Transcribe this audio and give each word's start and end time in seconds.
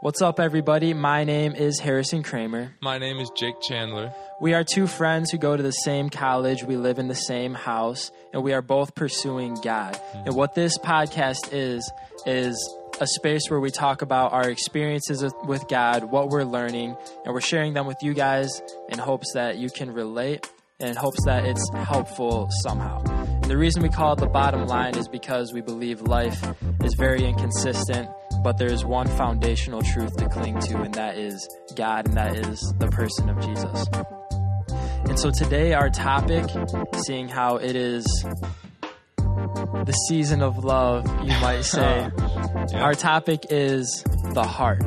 What's 0.00 0.22
up, 0.22 0.38
everybody? 0.38 0.94
My 0.94 1.24
name 1.24 1.54
is 1.54 1.80
Harrison 1.80 2.22
Kramer. 2.22 2.72
My 2.80 2.98
name 2.98 3.18
is 3.18 3.30
Jake 3.36 3.60
Chandler. 3.60 4.12
We 4.40 4.54
are 4.54 4.62
two 4.62 4.86
friends 4.86 5.30
who 5.30 5.38
go 5.38 5.56
to 5.56 5.62
the 5.62 5.72
same 5.72 6.08
college, 6.08 6.62
we 6.62 6.76
live 6.76 6.98
in 7.00 7.08
the 7.08 7.16
same 7.16 7.52
house, 7.54 8.12
and 8.32 8.44
we 8.44 8.52
are 8.52 8.62
both 8.62 8.94
pursuing 8.94 9.54
God. 9.62 10.00
And 10.14 10.36
what 10.36 10.54
this 10.54 10.78
podcast 10.78 11.52
is, 11.52 11.90
is 12.26 12.74
a 13.00 13.06
space 13.08 13.50
where 13.50 13.58
we 13.58 13.70
talk 13.72 14.02
about 14.02 14.32
our 14.32 14.48
experiences 14.48 15.22
with- 15.22 15.34
with 15.44 15.68
God, 15.68 16.04
what 16.04 16.28
we're 16.28 16.44
learning, 16.44 16.96
and 17.24 17.34
we're 17.34 17.40
sharing 17.40 17.74
them 17.74 17.86
with 17.86 18.00
you 18.00 18.14
guys 18.14 18.62
in 18.88 18.98
hopes 19.00 19.32
that 19.34 19.58
you 19.58 19.68
can 19.68 19.92
relate 19.92 20.48
and 20.80 20.90
in 20.90 20.96
hopes 20.96 21.24
that 21.24 21.44
it's 21.44 21.68
helpful 21.74 22.48
somehow. 22.62 23.02
And 23.42 23.44
the 23.50 23.56
reason 23.56 23.82
we 23.82 23.88
call 23.88 24.12
it 24.12 24.20
the 24.20 24.26
bottom 24.26 24.66
line 24.66 24.96
is 24.96 25.08
because 25.08 25.52
we 25.52 25.60
believe 25.60 26.02
life 26.02 26.40
is 26.84 26.94
very 26.94 27.24
inconsistent, 27.24 28.08
but 28.42 28.58
there's 28.58 28.84
one 28.84 29.08
foundational 29.08 29.82
truth 29.82 30.16
to 30.16 30.28
cling 30.28 30.58
to, 30.60 30.82
and 30.82 30.94
that 30.94 31.16
is 31.16 31.48
God, 31.74 32.08
and 32.08 32.16
that 32.16 32.36
is 32.36 32.60
the 32.78 32.88
person 32.88 33.28
of 33.28 33.40
Jesus. 33.40 33.86
And 35.08 35.18
so 35.18 35.30
today, 35.30 35.74
our 35.74 35.90
topic, 35.90 36.44
seeing 37.06 37.28
how 37.28 37.56
it 37.56 37.76
is 37.76 38.04
the 39.16 39.92
season 40.08 40.42
of 40.42 40.64
love, 40.64 41.06
you 41.22 41.32
might 41.40 41.62
say, 41.64 42.10
Yeah. 42.72 42.82
our 42.82 42.94
topic 42.94 43.46
is 43.50 44.04
the 44.32 44.44
heart. 44.44 44.82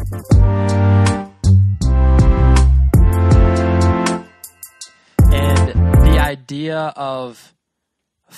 And 5.33 6.05
the 6.05 6.19
idea 6.19 6.93
of 6.95 7.53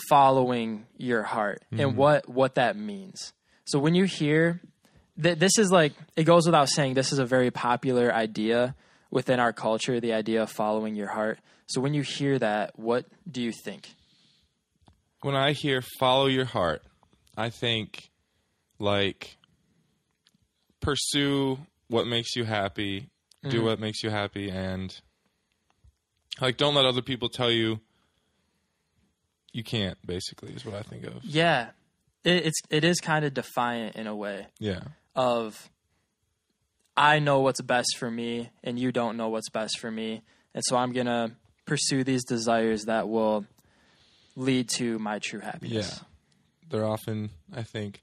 following 0.10 0.86
your 0.98 1.24
heart 1.24 1.64
and 1.72 1.94
mm. 1.94 1.96
what, 1.96 2.28
what 2.28 2.56
that 2.56 2.78
means. 2.78 3.34
So 3.66 3.80
when 3.80 3.96
you 3.96 4.06
hear 4.06 4.62
th- 5.22 5.38
this 5.38 5.58
is 5.58 5.72
like 5.72 5.94
it 6.16 6.24
goes 6.24 6.46
without 6.46 6.70
saying 6.70 6.94
this 6.94 7.12
is 7.12 7.20
a 7.20 7.26
very 7.26 7.52
popular 7.52 8.14
idea 8.14 8.76
within 9.12 9.40
our 9.40 9.54
culture 9.54 10.00
the 10.00 10.14
idea 10.14 10.44
of 10.44 10.50
following 10.50 10.96
your 10.96 11.08
heart. 11.08 11.40
So 11.68 11.82
when 11.82 11.94
you 11.94 12.02
hear 12.02 12.40
that 12.40 12.78
what 12.78 13.06
do 13.30 13.42
you 13.42 13.52
think? 13.52 13.94
When 15.22 15.36
I 15.36 15.54
hear 15.54 15.82
follow 16.00 16.26
your 16.28 16.46
heart, 16.46 16.84
I 17.38 17.50
think 17.50 18.10
like 18.80 19.38
pursue 20.82 21.60
what 21.88 22.08
makes 22.08 22.36
you 22.36 22.44
happy, 22.44 23.10
do 23.44 23.58
mm-hmm. 23.58 23.66
what 23.66 23.80
makes 23.80 24.04
you 24.04 24.10
happy 24.10 24.50
and 24.50 25.00
like 26.42 26.58
don't 26.58 26.76
let 26.76 26.86
other 26.86 27.02
people 27.02 27.30
tell 27.30 27.52
you 27.52 27.80
you 29.54 29.64
can't 29.64 29.98
basically 30.06 30.52
is 30.54 30.66
what 30.66 30.76
I 30.76 30.82
think 30.82 31.06
of. 31.06 31.24
yeah. 31.24 31.70
It, 32.24 32.48
it's 32.48 32.62
it 32.70 32.84
is 32.84 33.00
kind 33.00 33.26
of 33.26 33.34
defiant 33.34 33.96
in 33.96 34.08
a 34.08 34.16
way. 34.16 34.48
Yeah. 34.58 34.80
Of 35.16 35.70
i 36.98 37.20
know 37.20 37.40
what's 37.42 37.62
best 37.62 37.98
for 37.98 38.10
me 38.12 38.50
and 38.64 38.78
you 38.80 38.92
don't 38.92 39.18
know 39.18 39.30
what's 39.30 39.50
best 39.50 39.80
for 39.80 39.90
me 39.92 40.22
and 40.54 40.64
so 40.68 40.76
i'm 40.78 40.92
gonna 40.94 41.32
pursue 41.66 42.04
these 42.04 42.24
desires 42.26 42.84
that 42.86 43.08
will 43.10 43.46
lead 44.36 44.68
to 44.70 44.98
my 45.00 45.20
true 45.20 45.40
happiness 45.40 46.00
Yeah. 46.02 46.08
They're 46.70 46.86
often, 46.88 47.30
I 47.56 47.62
think, 47.62 48.02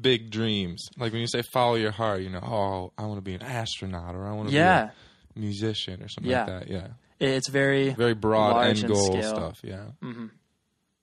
big 0.00 0.30
dreams. 0.30 0.86
Like 0.96 1.12
when 1.12 1.20
you 1.20 1.26
say 1.26 1.42
follow 1.52 1.74
your 1.74 1.90
heart, 1.90 2.22
you 2.22 2.30
know, 2.30 2.40
oh, 2.40 2.92
I 2.96 3.06
want 3.06 3.18
to 3.18 3.22
be 3.22 3.34
an 3.34 3.42
astronaut 3.42 4.14
or 4.14 4.26
I 4.26 4.32
want 4.32 4.48
to 4.50 4.54
yeah 4.54 4.90
be 5.34 5.40
a 5.40 5.44
musician 5.44 6.02
or 6.02 6.08
something 6.08 6.30
Yeah. 6.30 6.44
like 6.44 6.66
that. 6.66 6.68
Yeah. 6.70 6.86
it's 7.18 7.48
very 7.48 7.90
Very 7.94 8.14
broad 8.14 8.64
end 8.66 8.86
goal 8.86 9.06
scale. 9.06 9.22
stuff. 9.34 9.58
Yeah. 9.62 9.86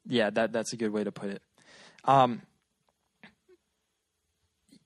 yeah 0.08 0.30
that 0.30 0.52
that's 0.52 0.74
a 0.74 0.78
good 0.78 0.92
way 0.92 1.04
to 1.04 1.12
put 1.12 1.30
it 1.30 1.42
um 2.06 2.42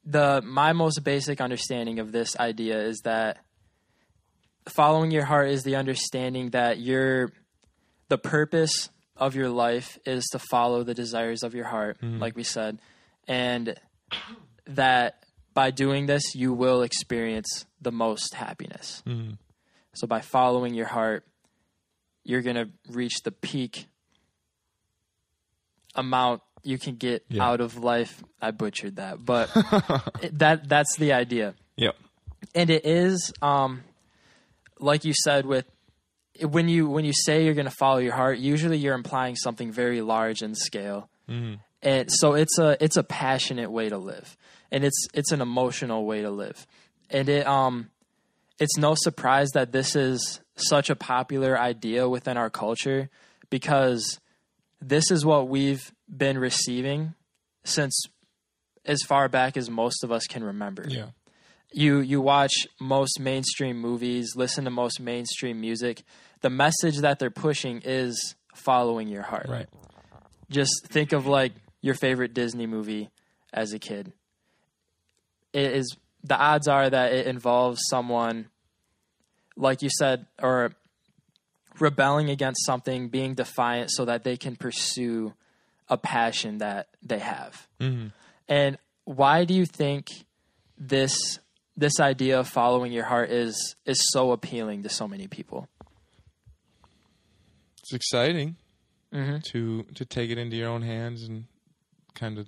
the 0.06 0.42
my 0.46 0.74
most 0.74 1.04
basic 1.04 1.40
understanding 1.42 2.00
of 2.00 2.12
this 2.12 2.38
idea 2.40 2.80
is 2.82 3.00
that 3.04 3.38
following 4.68 5.12
your 5.12 5.26
heart 5.26 5.50
is 5.50 5.64
the 5.64 5.76
understanding 5.76 6.50
that 6.52 6.80
your 6.80 7.32
the 8.10 8.18
purpose 8.18 8.90
of 9.16 9.36
your 9.36 9.50
life 9.50 9.98
is 10.06 10.26
to 10.32 10.40
follow 10.40 10.84
the 10.84 10.94
desires 10.94 11.44
of 11.44 11.54
your 11.54 11.66
heart 11.66 11.98
like 12.02 12.36
we 12.36 12.44
said. 12.44 12.80
And 13.28 13.76
that 14.68 15.24
by 15.54 15.72
doing 15.72 16.06
this 16.08 16.36
you 16.36 16.52
will 16.54 16.82
experience 16.82 17.66
the 17.82 17.92
most 17.92 18.34
happiness. 18.36 19.02
Mhm. 19.06 19.38
so 19.94 20.08
by 20.08 20.22
following 20.22 20.74
your 20.74 20.88
heart 20.88 21.26
you're 22.26 22.42
going 22.42 22.56
to 22.56 22.70
reach 22.90 23.22
the 23.24 23.32
peak 23.32 23.88
amount 25.96 26.42
you 26.64 26.78
can 26.78 26.96
get 26.96 27.26
Yeah. 27.30 27.44
out 27.48 27.62
of 27.62 27.78
life. 27.78 28.24
I 28.42 28.52
butchered 28.52 28.96
that, 28.98 29.24
but 29.24 29.50
it- 30.22 30.38
that 30.40 30.68
that's 30.70 30.96
the 30.98 31.14
idea. 31.14 31.56
Yep. 31.78 31.96
And 32.56 32.70
it 32.70 32.86
is 32.86 33.34
um 33.42 33.84
like 34.80 35.06
you 35.06 35.14
said 35.24 35.46
with 35.46 35.66
when 36.42 36.68
you 36.68 36.90
when 36.90 37.06
you 37.06 37.14
say 37.14 37.46
you're 37.46 37.54
going 37.54 37.68
to 37.70 37.76
follow 37.80 38.00
your 38.00 38.14
heart, 38.16 38.40
usually 38.40 38.78
you're 38.78 38.96
implying 38.96 39.36
something 39.36 39.72
very 39.72 40.02
large 40.02 40.42
in 40.42 40.56
scale. 40.56 41.10
Mhm. 41.30 41.60
And 41.82 42.10
so 42.12 42.34
it's 42.34 42.58
a 42.58 42.82
it's 42.84 42.98
a 42.98 43.04
passionate 43.04 43.72
way 43.72 43.90
to 43.90 43.98
live. 43.98 44.36
And 44.72 44.84
it's 44.84 45.08
it's 45.14 45.32
an 45.32 45.42
emotional 45.42 46.06
way 46.06 46.22
to 46.22 46.32
live. 46.32 46.66
And 47.10 47.30
it 47.30 47.46
um 47.46 47.90
it's 48.60 48.78
no 48.78 48.96
surprise 48.96 49.50
that 49.54 49.72
this 49.72 49.96
is 49.96 50.40
such 50.56 50.90
a 50.90 50.96
popular 50.96 51.58
idea 51.60 52.08
within 52.08 52.38
our 52.38 52.50
culture 52.50 53.10
because 53.50 54.20
this 54.82 55.12
is 55.12 55.26
what 55.26 55.48
we've 55.48 55.92
been 56.16 56.38
receiving 56.38 57.16
since 57.64 58.04
as 58.86 59.02
far 59.04 59.30
back 59.30 59.58
as 59.58 59.70
most 59.70 60.04
of 60.04 60.12
us 60.12 60.26
can 60.26 60.44
remember. 60.44 60.86
Yeah. 60.88 61.08
You 61.72 62.00
you 62.00 62.22
watch 62.22 62.68
most 62.80 63.20
mainstream 63.20 63.80
movies, 63.80 64.34
listen 64.36 64.66
to 64.66 64.70
most 64.70 65.00
mainstream 65.00 65.60
music, 65.60 66.04
the 66.42 66.50
message 66.50 66.98
that 66.98 67.20
they're 67.20 67.32
pushing 67.32 67.82
is 67.84 68.36
following 68.54 69.08
your 69.08 69.24
heart. 69.24 69.48
Right. 69.50 69.68
Just 70.50 70.88
think 70.88 71.14
of 71.14 71.26
like 71.26 71.54
your 71.82 71.96
favorite 71.96 72.34
Disney 72.34 72.68
movie 72.68 73.10
as 73.52 73.74
a 73.74 73.80
kid. 73.80 74.14
It 75.52 75.72
is 75.74 75.98
the 76.24 76.38
odds 76.38 76.68
are 76.68 76.90
that 76.90 77.12
it 77.12 77.28
involves 77.28 77.82
someone 77.90 78.50
like 79.56 79.82
you 79.82 79.90
said 79.90 80.28
or 80.42 80.74
rebelling 81.80 82.30
against 82.30 82.66
something, 82.66 83.10
being 83.10 83.34
defiant 83.34 83.92
so 83.92 84.06
that 84.06 84.24
they 84.24 84.38
can 84.38 84.56
pursue 84.56 85.34
a 85.90 85.98
passion 85.98 86.58
that 86.60 86.88
they 87.02 87.20
have. 87.20 87.68
Mhm. 87.80 88.12
And 88.48 88.78
why 89.06 89.46
do 89.46 89.54
you 89.54 89.66
think 89.66 90.08
this 90.78 91.40
this 91.76 92.00
idea 92.00 92.40
of 92.40 92.48
following 92.48 92.92
your 92.92 93.06
heart 93.06 93.30
is 93.32 93.76
is 93.86 94.00
so 94.12 94.32
appealing 94.32 94.84
to 94.84 94.90
so 94.90 95.08
many 95.08 95.28
people? 95.28 95.68
It's 97.80 97.94
exciting 97.94 98.56
hmm 99.12 99.38
to 99.52 99.84
to 99.96 100.06
take 100.06 100.30
it 100.32 100.38
into 100.38 100.56
your 100.56 100.70
own 100.70 100.82
hands 100.82 101.24
and 101.24 101.46
kind 102.16 102.38
of 102.40 102.48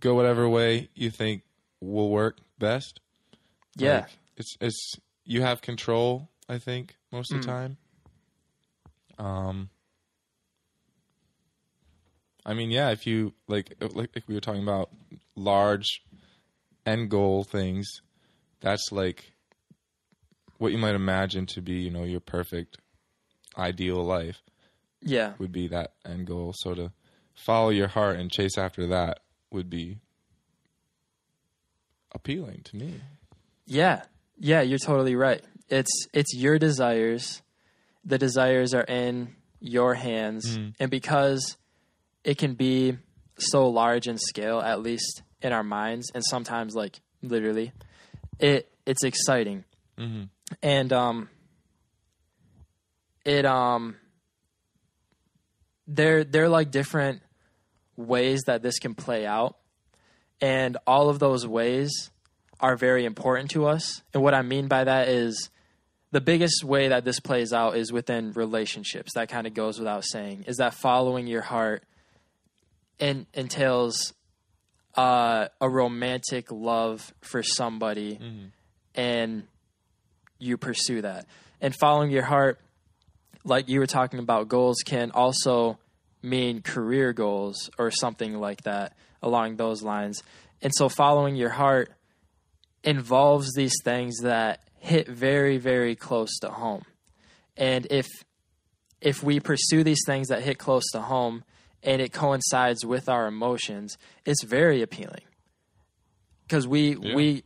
go 0.00 0.14
whatever 0.14 0.48
way 0.48 0.88
you 0.94 1.10
think 1.10 1.42
will 1.80 2.10
work 2.10 2.38
best. 2.58 3.00
Yeah. 3.76 4.00
Like, 4.00 4.18
it's 4.36 4.56
it's 4.60 4.92
you 5.24 5.42
have 5.42 5.60
control, 5.62 6.28
I 6.48 6.58
think, 6.58 6.96
most 7.10 7.32
of 7.32 7.40
the 7.40 7.46
Mm. 7.46 7.50
time. 7.50 7.76
Um 9.18 9.70
I 12.46 12.54
mean, 12.54 12.70
yeah, 12.70 12.90
if 12.90 13.06
you 13.06 13.32
like 13.48 13.74
like, 13.80 13.94
like 14.14 14.24
we 14.26 14.34
were 14.34 14.40
talking 14.40 14.62
about 14.62 14.90
large 15.34 16.02
end 16.86 17.10
goal 17.10 17.44
things, 17.44 18.02
that's 18.60 18.92
like 18.92 19.32
what 20.58 20.72
you 20.72 20.78
might 20.78 20.94
imagine 20.94 21.46
to 21.46 21.60
be, 21.60 21.74
you 21.74 21.90
know, 21.90 22.04
your 22.04 22.20
perfect 22.20 22.78
ideal 23.56 24.04
life 24.04 24.42
yeah. 25.02 25.34
would 25.38 25.52
be 25.52 25.68
that 25.68 25.92
end 26.04 26.26
goal. 26.26 26.52
So 26.56 26.74
to 26.74 26.92
follow 27.34 27.70
your 27.70 27.88
heart 27.88 28.18
and 28.18 28.30
chase 28.30 28.56
after 28.58 28.86
that 28.88 29.20
would 29.50 29.68
be 29.68 29.98
appealing 32.12 32.62
to 32.64 32.76
me. 32.76 33.00
Yeah. 33.66 34.02
Yeah, 34.38 34.62
you're 34.62 34.78
totally 34.78 35.16
right. 35.16 35.42
It's 35.68 36.06
it's 36.12 36.34
your 36.34 36.58
desires. 36.58 37.42
The 38.04 38.18
desires 38.18 38.74
are 38.74 38.82
in 38.82 39.34
your 39.60 39.94
hands. 39.94 40.58
Mm. 40.58 40.74
And 40.80 40.90
because 40.90 41.56
it 42.24 42.38
can 42.38 42.54
be 42.54 42.96
so 43.38 43.68
large 43.68 44.08
in 44.08 44.18
scale, 44.18 44.60
at 44.60 44.80
least 44.80 45.22
in 45.42 45.52
our 45.52 45.62
minds, 45.62 46.10
and 46.14 46.24
sometimes 46.24 46.74
like 46.74 47.00
literally, 47.22 47.72
it 48.38 48.70
it's 48.86 49.04
exciting. 49.04 49.64
Mm-hmm. 49.98 50.24
And 50.62 50.92
um 50.92 51.28
it 53.24 53.44
um 53.44 53.96
they're 55.86 56.24
they're 56.24 56.48
like 56.48 56.70
different 56.70 57.22
ways 57.96 58.42
that 58.46 58.62
this 58.62 58.78
can 58.78 58.94
play 58.94 59.26
out. 59.26 59.56
And 60.40 60.76
all 60.86 61.08
of 61.08 61.18
those 61.18 61.46
ways 61.46 62.10
are 62.60 62.76
very 62.76 63.04
important 63.04 63.50
to 63.52 63.66
us. 63.66 64.02
And 64.12 64.22
what 64.22 64.34
I 64.34 64.42
mean 64.42 64.68
by 64.68 64.84
that 64.84 65.08
is 65.08 65.50
the 66.10 66.20
biggest 66.20 66.64
way 66.64 66.88
that 66.88 67.04
this 67.04 67.20
plays 67.20 67.52
out 67.52 67.76
is 67.76 67.92
within 67.92 68.32
relationships. 68.32 69.12
That 69.14 69.28
kind 69.28 69.46
of 69.46 69.54
goes 69.54 69.78
without 69.78 70.04
saying. 70.04 70.44
Is 70.46 70.56
that 70.56 70.74
following 70.74 71.26
your 71.26 71.42
heart 71.42 71.84
in, 72.98 73.26
entails 73.34 74.12
uh, 74.96 75.48
a 75.60 75.68
romantic 75.68 76.50
love 76.50 77.12
for 77.20 77.42
somebody 77.42 78.16
Mm-hmm. 78.16 78.46
and 78.94 79.42
you 80.38 80.56
pursue 80.56 81.02
that. 81.02 81.26
And 81.60 81.74
following 81.74 82.10
your 82.10 82.24
heart, 82.24 82.60
like 83.44 83.68
you 83.68 83.78
were 83.80 83.86
talking 83.86 84.18
about, 84.18 84.48
goals 84.48 84.78
can 84.84 85.10
also 85.12 85.78
mean 86.22 86.60
career 86.62 87.12
goals 87.12 87.70
or 87.78 87.90
something 87.90 88.38
like 88.38 88.62
that 88.62 88.96
along 89.22 89.56
those 89.56 89.82
lines. 89.82 90.22
And 90.60 90.72
so 90.74 90.88
following 90.88 91.36
your 91.36 91.50
heart 91.50 91.92
involves 92.82 93.52
these 93.54 93.74
things 93.84 94.18
that 94.22 94.60
hit 94.78 95.08
very, 95.08 95.56
very 95.58 95.94
close 95.94 96.38
to 96.40 96.50
home. 96.50 96.82
And 97.56 97.86
if 97.90 98.06
if 99.00 99.22
we 99.22 99.40
pursue 99.40 99.84
these 99.84 100.02
things 100.06 100.28
that 100.28 100.42
hit 100.42 100.58
close 100.58 100.84
to 100.92 101.00
home 101.00 101.44
and 101.84 102.00
it 102.00 102.12
coincides 102.12 102.84
with 102.84 103.08
our 103.08 103.26
emotions, 103.26 103.98
it's 104.24 104.42
very 104.42 104.82
appealing. 104.82 105.22
Because 106.42 106.66
we 106.66 106.96
Yeah. 106.96 107.14
we 107.14 107.44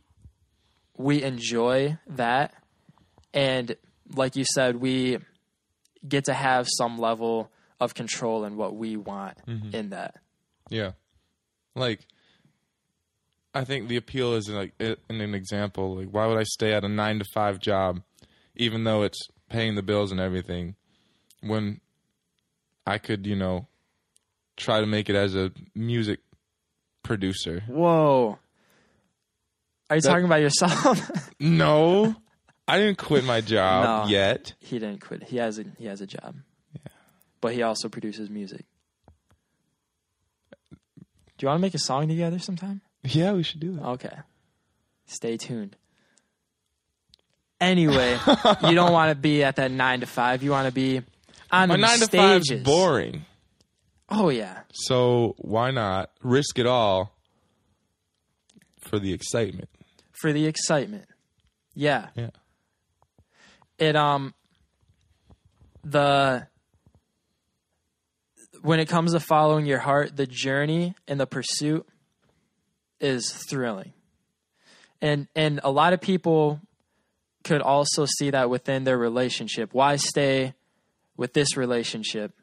we 0.97 1.23
enjoy 1.23 1.97
that 2.07 2.53
and 3.33 3.75
like 4.15 4.35
you 4.35 4.43
said, 4.43 4.77
we 4.77 5.19
get 6.07 6.25
to 6.25 6.33
have 6.33 6.67
some 6.67 6.97
level 6.97 7.51
of 7.79 7.93
control 7.93 8.43
in 8.43 8.57
what 8.57 8.75
we 8.75 8.97
want 8.97 9.37
mm-hmm. 9.45 9.73
in 9.75 9.89
that. 9.89 10.15
Yeah. 10.69 10.93
Like 11.75 12.05
I 13.53 13.63
think 13.65 13.87
the 13.87 13.97
appeal 13.97 14.33
is 14.33 14.49
like 14.49 14.73
in 14.79 14.97
an 15.09 15.35
example, 15.35 15.97
like 15.97 16.09
why 16.09 16.25
would 16.27 16.37
I 16.37 16.43
stay 16.43 16.73
at 16.73 16.83
a 16.83 16.89
9 16.89 17.19
to 17.19 17.25
5 17.33 17.59
job 17.59 18.01
even 18.55 18.83
though 18.83 19.03
it's 19.03 19.19
paying 19.49 19.75
the 19.75 19.81
bills 19.81 20.11
and 20.11 20.19
everything 20.19 20.75
when 21.41 21.79
I 22.85 22.97
could, 22.97 23.25
you 23.25 23.35
know, 23.35 23.67
try 24.59 24.79
to 24.81 24.85
make 24.85 25.09
it 25.09 25.15
as 25.15 25.35
a 25.35 25.51
music 25.73 26.19
producer. 27.03 27.63
Whoa. 27.67 28.37
Are 29.89 29.95
you 29.95 30.01
That- 30.01 30.09
talking 30.09 30.25
about 30.25 30.41
yourself? 30.41 31.09
No. 31.39 32.15
I 32.67 32.77
didn't 32.77 32.97
quit 32.99 33.23
my 33.23 33.41
job 33.41 34.05
No. 34.05 34.11
yet. 34.11 34.53
he 34.59 34.77
didn't 34.77 34.99
quit. 35.01 35.23
He 35.23 35.37
has 35.37 35.57
a 35.57 35.63
he 35.79 35.85
has 35.85 36.01
a 36.01 36.05
job. 36.05 36.35
Yeah. 36.73 36.91
But 37.41 37.53
he 37.53 37.63
also 37.63 37.89
produces 37.89 38.29
music. 38.29 38.65
Do 40.71 41.45
you 41.45 41.47
want 41.47 41.59
to 41.59 41.61
make 41.61 41.73
a 41.73 41.79
song 41.79 42.07
together 42.09 42.37
sometime? 42.39 42.81
Yeah, 43.03 43.31
we 43.31 43.43
should 43.43 43.61
do 43.61 43.73
that. 43.77 43.83
Okay. 43.95 44.15
Stay 45.05 45.37
tuned. 45.37 45.75
Anyway, 47.61 48.17
you 48.63 48.75
don't 48.75 48.91
want 48.91 49.09
to 49.09 49.15
be 49.15 49.43
at 49.43 49.55
that 49.55 49.71
nine 49.71 50.01
to 50.01 50.05
five. 50.05 50.43
You 50.43 50.51
want 50.51 50.67
to 50.67 50.73
be 50.73 51.01
on 51.51 51.69
the 51.69 51.77
9 51.77 51.99
to 51.99 52.07
5 52.07 52.43
stages. 52.43 52.51
is 52.51 52.63
boring. 52.63 53.25
Oh 54.11 54.29
yeah, 54.29 54.61
So 54.73 55.35
why 55.37 55.71
not 55.71 56.09
risk 56.23 56.57
it 56.57 56.65
all 56.65 57.15
for 58.79 58.99
the 58.99 59.13
excitement? 59.13 59.69
for 60.21 60.33
the 60.33 60.47
excitement. 60.47 61.05
Yeah. 61.75 62.07
Yeah. 62.15 62.31
It 63.77 63.95
um 63.95 64.33
the 65.83 66.47
when 68.61 68.79
it 68.81 68.87
comes 68.89 69.13
to 69.13 69.19
following 69.21 69.65
your 69.65 69.79
heart, 69.79 70.17
the 70.17 70.27
journey 70.27 70.95
and 71.07 71.19
the 71.19 71.25
pursuit 71.27 71.87
is 72.99 73.31
thrilling. 73.49 73.93
And 75.01 75.27
and 75.35 75.61
a 75.63 75.71
lot 75.71 75.93
of 75.93 76.01
people 76.01 76.59
could 77.45 77.61
also 77.61 78.05
see 78.05 78.31
that 78.31 78.49
within 78.49 78.83
their 78.83 78.97
relationship. 78.97 79.73
Why 79.73 79.95
stay 79.95 80.53
with 81.15 81.31
this 81.33 81.55
relationship 81.55 82.33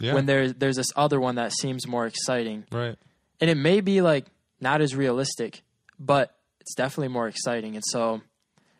Yeah. 0.00 0.14
when 0.14 0.26
there 0.26 0.52
there's 0.52 0.76
this 0.76 0.88
other 0.96 1.18
one 1.20 1.34
that 1.36 1.52
seems 1.52 1.86
more 1.86 2.06
exciting? 2.06 2.64
right. 2.72 2.96
and 3.40 3.50
it 3.50 3.56
may 3.56 3.80
be 3.80 4.00
like 4.00 4.26
not 4.60 4.80
as 4.80 4.94
realistic, 4.94 5.62
but 5.98 6.34
it's 6.60 6.74
definitely 6.74 7.08
more 7.08 7.28
exciting. 7.28 7.74
And 7.76 7.84
so 7.86 8.20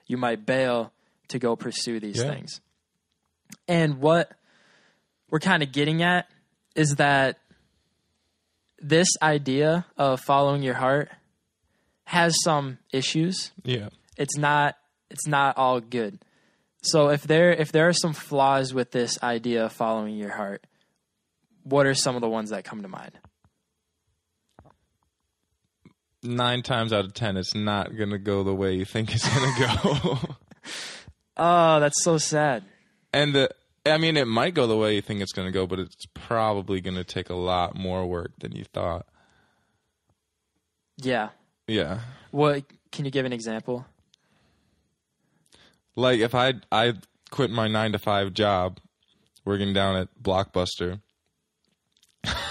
you 0.06 0.16
might 0.16 0.44
bail 0.46 0.92
to 1.28 1.38
go 1.38 1.54
pursue 1.56 2.00
these 2.00 2.16
Yeah. 2.18 2.30
things. 2.34 2.60
And 3.66 4.00
what 4.00 4.32
we're 5.30 5.38
kind 5.40 5.62
of 5.62 5.72
getting 5.72 6.02
at 6.02 6.28
is 6.74 6.96
that 6.96 7.38
this 8.80 9.08
idea 9.22 9.86
of 9.96 10.20
following 10.20 10.62
your 10.62 10.74
heart 10.74 11.10
has 12.04 12.34
some 12.42 12.78
issues. 12.92 13.52
Yeah. 13.64 13.88
It's 14.16 14.36
not 14.36 14.76
it's 15.10 15.26
not 15.26 15.56
all 15.56 15.80
good. 15.80 16.18
So 16.82 17.08
if 17.10 17.22
there 17.22 17.52
if 17.52 17.72
there 17.72 17.88
are 17.88 17.92
some 17.92 18.12
flaws 18.12 18.72
with 18.72 18.90
this 18.92 19.22
idea 19.22 19.64
of 19.66 19.72
following 19.72 20.16
your 20.16 20.30
heart, 20.32 20.64
what 21.68 21.86
are 21.86 21.94
some 21.94 22.14
of 22.14 22.20
the 22.22 22.28
ones 22.28 22.50
that 22.50 22.64
come 22.64 22.82
to 22.82 22.88
mind? 22.88 23.12
Nine 26.22 26.62
times 26.62 26.92
out 26.92 27.04
of 27.04 27.14
ten, 27.14 27.36
it's 27.36 27.54
not 27.54 27.96
gonna 27.96 28.18
go 28.18 28.42
the 28.42 28.54
way 28.54 28.74
you 28.74 28.84
think 28.84 29.14
it's 29.14 29.28
gonna 29.28 29.52
go. 29.82 30.18
Oh, 31.40 31.78
that's 31.78 32.02
so 32.02 32.18
sad. 32.18 32.64
and 33.12 33.32
the, 33.32 33.48
I 33.86 33.96
mean, 33.96 34.16
it 34.16 34.26
might 34.26 34.54
go 34.54 34.66
the 34.66 34.76
way 34.76 34.96
you 34.96 35.00
think 35.00 35.20
it's 35.20 35.30
gonna 35.32 35.52
go, 35.52 35.68
but 35.68 35.78
it's 35.78 36.04
probably 36.12 36.80
gonna 36.80 37.04
take 37.04 37.30
a 37.30 37.34
lot 37.36 37.76
more 37.76 38.04
work 38.06 38.32
than 38.40 38.56
you 38.56 38.64
thought. 38.64 39.06
Yeah. 40.96 41.28
Yeah. 41.68 42.00
What 42.32 42.64
can 42.90 43.04
you 43.04 43.12
give 43.12 43.24
an 43.24 43.32
example? 43.32 43.86
Like 45.94 46.18
if 46.18 46.34
I 46.34 46.54
I 46.72 46.94
quit 47.30 47.52
my 47.52 47.68
nine 47.68 47.92
to 47.92 48.00
five 48.00 48.34
job, 48.34 48.80
working 49.44 49.72
down 49.72 49.94
at 49.94 50.08
Blockbuster, 50.20 51.00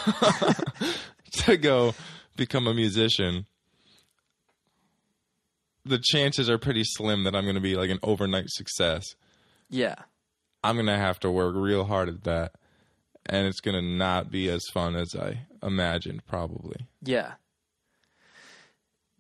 to 1.31 1.57
go 1.57 1.94
become 2.36 2.68
a 2.68 2.74
musician, 2.74 3.45
the 5.86 6.00
chances 6.00 6.50
are 6.50 6.57
pretty 6.57 6.83
slim 6.83 7.24
that 7.24 7.36
I'm 7.36 7.44
going 7.44 7.56
to 7.56 7.62
be 7.62 7.75
like 7.75 7.89
an 7.89 8.00
overnight 8.04 8.50
success. 8.50 9.04
Yeah. 9.69 9.95
I'm 10.63 10.75
going 10.75 10.88
to 10.88 10.98
have 10.98 11.19
to 11.21 11.31
work 11.31 11.56
real 11.56 11.86
hard 11.86 12.09
at 12.09 12.24
that, 12.24 12.54
and 13.25 13.48
it's 13.48 13.59
going 13.59 13.75
to 13.75 13.81
not 13.81 14.31
be 14.31 14.50
as 14.50 14.63
fun 14.74 14.95
as 14.95 15.15
I 15.15 15.48
imagined, 15.63 16.25
probably. 16.25 16.88
Yeah. 17.01 17.33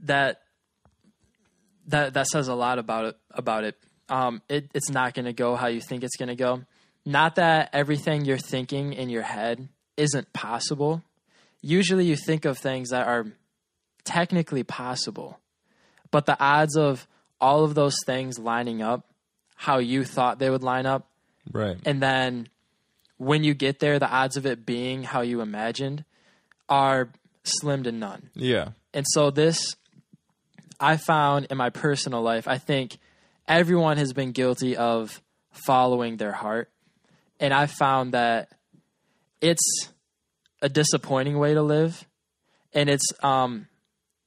That 0.01 0.41
that 1.87 2.13
that 2.13 2.27
says 2.27 2.47
a 2.47 2.53
lot 2.53 2.77
about 2.77 3.05
it 3.05 3.17
about 3.31 3.63
it. 3.63 3.77
Um 4.09 4.41
it, 4.47 4.69
it's 4.75 4.89
not 4.89 5.15
gonna 5.15 5.33
go 5.33 5.55
how 5.55 5.67
you 5.67 5.81
think 5.81 6.03
it's 6.03 6.17
gonna 6.17 6.35
go. 6.35 6.61
Not 7.05 7.35
that 7.35 7.69
everything 7.73 8.25
you're 8.25 8.37
thinking 8.37 8.93
in 8.93 9.09
your 9.09 9.23
head 9.23 9.69
isn't 9.97 10.31
possible. 10.33 11.03
Usually 11.61 12.05
you 12.05 12.15
think 12.15 12.45
of 12.45 12.57
things 12.57 12.89
that 12.89 13.07
are 13.07 13.25
technically 14.03 14.63
possible. 14.63 15.39
But 16.11 16.25
the 16.25 16.39
odds 16.39 16.77
of 16.77 17.07
all 17.41 17.63
of 17.63 17.75
those 17.75 17.95
things 18.05 18.39
lining 18.39 18.81
up 18.81 19.05
how 19.55 19.79
you 19.79 20.03
thought 20.05 20.39
they 20.39 20.49
would 20.49 20.63
line 20.63 20.85
up 20.85 21.07
Right. 21.51 21.77
and 21.85 22.01
then 22.01 22.47
when 23.17 23.43
you 23.43 23.53
get 23.53 23.79
there 23.79 23.97
the 23.99 24.07
odds 24.09 24.37
of 24.37 24.45
it 24.45 24.65
being 24.65 25.03
how 25.03 25.21
you 25.21 25.41
imagined 25.41 26.03
are 26.69 27.09
slim 27.43 27.83
to 27.83 27.91
none 27.91 28.29
Yeah. 28.35 28.69
and 28.93 29.05
so 29.09 29.31
this 29.31 29.75
i 30.79 30.97
found 30.97 31.45
in 31.49 31.57
my 31.57 31.69
personal 31.69 32.21
life 32.21 32.47
i 32.47 32.57
think 32.57 32.97
everyone 33.47 33.97
has 33.97 34.13
been 34.13 34.31
guilty 34.31 34.75
of 34.77 35.21
following 35.51 36.17
their 36.17 36.33
heart 36.33 36.69
and 37.39 37.53
i 37.53 37.65
found 37.65 38.13
that 38.13 38.49
it's 39.41 39.89
a 40.61 40.69
disappointing 40.69 41.37
way 41.37 41.53
to 41.53 41.61
live 41.61 42.05
and 42.73 42.89
it's 42.89 43.05
um 43.21 43.67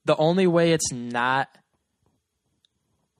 the 0.05 0.15
only 0.17 0.47
way 0.47 0.71
it's 0.71 0.91
not 0.91 1.49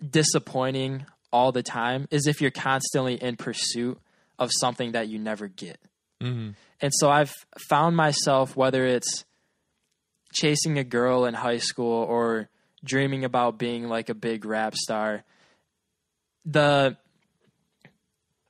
disappointing 0.07 1.05
all 1.31 1.51
the 1.51 1.63
time 1.63 2.07
is 2.11 2.27
if 2.27 2.41
you're 2.41 2.51
constantly 2.51 3.15
in 3.15 3.35
pursuit 3.35 3.99
of 4.39 4.49
something 4.59 4.93
that 4.93 5.07
you 5.07 5.19
never 5.19 5.47
get. 5.47 5.79
Mhm. 6.21 6.55
And 6.81 6.91
so 6.95 7.09
I've 7.09 7.33
found 7.69 7.95
myself, 7.95 8.55
whether 8.55 8.85
it's 8.85 9.23
chasing 10.33 10.79
a 10.79 10.83
girl 10.83 11.25
in 11.25 11.35
high 11.35 11.57
school 11.59 12.03
or 12.03 12.49
dreaming 12.83 13.23
about 13.23 13.59
being 13.59 13.87
like 13.87 14.09
a 14.09 14.15
big 14.15 14.43
rap 14.45 14.75
star, 14.75 15.23
the 16.43 16.97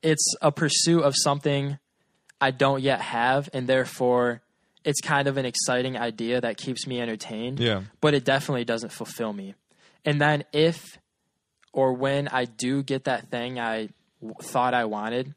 it's 0.02 0.34
a 0.42 0.52
pursuit 0.52 1.04
of 1.04 1.14
something 1.16 1.78
I 2.40 2.50
don't 2.52 2.82
yet 2.82 3.02
have, 3.02 3.50
and 3.54 3.68
therefore 3.68 4.42
it's 4.84 5.00
kind 5.02 5.28
of 5.28 5.38
an 5.38 5.46
exciting 5.46 5.98
idea 5.98 6.42
that 6.42 6.58
keeps 6.58 6.88
me 6.88 7.00
entertained 7.02 7.60
Yeah. 7.60 7.82
but 8.02 8.14
it 8.14 8.24
definitely 8.26 8.66
doesn't 8.66 8.92
fulfill 8.92 9.32
me. 9.34 9.56
And 10.06 10.20
then 10.20 10.44
if 10.54 10.98
or 11.74 11.94
when 11.94 12.28
I 12.28 12.46
do 12.46 12.82
get 12.84 13.04
that 13.06 13.30
thing 13.30 13.60
I 13.60 13.90
w- 14.22 14.36
thought 14.42 14.74
I 14.74 14.86
wanted, 14.86 15.34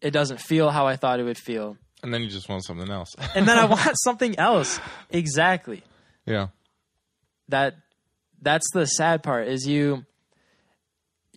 it 0.00 0.10
doesn't 0.10 0.40
feel 0.40 0.70
how 0.70 0.86
I 0.86 0.96
thought 0.96 1.20
it 1.20 1.22
would 1.24 1.38
feel. 1.38 1.76
And 2.02 2.12
then 2.12 2.22
you 2.22 2.28
just 2.28 2.48
want 2.48 2.64
something 2.64 2.90
else. 2.90 3.14
And 3.34 3.46
then 3.48 3.58
I 3.58 3.64
want 3.64 3.94
something 4.04 4.38
else. 4.38 4.80
Exactly. 5.10 5.82
yeah. 6.26 6.48
That 7.48 7.76
that's 8.42 8.66
the 8.72 8.84
sad 8.86 9.22
part 9.22 9.48
is 9.48 9.66
you 9.66 10.04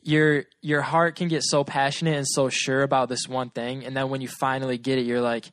your 0.03 0.45
your 0.61 0.81
heart 0.81 1.15
can 1.15 1.27
get 1.27 1.43
so 1.43 1.63
passionate 1.63 2.15
and 2.17 2.27
so 2.27 2.49
sure 2.49 2.81
about 2.81 3.07
this 3.09 3.27
one 3.27 3.49
thing 3.49 3.85
and 3.85 3.95
then 3.95 4.09
when 4.09 4.19
you 4.21 4.27
finally 4.27 4.77
get 4.77 4.97
it 4.97 5.05
you're 5.05 5.21
like 5.21 5.51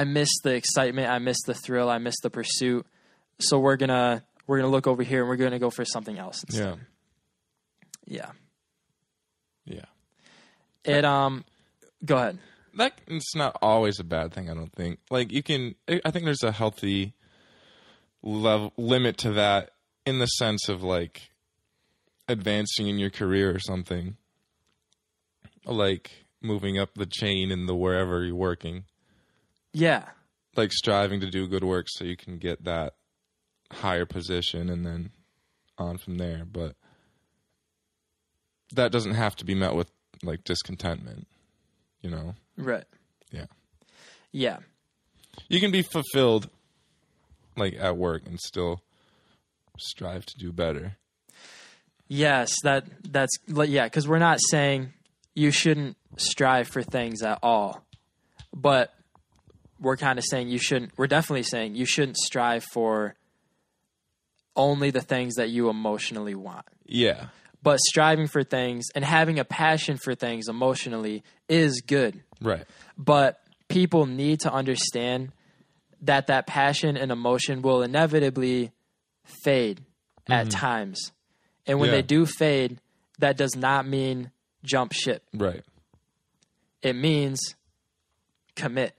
I 0.00 0.04
miss 0.04 0.28
the 0.42 0.54
excitement, 0.54 1.08
I 1.10 1.18
miss 1.18 1.38
the 1.46 1.54
thrill, 1.54 1.88
I 1.88 1.98
miss 1.98 2.16
the 2.22 2.30
pursuit 2.30 2.86
so 3.38 3.58
we're 3.58 3.76
gonna 3.76 4.22
we're 4.46 4.58
gonna 4.58 4.70
look 4.70 4.86
over 4.86 5.02
here 5.02 5.20
and 5.20 5.28
we're 5.28 5.36
gonna 5.36 5.58
go 5.58 5.70
for 5.70 5.84
something 5.84 6.18
else. 6.18 6.42
instead. 6.44 6.78
Yeah. 8.06 8.30
yeah. 9.66 9.76
Yeah. 10.84 10.96
It 10.96 11.04
um, 11.04 11.44
go 12.04 12.16
ahead. 12.16 12.38
that 12.76 13.00
it's 13.06 13.34
not 13.34 13.56
always 13.62 13.98
a 13.98 14.04
bad 14.04 14.32
thing. 14.32 14.50
I 14.50 14.54
don't 14.54 14.72
think. 14.72 14.98
Like 15.10 15.32
you 15.32 15.42
can, 15.42 15.74
I 15.88 16.00
I 16.04 16.10
think 16.10 16.24
there's 16.24 16.42
a 16.42 16.52
healthy 16.52 17.14
level 18.22 18.72
limit 18.76 19.18
to 19.18 19.32
that 19.32 19.70
in 20.06 20.18
the 20.18 20.26
sense 20.26 20.68
of 20.68 20.82
like 20.82 21.30
advancing 22.28 22.88
in 22.88 22.98
your 22.98 23.10
career 23.10 23.54
or 23.54 23.58
something, 23.58 24.16
like 25.64 26.10
moving 26.42 26.78
up 26.78 26.94
the 26.94 27.06
chain 27.06 27.50
in 27.50 27.66
the 27.66 27.74
wherever 27.74 28.22
you're 28.22 28.34
working, 28.34 28.84
Yeah, 29.74 30.04
like 30.56 30.72
striving 30.72 31.20
to 31.20 31.30
do 31.30 31.46
good 31.46 31.64
work 31.64 31.86
so 31.90 32.04
you 32.04 32.16
can 32.16 32.38
get 32.38 32.64
that 32.64 32.94
higher 33.70 34.06
position 34.06 34.70
and 34.70 34.86
then 34.86 35.10
on 35.76 35.98
from 35.98 36.16
there. 36.16 36.44
But 36.50 36.76
that 38.72 38.92
doesn't 38.92 39.14
have 39.14 39.36
to 39.36 39.44
be 39.44 39.54
met 39.54 39.74
with 39.74 39.90
like 40.22 40.44
discontentment, 40.44 41.26
you 42.00 42.10
know. 42.10 42.34
right. 42.56 42.84
Yeah. 43.30 43.46
Yeah, 44.32 44.58
you 45.48 45.60
can 45.60 45.70
be 45.70 45.82
fulfilled 45.82 46.48
like 47.56 47.74
at 47.74 47.96
work 47.96 48.22
and 48.26 48.40
still 48.40 48.80
strive 49.78 50.24
to 50.26 50.36
do 50.38 50.50
better. 50.52 50.96
yes. 52.08 52.54
That 52.62 52.84
that's 53.04 53.36
yeah. 53.48 53.84
Because 53.84 54.08
we're 54.08 54.18
not 54.18 54.38
saying 54.50 54.92
you 55.34 55.50
shouldn't 55.50 55.96
strive 56.16 56.68
for 56.68 56.82
things 56.82 57.22
at 57.22 57.38
all, 57.42 57.84
but 58.54 58.92
we're 59.84 59.96
kind 59.96 60.18
of 60.18 60.24
saying 60.24 60.48
you 60.48 60.58
shouldn't. 60.58 60.92
We're 60.96 61.06
definitely 61.06 61.42
saying 61.44 61.76
you 61.76 61.84
shouldn't 61.86 62.16
strive 62.16 62.64
for 62.72 63.14
only 64.56 64.90
the 64.90 65.00
things 65.00 65.34
that 65.34 65.50
you 65.50 65.68
emotionally 65.68 66.34
want. 66.34 66.64
Yeah. 66.86 67.26
But 67.62 67.80
striving 67.80 68.26
for 68.26 68.42
things 68.42 68.86
and 68.94 69.04
having 69.04 69.38
a 69.38 69.44
passion 69.44 69.96
for 69.96 70.14
things 70.14 70.48
emotionally 70.48 71.22
is 71.48 71.80
good. 71.80 72.22
Right. 72.40 72.64
but 72.98 73.40
people 73.68 74.04
need 74.06 74.40
to 74.40 74.52
understand 74.52 75.32
that 76.02 76.26
that 76.26 76.46
passion 76.46 76.96
and 76.98 77.10
emotion 77.10 77.62
will 77.62 77.82
inevitably 77.82 78.72
fade 79.42 79.80
at 80.28 80.48
mm-hmm. 80.48 80.58
times 80.58 81.12
and 81.66 81.78
when 81.80 81.88
Yeah. 81.88 81.96
they 81.96 82.02
do 82.02 82.26
fade 82.26 82.78
that 83.20 83.38
does 83.38 83.56
not 83.56 83.86
mean 83.86 84.30
jump 84.62 84.92
ship 84.92 85.22
Right. 85.32 85.62
it 86.82 86.94
means 86.94 87.38
commit 88.56 88.94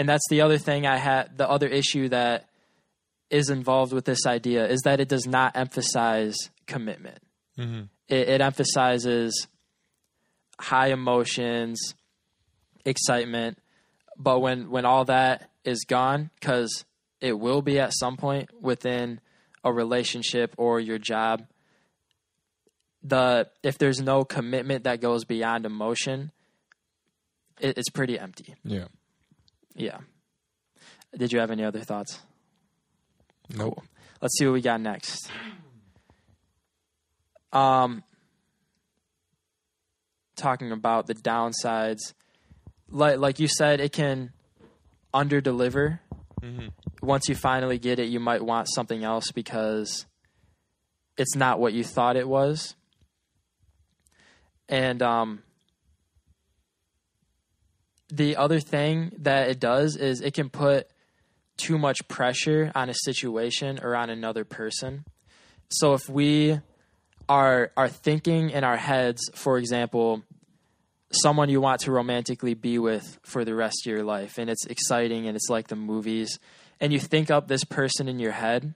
and 0.00 0.08
that's 0.08 0.26
the 0.30 0.40
other 0.40 0.58
thing 0.58 0.86
i 0.86 0.96
had 0.96 1.36
the 1.36 1.48
other 1.48 1.68
issue 1.68 2.08
that 2.08 2.48
is 3.30 3.50
involved 3.50 3.92
with 3.92 4.04
this 4.04 4.24
idea 4.26 4.66
is 4.66 4.80
that 4.84 4.98
it 5.00 5.08
does 5.08 5.26
not 5.26 5.54
emphasize 5.56 6.36
commitment 6.66 7.18
Mhm. 7.58 7.88
it, 8.08 8.28
it 8.28 8.40
emphasizes 8.40 9.46
high 10.58 10.88
emotions 10.88 11.94
excitement 12.84 13.58
but 14.16 14.40
when 14.40 14.70
when 14.70 14.84
all 14.84 15.04
that 15.04 15.50
is 15.64 15.84
gone 15.86 16.30
because 16.38 16.84
it 17.20 17.38
will 17.38 17.62
be 17.62 17.78
at 17.78 17.92
some 17.92 18.16
point 18.16 18.48
within 18.60 19.20
a 19.64 19.72
relationship 19.72 20.54
or 20.56 20.80
your 20.80 20.98
job 20.98 21.46
the 23.02 23.48
if 23.62 23.78
there's 23.78 24.00
no 24.00 24.24
commitment 24.24 24.84
that 24.84 25.00
goes 25.00 25.24
beyond 25.24 25.64
emotion 25.66 26.30
it, 27.60 27.76
it's 27.78 27.90
pretty 27.90 28.18
empty 28.18 28.54
Yeah. 28.64 28.86
Yeah. 29.74 29.98
Did 31.16 31.32
you 31.32 31.40
have 31.40 31.50
any 31.50 31.64
other 31.64 31.80
thoughts? 31.80 32.20
Nope. 33.48 33.82
let's 34.22 34.36
see 34.38 34.46
what 34.46 34.52
we 34.52 34.60
got 34.60 34.80
next. 34.80 35.30
Um 37.52 38.04
talking 40.36 40.72
about 40.72 41.06
the 41.06 41.14
downsides. 41.14 42.14
Like 42.88 43.18
like 43.18 43.38
you 43.40 43.48
said 43.48 43.80
it 43.80 43.92
can 43.92 44.32
under 45.12 45.40
deliver 45.40 46.00
Mhm. 46.40 46.70
once 47.02 47.28
you 47.28 47.34
finally 47.34 47.78
get 47.78 47.98
it 47.98 48.04
you 48.08 48.20
might 48.20 48.42
want 48.42 48.68
something 48.72 49.04
else 49.04 49.30
because 49.32 50.06
it's 51.18 51.34
not 51.34 51.58
what 51.60 51.72
you 51.74 51.84
thought 51.84 52.16
it 52.16 52.28
was. 52.28 52.76
And 54.68 55.02
um 55.02 55.42
the 58.10 58.36
other 58.36 58.60
thing 58.60 59.12
that 59.18 59.48
it 59.48 59.60
does 59.60 59.96
is 59.96 60.20
it 60.20 60.34
can 60.34 60.48
put 60.50 60.88
too 61.56 61.78
much 61.78 62.06
pressure 62.08 62.72
on 62.74 62.88
a 62.88 62.94
situation 62.94 63.78
or 63.82 63.94
on 63.94 64.10
another 64.10 64.44
person. 64.44 65.04
So 65.68 65.94
if 65.94 66.08
we 66.08 66.58
are 67.28 67.70
are 67.76 67.88
thinking 67.88 68.50
in 68.50 68.64
our 68.64 68.76
heads, 68.76 69.20
for 69.34 69.58
example, 69.58 70.22
someone 71.12 71.48
you 71.48 71.60
want 71.60 71.80
to 71.82 71.92
romantically 71.92 72.54
be 72.54 72.78
with 72.78 73.18
for 73.22 73.44
the 73.44 73.54
rest 73.54 73.86
of 73.86 73.90
your 73.90 74.04
life 74.04 74.38
and 74.38 74.48
it's 74.48 74.66
exciting 74.66 75.26
and 75.26 75.36
it's 75.36 75.48
like 75.48 75.68
the 75.68 75.76
movies 75.76 76.38
and 76.80 76.92
you 76.92 77.00
think 77.00 77.30
up 77.30 77.48
this 77.48 77.64
person 77.64 78.08
in 78.08 78.18
your 78.18 78.32
head 78.32 78.74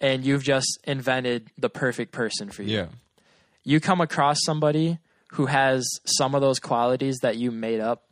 and 0.00 0.24
you've 0.24 0.42
just 0.42 0.78
invented 0.84 1.50
the 1.58 1.70
perfect 1.70 2.12
person 2.12 2.50
for 2.50 2.62
you 2.62 2.76
Yeah. 2.76 2.86
you 3.64 3.80
come 3.80 4.02
across 4.02 4.36
somebody 4.44 4.98
who 5.32 5.46
has 5.46 5.86
some 6.04 6.34
of 6.34 6.42
those 6.42 6.58
qualities 6.58 7.16
that 7.22 7.38
you 7.38 7.50
made 7.50 7.80
up 7.80 8.04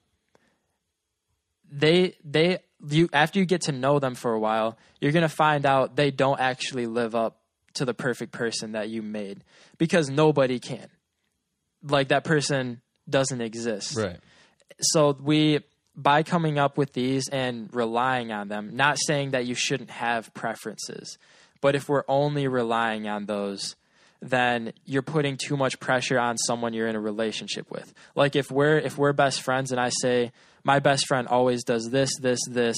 they 1.70 2.16
they 2.24 2.58
you 2.88 3.08
after 3.12 3.38
you 3.38 3.44
get 3.44 3.62
to 3.62 3.72
know 3.72 3.98
them 3.98 4.14
for 4.14 4.32
a 4.32 4.38
while 4.38 4.78
you're 5.00 5.12
going 5.12 5.22
to 5.22 5.28
find 5.28 5.66
out 5.66 5.96
they 5.96 6.10
don't 6.10 6.40
actually 6.40 6.86
live 6.86 7.14
up 7.14 7.38
to 7.74 7.84
the 7.84 7.94
perfect 7.94 8.32
person 8.32 8.72
that 8.72 8.88
you 8.88 9.02
made 9.02 9.44
because 9.78 10.10
nobody 10.10 10.58
can. 10.58 10.88
Like 11.82 12.08
that 12.08 12.24
person 12.24 12.80
doesn't 13.08 13.40
exist. 13.40 13.96
Right. 13.96 14.18
so 14.80 15.16
we 15.20 15.60
by 15.96 16.22
coming 16.22 16.58
up 16.58 16.76
with 16.76 16.92
these 16.92 17.28
and 17.28 17.68
relying 17.72 18.30
on 18.30 18.48
them 18.48 18.76
not 18.76 18.98
saying 18.98 19.30
that 19.30 19.46
you 19.46 19.54
shouldn't 19.54 19.90
have 19.90 20.32
preferences 20.34 21.18
but 21.60 21.74
if 21.74 21.88
we're 21.88 22.04
only 22.06 22.46
relying 22.46 23.08
on 23.08 23.26
those 23.26 23.74
then 24.20 24.72
you're 24.84 25.02
putting 25.02 25.36
too 25.36 25.56
much 25.56 25.78
pressure 25.80 26.18
on 26.18 26.36
someone 26.36 26.74
you're 26.74 26.88
in 26.88 26.96
a 26.96 27.00
relationship 27.00 27.70
with. 27.70 27.94
Like 28.16 28.34
if 28.34 28.50
we're 28.50 28.78
if 28.78 28.98
we're 28.98 29.12
best 29.12 29.42
friends 29.42 29.70
and 29.70 29.80
i 29.80 29.90
say 30.00 30.32
my 30.72 30.78
best 30.88 31.06
friend 31.08 31.26
always 31.28 31.64
does 31.64 31.84
this 31.90 32.10
this 32.20 32.40
this 32.60 32.76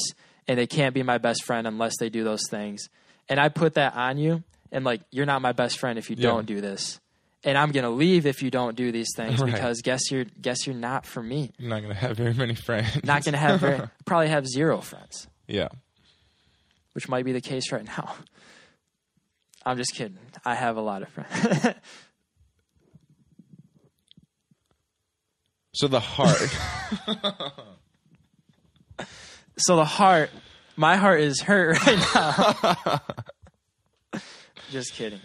and 0.48 0.54
they 0.58 0.66
can't 0.66 0.94
be 0.94 1.02
my 1.02 1.18
best 1.18 1.40
friend 1.44 1.66
unless 1.66 1.94
they 2.00 2.08
do 2.08 2.22
those 2.24 2.44
things 2.48 2.88
and 3.28 3.38
i 3.40 3.48
put 3.48 3.74
that 3.74 3.94
on 3.96 4.16
you 4.16 4.42
and 4.72 4.84
like 4.84 5.00
you're 5.10 5.26
not 5.26 5.42
my 5.42 5.52
best 5.52 5.78
friend 5.78 5.98
if 5.98 6.08
you 6.10 6.16
Yeah. 6.18 6.30
don't 6.30 6.46
do 6.46 6.60
this 6.60 7.00
and 7.42 7.58
i'm 7.58 7.72
going 7.72 7.84
to 7.84 7.90
leave 8.04 8.26
if 8.26 8.42
you 8.44 8.50
don't 8.50 8.76
do 8.76 8.92
these 8.92 9.08
things 9.16 9.40
Right. 9.42 9.52
because 9.52 9.82
guess 9.82 10.02
you're 10.10 10.26
guess 10.40 10.66
you're 10.66 10.76
not 10.88 11.04
for 11.04 11.22
me 11.22 11.50
You're 11.58 11.70
not 11.74 11.82
gonna 11.82 11.94
have 12.06 12.16
very 12.16 12.34
many 12.34 12.54
friends. 12.54 13.02
not 13.04 13.24
going 13.24 13.32
to 13.38 13.38
have 13.46 13.60
very, 13.60 13.80
probably 14.10 14.28
have 14.28 14.46
zero 14.46 14.80
friends, 14.80 15.26
yeah. 15.48 15.68
which 16.94 17.08
might 17.08 17.24
be 17.24 17.32
the 17.32 17.40
case 17.52 17.72
right 17.72 17.84
now. 17.96 18.14
I'm 19.66 19.76
just 19.76 19.94
kidding. 19.94 20.18
I 20.44 20.54
have 20.54 20.76
a 20.76 20.80
lot 20.90 21.02
of 21.02 21.08
friends. 21.08 21.76
So 25.80 25.88
the 25.88 25.98
heart. 25.98 26.36
so 29.56 29.76
the 29.76 29.84
heart, 29.86 30.28
my 30.76 30.96
heart 30.96 31.20
is 31.20 31.40
hurt 31.40 31.86
right 31.86 31.98
now. 32.14 33.00
just 34.70 34.92
kidding. 34.92 35.20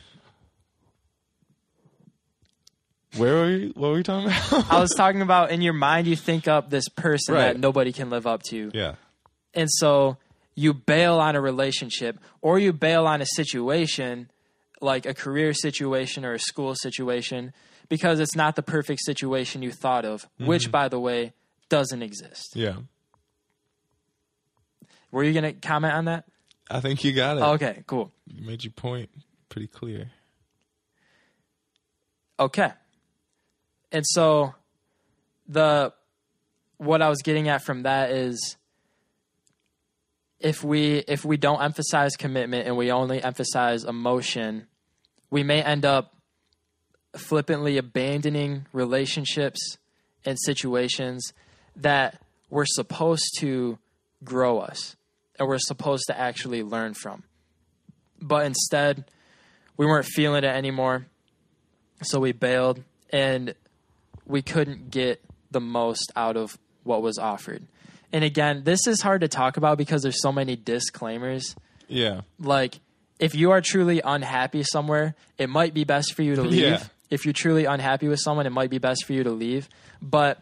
Where 3.17 3.33
were 3.33 3.45
we? 3.47 3.73
What 3.75 3.89
were 3.89 3.95
we 3.95 4.03
talking 4.03 4.27
about? 4.27 4.71
I 4.71 4.79
was 4.79 4.91
talking 4.91 5.21
about 5.21 5.51
in 5.51 5.61
your 5.61 5.73
mind, 5.73 6.07
you 6.07 6.15
think 6.15 6.47
up 6.47 6.69
this 6.69 6.87
person 6.87 7.35
that 7.35 7.59
nobody 7.59 7.91
can 7.91 8.09
live 8.09 8.25
up 8.25 8.41
to. 8.43 8.71
yeah. 8.73 8.95
And 9.53 9.67
so 9.69 10.15
you 10.55 10.73
bail 10.73 11.19
on 11.19 11.35
a 11.35 11.41
relationship 11.41 12.17
or 12.41 12.59
you 12.59 12.71
bail 12.71 13.07
on 13.07 13.19
a 13.19 13.25
situation 13.25 14.29
like 14.79 15.05
a 15.05 15.13
career 15.13 15.53
situation 15.53 16.23
or 16.23 16.35
a 16.35 16.39
school 16.39 16.75
situation 16.75 17.53
because 17.89 18.19
it's 18.19 18.35
not 18.35 18.55
the 18.55 18.63
perfect 18.63 19.01
situation 19.03 19.61
you 19.61 19.71
thought 19.71 20.05
of, 20.05 20.27
which, 20.39 20.63
mm-hmm. 20.63 20.71
by 20.71 20.87
the 20.87 20.99
way, 20.99 21.33
doesn't 21.69 22.01
exist. 22.01 22.55
Yeah. 22.55 22.77
Were 25.11 25.23
you 25.23 25.33
going 25.33 25.53
to 25.53 25.53
comment 25.53 25.93
on 25.93 26.05
that? 26.05 26.25
I 26.69 26.79
think 26.79 27.03
you 27.03 27.13
got 27.13 27.37
it. 27.37 27.41
Oh, 27.41 27.53
okay, 27.53 27.83
cool. 27.87 28.11
You 28.27 28.45
made 28.45 28.63
your 28.63 28.73
point 28.73 29.09
pretty 29.49 29.67
clear. 29.67 30.11
Okay. 32.39 32.71
And 33.91 34.03
so 34.05 34.55
the 35.47 35.93
what 36.77 37.01
I 37.01 37.09
was 37.09 37.21
getting 37.21 37.47
at 37.47 37.63
from 37.63 37.83
that 37.83 38.11
is 38.11 38.57
if 40.39 40.63
we 40.63 40.97
if 41.07 41.23
we 41.23 41.37
don't 41.37 41.61
emphasize 41.61 42.15
commitment 42.17 42.67
and 42.67 42.75
we 42.75 42.91
only 42.91 43.23
emphasize 43.23 43.83
emotion, 43.83 44.67
we 45.29 45.43
may 45.43 45.61
end 45.61 45.85
up 45.85 46.14
flippantly 47.17 47.77
abandoning 47.77 48.65
relationships 48.73 49.77
and 50.25 50.37
situations 50.39 51.33
that 51.75 52.21
we're 52.49 52.65
supposed 52.65 53.37
to 53.39 53.77
grow 54.23 54.59
us 54.59 54.95
and 55.37 55.47
we're 55.47 55.59
supposed 55.59 56.05
to 56.07 56.17
actually 56.17 56.63
learn 56.63 56.93
from. 56.93 57.23
But 58.21 58.45
instead, 58.45 59.05
we 59.77 59.85
weren't 59.85 60.05
feeling 60.05 60.43
it 60.43 60.47
anymore. 60.47 61.05
So 62.01 62.19
we 62.19 62.31
bailed 62.31 62.83
and 63.09 63.55
we 64.25 64.41
couldn't 64.41 64.89
get 64.89 65.23
the 65.51 65.61
most 65.61 66.11
out 66.15 66.37
of 66.37 66.57
what 66.83 67.01
was 67.01 67.17
offered. 67.17 67.63
And 68.11 68.23
again, 68.23 68.63
this 68.63 68.87
is 68.87 69.01
hard 69.01 69.21
to 69.21 69.27
talk 69.27 69.57
about 69.57 69.77
because 69.77 70.01
there's 70.01 70.21
so 70.21 70.31
many 70.31 70.55
disclaimers. 70.55 71.55
Yeah. 71.87 72.21
Like, 72.39 72.79
if 73.19 73.35
you 73.35 73.51
are 73.51 73.61
truly 73.61 74.01
unhappy 74.03 74.63
somewhere, 74.63 75.15
it 75.37 75.49
might 75.49 75.73
be 75.73 75.83
best 75.83 76.13
for 76.13 76.21
you 76.21 76.35
to 76.35 76.41
leave. 76.43 76.61
Yeah. 76.61 76.83
If 77.09 77.25
you're 77.25 77.33
truly 77.33 77.65
unhappy 77.65 78.07
with 78.07 78.19
someone, 78.19 78.45
it 78.45 78.51
might 78.51 78.69
be 78.69 78.77
best 78.79 79.05
for 79.05 79.13
you 79.13 79.23
to 79.23 79.31
leave. 79.31 79.69
But 80.01 80.41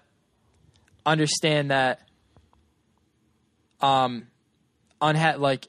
understand 1.05 1.71
that 1.71 1.99
um 3.81 4.27
unha- 5.01 5.37
like 5.37 5.67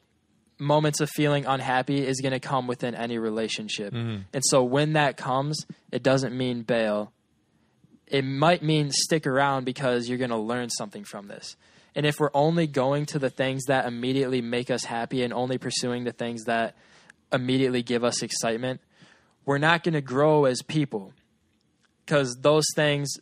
moments 0.59 1.01
of 1.01 1.11
feeling 1.11 1.45
unhappy 1.47 2.07
is 2.07 2.21
going 2.21 2.33
to 2.33 2.39
come 2.41 2.69
within 2.69 2.95
any 2.95 3.19
relationship. 3.19 3.93
And 4.33 4.43
so 4.45 4.63
when 4.63 4.93
that 4.93 5.17
comes, 5.17 5.67
it 5.91 6.03
doesn't 6.03 6.37
mean 6.37 6.63
bail. 6.63 7.13
It 8.07 8.23
might 8.25 8.63
mean 8.63 8.91
stick 8.93 9.27
around 9.27 9.65
because 9.65 10.09
you're 10.09 10.19
going 10.19 10.31
to 10.31 10.37
learn 10.37 10.71
something 10.71 11.03
from 11.03 11.27
this. 11.27 11.57
And 11.97 12.07
if 12.07 12.21
we're 12.21 12.31
only 12.35 12.67
going 12.69 13.07
to 13.07 13.19
the 13.19 13.31
things 13.31 13.65
that 13.65 13.87
immediately 13.87 14.41
make 14.41 14.71
us 14.71 14.85
happy 14.85 15.23
and 15.25 15.33
only 15.33 15.59
pursuing 15.59 16.05
the 16.05 16.13
things 16.13 16.45
that 16.45 16.77
immediately 17.33 17.83
give 17.83 18.05
us 18.05 18.23
excitement, 18.23 18.81
we're 19.45 19.59
not 19.59 19.83
going 19.83 19.95
to 19.95 20.01
grow 20.01 20.45
as 20.45 20.63
people 20.63 21.13
because 22.05 22.37
those 22.41 22.65
things 22.75 23.17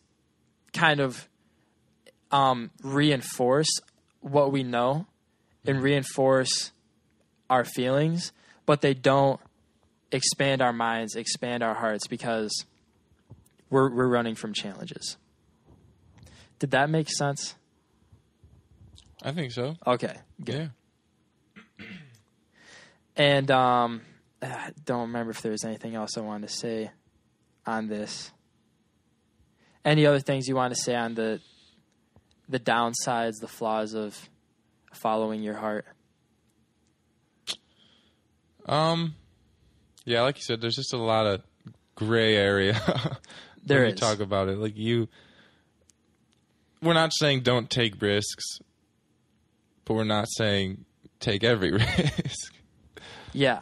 kind 0.73 1.01
of 1.01 1.29
um, 2.31 2.71
reinforce 2.83 3.69
what 4.21 4.53
we 4.53 4.63
know 4.63 5.07
and 5.67 5.83
reinforce 5.83 6.73
our 7.51 7.65
feelings, 7.65 8.33
but 8.67 8.81
they 8.81 8.95
don't 8.95 9.41
expand 10.11 10.63
our 10.63 10.73
minds, 10.73 11.15
expand 11.17 11.63
our 11.63 11.75
hearts 11.75 12.07
because 12.07 12.65
we're 13.71 13.91
we're 13.91 14.09
running 14.09 14.35
from 14.35 14.53
challenges. 14.53 15.17
Did 16.59 16.71
that 16.73 16.91
make 16.91 17.09
sense? 17.11 17.55
I 19.23 19.33
think 19.33 19.53
so. 19.53 19.77
Okay, 19.87 20.15
good. 20.45 20.71
Yeah. 21.79 21.87
And 23.17 23.51
um, 23.51 24.03
I 24.43 24.71
don't 24.85 25.03
remember 25.03 25.31
if 25.31 25.41
there 25.43 25.53
was 25.53 25.65
anything 25.65 25.95
else 25.95 26.17
I 26.17 26.21
wanted 26.21 26.49
to 26.49 26.55
say 26.55 26.91
on 27.67 27.89
this. 27.89 28.33
Any 29.85 30.07
other 30.07 30.21
things 30.21 30.49
you 30.49 30.57
want 30.57 30.75
to 30.75 30.81
say 30.81 30.95
on 30.95 31.15
the 31.15 31.41
the 32.49 32.59
downsides, 32.59 33.41
the 33.41 33.49
flaws 33.49 33.95
of 33.95 34.29
following 34.93 35.43
your 35.43 35.55
heart? 35.55 35.87
Um, 38.67 39.15
yeah, 40.05 40.23
like 40.23 40.37
you 40.37 40.43
said, 40.43 40.61
there's 40.61 40.77
just 40.77 40.93
a 40.93 40.99
lot 40.99 41.27
of 41.27 41.43
gray 41.95 42.37
area 42.37 42.81
There 43.65 43.81
when 43.81 43.91
you 43.91 43.95
talk 43.95 44.21
about 44.21 44.49
it. 44.49 44.59
Like 44.59 44.77
you, 44.77 45.09
we're 46.83 46.95
not 46.95 47.13
saying 47.15 47.43
don't 47.43 47.71
take 47.71 48.01
risks, 48.03 48.59
but 49.85 49.95
we're 49.95 50.05
not 50.05 50.27
saying 50.29 50.85
take 51.21 51.45
every 51.45 51.73
risk. 51.73 52.55
Yeah. 53.33 53.61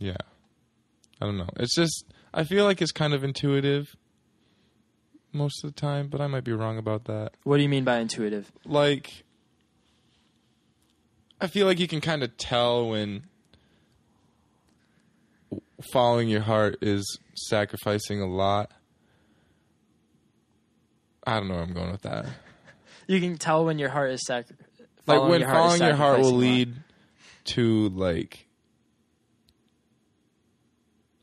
Yeah, 0.00 0.16
I 1.20 1.26
don't 1.26 1.36
know. 1.38 1.50
It's 1.56 1.74
just 1.76 2.04
I 2.34 2.42
feel 2.42 2.64
like 2.64 2.82
it's 2.82 2.90
kind 2.90 3.14
of 3.14 3.22
intuitive 3.22 3.94
most 5.32 5.62
of 5.62 5.72
the 5.72 5.80
time, 5.80 6.08
but 6.08 6.20
I 6.20 6.26
might 6.26 6.42
be 6.42 6.52
wrong 6.52 6.76
about 6.78 7.04
that. 7.04 7.34
What 7.44 7.58
do 7.58 7.62
you 7.62 7.68
mean 7.68 7.84
by 7.84 7.98
intuitive? 7.98 8.50
like 8.64 9.24
I 11.40 11.46
feel 11.46 11.66
like 11.66 11.78
you 11.78 11.86
can 11.88 12.00
kind 12.00 12.22
of 12.22 12.36
tell 12.36 12.88
when 12.88 13.24
following 15.92 16.28
your 16.28 16.42
heart 16.42 16.76
is 16.82 17.18
sacrificing 17.34 18.20
a 18.20 18.26
lot. 18.26 18.70
I 21.26 21.34
don't 21.38 21.48
know 21.48 21.54
where 21.54 21.62
I'm 21.62 21.72
going 21.72 21.92
with 21.92 22.02
that. 22.02 22.26
You 23.06 23.18
can 23.18 23.38
tell 23.38 23.64
when 23.64 23.80
your 23.80 23.88
heart 23.88 24.12
is 24.12 24.24
sac- 24.24 24.46
Like 25.04 25.22
when 25.22 25.40
your 25.40 25.48
heart 25.48 25.58
following 25.62 25.82
your 25.82 25.96
heart 25.96 26.18
will 26.18 26.26
sacrificing 26.26 26.48
lead 26.48 26.74
to 27.46 27.88
like 27.88 28.46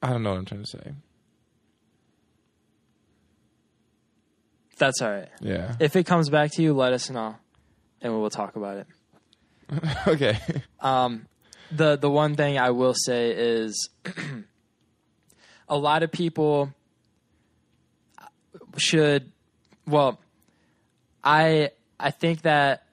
I 0.02 0.10
don't 0.10 0.24
know 0.24 0.32
what 0.32 0.40
I'm 0.40 0.46
trying 0.46 0.64
to 0.64 0.70
say. 0.70 0.94
That's 4.78 5.02
all 5.02 5.10
right. 5.10 5.30
Yeah. 5.42 5.76
If 5.80 5.96
it 5.96 6.06
comes 6.06 6.30
back 6.30 6.52
to 6.52 6.62
you, 6.62 6.74
let 6.74 6.94
us 6.94 7.10
know, 7.10 7.36
and 8.02 8.14
we 8.14 8.20
will 8.20 8.30
talk 8.30 8.56
about 8.56 8.78
it. 8.78 8.88
okay. 10.08 10.38
Um, 10.80 11.26
the 11.72 11.98
the 11.98 12.10
one 12.10 12.36
thing 12.36 12.58
I 12.58 12.70
will 12.70 12.94
say 12.94 13.32
is, 13.32 13.90
a 15.68 15.78
lot 15.78 16.04
of 16.04 16.12
people 16.12 16.74
should. 18.78 19.32
Well, 19.88 20.20
I 21.24 21.72
I 22.00 22.12
think 22.12 22.44
that 22.44 22.84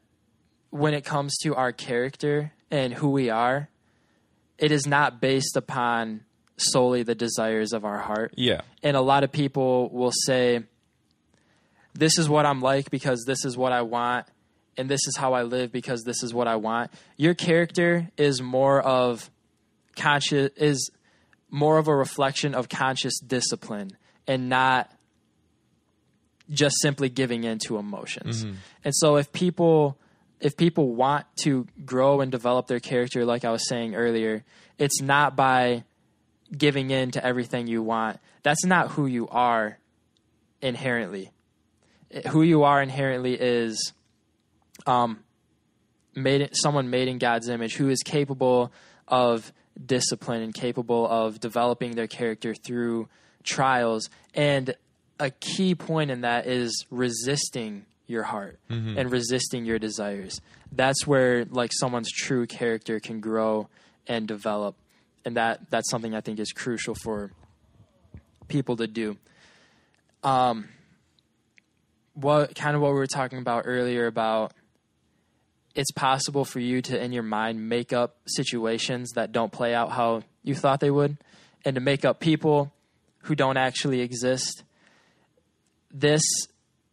when 0.71 0.95
it 0.95 1.05
comes 1.05 1.37
to 1.43 1.55
our 1.55 1.73
character 1.73 2.53
and 2.71 2.95
who 2.95 3.11
we 3.11 3.31
are, 3.31 3.69
it 4.59 4.73
is 4.73 4.87
not 4.87 5.21
based 5.21 5.57
upon 5.57 6.23
solely 6.57 7.03
the 7.03 7.15
desires 7.15 7.73
of 7.73 7.85
our 7.85 7.99
heart. 7.99 8.35
Yeah. 8.37 8.63
And 8.83 8.97
a 8.97 9.01
lot 9.01 9.25
of 9.25 9.33
people 9.33 9.89
will 9.91 10.13
say, 10.13 10.63
This 11.95 12.19
is 12.19 12.29
what 12.29 12.47
I'm 12.47 12.61
like 12.61 12.91
because 12.91 13.25
this 13.27 13.45
is 13.45 13.57
what 13.57 13.73
I 13.73 13.83
want, 13.83 14.27
and 14.77 14.89
this 14.89 15.07
is 15.07 15.17
how 15.17 15.35
I 15.35 15.43
live 15.43 15.73
because 15.73 16.03
this 16.05 16.23
is 16.23 16.33
what 16.33 16.49
I 16.49 16.57
want. 16.57 16.91
Your 17.17 17.35
character 17.35 18.11
is 18.17 18.41
more 18.41 18.81
of 18.81 19.31
conscious 19.97 20.51
is 20.57 20.91
more 21.51 21.79
of 21.79 21.87
a 21.87 21.95
reflection 21.95 22.55
of 22.55 22.69
conscious 22.69 23.21
discipline 23.21 23.97
and 24.27 24.49
not 24.49 24.91
just 26.51 26.77
simply 26.81 27.09
giving 27.09 27.45
in 27.45 27.59
to 27.59 27.79
emotions. 27.79 28.45
Mm-hmm. 28.45 28.57
And 28.85 28.95
so 28.95 29.17
if 29.17 29.33
people 29.33 29.99
if 30.41 30.57
people 30.57 30.95
want 30.95 31.27
to 31.43 31.67
grow 31.85 32.21
and 32.21 32.31
develop 32.31 32.67
their 32.67 32.81
character 32.81 33.25
like 33.25 33.45
I 33.45 33.51
was 33.51 33.67
saying 33.69 33.95
earlier, 33.95 34.45
it's 34.79 35.01
not 35.01 35.37
by 35.37 35.85
giving 36.57 36.91
in 36.91 37.11
to 37.13 37.25
everything 37.25 37.67
you 37.67 37.83
want. 37.83 38.19
That's 38.43 38.65
not 38.65 38.93
who 38.93 39.07
you 39.07 39.29
are 39.29 39.79
inherently. 40.61 41.31
Who 42.31 42.43
you 42.43 42.63
are 42.63 42.81
inherently 42.81 43.35
is 43.35 43.93
um, 44.87 45.21
made 46.15 46.49
someone 46.53 46.91
made 46.91 47.09
in 47.09 47.19
God's 47.19 47.49
image 47.49 47.75
who 47.77 47.89
is 47.89 48.03
capable 48.03 48.73
of 49.09 49.53
discipline 49.85 50.43
and 50.43 50.55
capable 50.55 51.07
of 51.09 51.41
developing 51.41 51.93
their 51.93 52.07
character 52.07 52.55
through 52.55 53.09
trials. 53.43 54.09
And 54.35 54.75
a 55.19 55.31
key 55.31 55.75
point 55.75 56.11
in 56.11 56.21
that 56.23 56.47
is 56.47 56.87
resisting 56.91 57.87
your 58.07 58.23
heart 58.25 58.59
and 58.99 59.11
resisting 59.11 59.65
your 59.65 59.79
desires. 59.79 60.41
That's 60.71 61.07
where 61.07 61.45
like 61.47 61.71
someone's 61.73 62.11
true 62.11 62.47
character 62.47 63.01
can 63.01 63.21
grow 63.21 63.69
and 64.07 64.29
develop. 64.29 64.77
And 65.25 65.37
that 65.37 65.71
that's 65.71 65.91
something 65.91 66.15
I 66.15 66.21
think 66.21 66.39
is 66.39 66.53
crucial 66.53 66.95
for 66.95 67.33
people 68.49 68.77
to 68.77 68.87
do. 68.87 69.17
Um 70.23 70.69
what 72.15 72.55
kind 72.55 72.77
of 72.77 72.83
what 72.83 72.93
we 72.93 72.99
were 72.99 73.07
talking 73.07 73.39
about 73.39 73.65
earlier 73.67 74.07
about 74.07 74.53
it's 75.75 75.91
possible 75.91 76.45
for 76.45 76.61
you 76.61 76.81
to 76.81 77.03
in 77.03 77.13
your 77.13 77.25
mind 77.25 77.69
make 77.69 77.93
up 77.93 78.17
situations 78.27 79.11
that 79.17 79.33
don't 79.33 79.51
play 79.51 79.75
out 79.75 79.91
how 79.91 80.23
you 80.43 80.55
thought 80.55 80.81
they 80.81 80.91
would 80.91 81.17
and 81.65 81.75
to 81.75 81.81
make 81.81 82.05
up 82.05 82.21
people 82.21 82.73
who 83.23 83.35
don't 83.35 83.57
actually 83.57 84.01
exist 84.01 84.63
this 85.93 86.23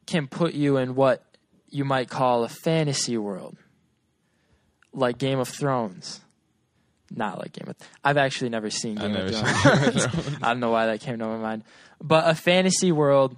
can 0.07 0.27
put 0.27 0.53
you 0.53 0.77
in 0.77 0.95
what 0.95 1.23
you 1.69 1.85
might 1.85 2.09
call 2.09 2.43
a 2.43 2.49
fantasy 2.49 3.17
world 3.17 3.55
like 4.93 5.17
game 5.17 5.39
of 5.39 5.47
thrones 5.47 6.21
not 7.15 7.39
like 7.39 7.53
game 7.53 7.67
of 7.69 7.77
Thrones. 7.77 7.91
i've 8.03 8.17
actually 8.17 8.49
never 8.49 8.69
seen 8.69 8.95
game 8.95 9.11
I've 9.15 9.25
of 9.27 9.35
thrones 9.35 9.61
seen 9.63 9.63
Game 9.73 9.95
of 9.95 10.11
Thrones. 10.11 10.37
i 10.41 10.47
don't 10.49 10.59
know 10.59 10.71
why 10.71 10.85
that 10.87 11.01
came 11.01 11.19
to 11.19 11.25
my 11.25 11.37
mind 11.37 11.63
but 12.01 12.27
a 12.29 12.35
fantasy 12.35 12.91
world 12.91 13.37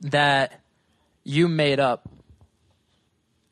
that 0.00 0.60
you 1.24 1.48
made 1.48 1.80
up 1.80 2.08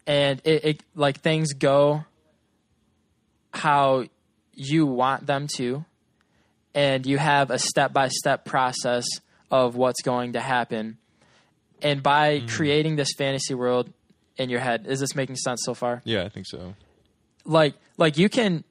and 0.07 0.41
it, 0.45 0.65
it 0.65 0.83
like 0.95 1.21
things 1.21 1.53
go 1.53 2.05
how 3.55 4.05
you 4.55 4.87
want 4.87 5.27
them 5.27 5.47
to 5.57 5.85
and 6.75 7.07
you 7.07 7.19
have 7.19 7.51
a 7.51 7.59
step-by-step 7.59 8.45
process 8.45 9.05
of 9.51 9.77
what's 9.77 10.01
going 10.03 10.33
to 10.33 10.41
happen 10.41 10.99
and 11.83 12.03
by 12.03 12.39
hmm. 12.39 12.47
creating 12.47 12.97
this 12.97 13.13
fantasy 13.17 13.55
world 13.55 13.93
in 14.37 14.49
your 14.49 14.61
head 14.61 14.87
is 14.87 15.01
this 15.01 15.15
making 15.15 15.37
sense 15.37 15.61
so 15.65 15.75
far 15.75 16.01
Yeah, 16.05 16.25
I 16.25 16.29
think 16.29 16.47
so. 16.47 16.75
like 17.45 17.75
like 17.99 18.17
you 18.19 18.29
can 18.29 18.65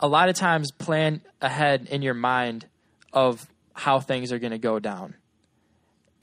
a 0.00 0.08
lot 0.08 0.28
of 0.28 0.36
times 0.36 0.70
plan 0.72 1.22
ahead 1.40 1.88
in 1.90 2.02
your 2.02 2.14
mind 2.14 2.66
of 3.12 3.46
how 3.72 4.00
things 4.00 4.32
are 4.32 4.38
going 4.38 4.52
to 4.52 4.58
go 4.58 4.78
down 4.78 5.14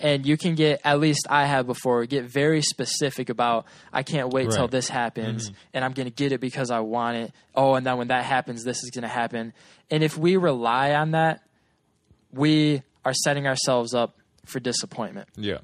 and 0.02 0.26
you 0.26 0.36
can 0.36 0.56
get 0.56 0.82
at 0.84 1.00
least 1.00 1.28
I 1.30 1.46
have 1.46 1.68
before 1.68 2.06
get 2.06 2.26
very 2.26 2.62
specific 2.62 3.30
about 3.30 3.66
I 3.94 4.04
can't 4.04 4.34
wait 4.34 4.52
till 4.52 4.68
this 4.68 4.90
happens 4.90 5.46
mm-hmm. 5.46 5.58
and 5.74 5.86
I'm 5.86 5.94
going 5.94 6.08
to 6.08 6.14
get 6.14 6.32
it 6.32 6.42
because 6.42 6.72
I 6.72 6.80
want 6.80 7.18
it. 7.18 7.32
Oh, 7.56 7.76
and 7.76 7.86
then 7.86 7.98
when 7.98 8.08
that 8.08 8.26
happens, 8.26 8.64
this 8.64 8.84
is 8.84 8.90
going 8.90 9.04
to 9.04 9.08
happen. 9.08 9.54
And 9.90 10.04
if 10.04 10.18
we 10.18 10.38
rely 10.38 10.94
on 10.94 11.12
that, 11.12 11.44
we 12.32 12.82
are 13.06 13.14
setting 13.14 13.48
ourselves 13.48 13.94
up 13.94 14.18
for 14.46 14.60
disappointment. 14.60 15.30
Yeah. 15.36 15.60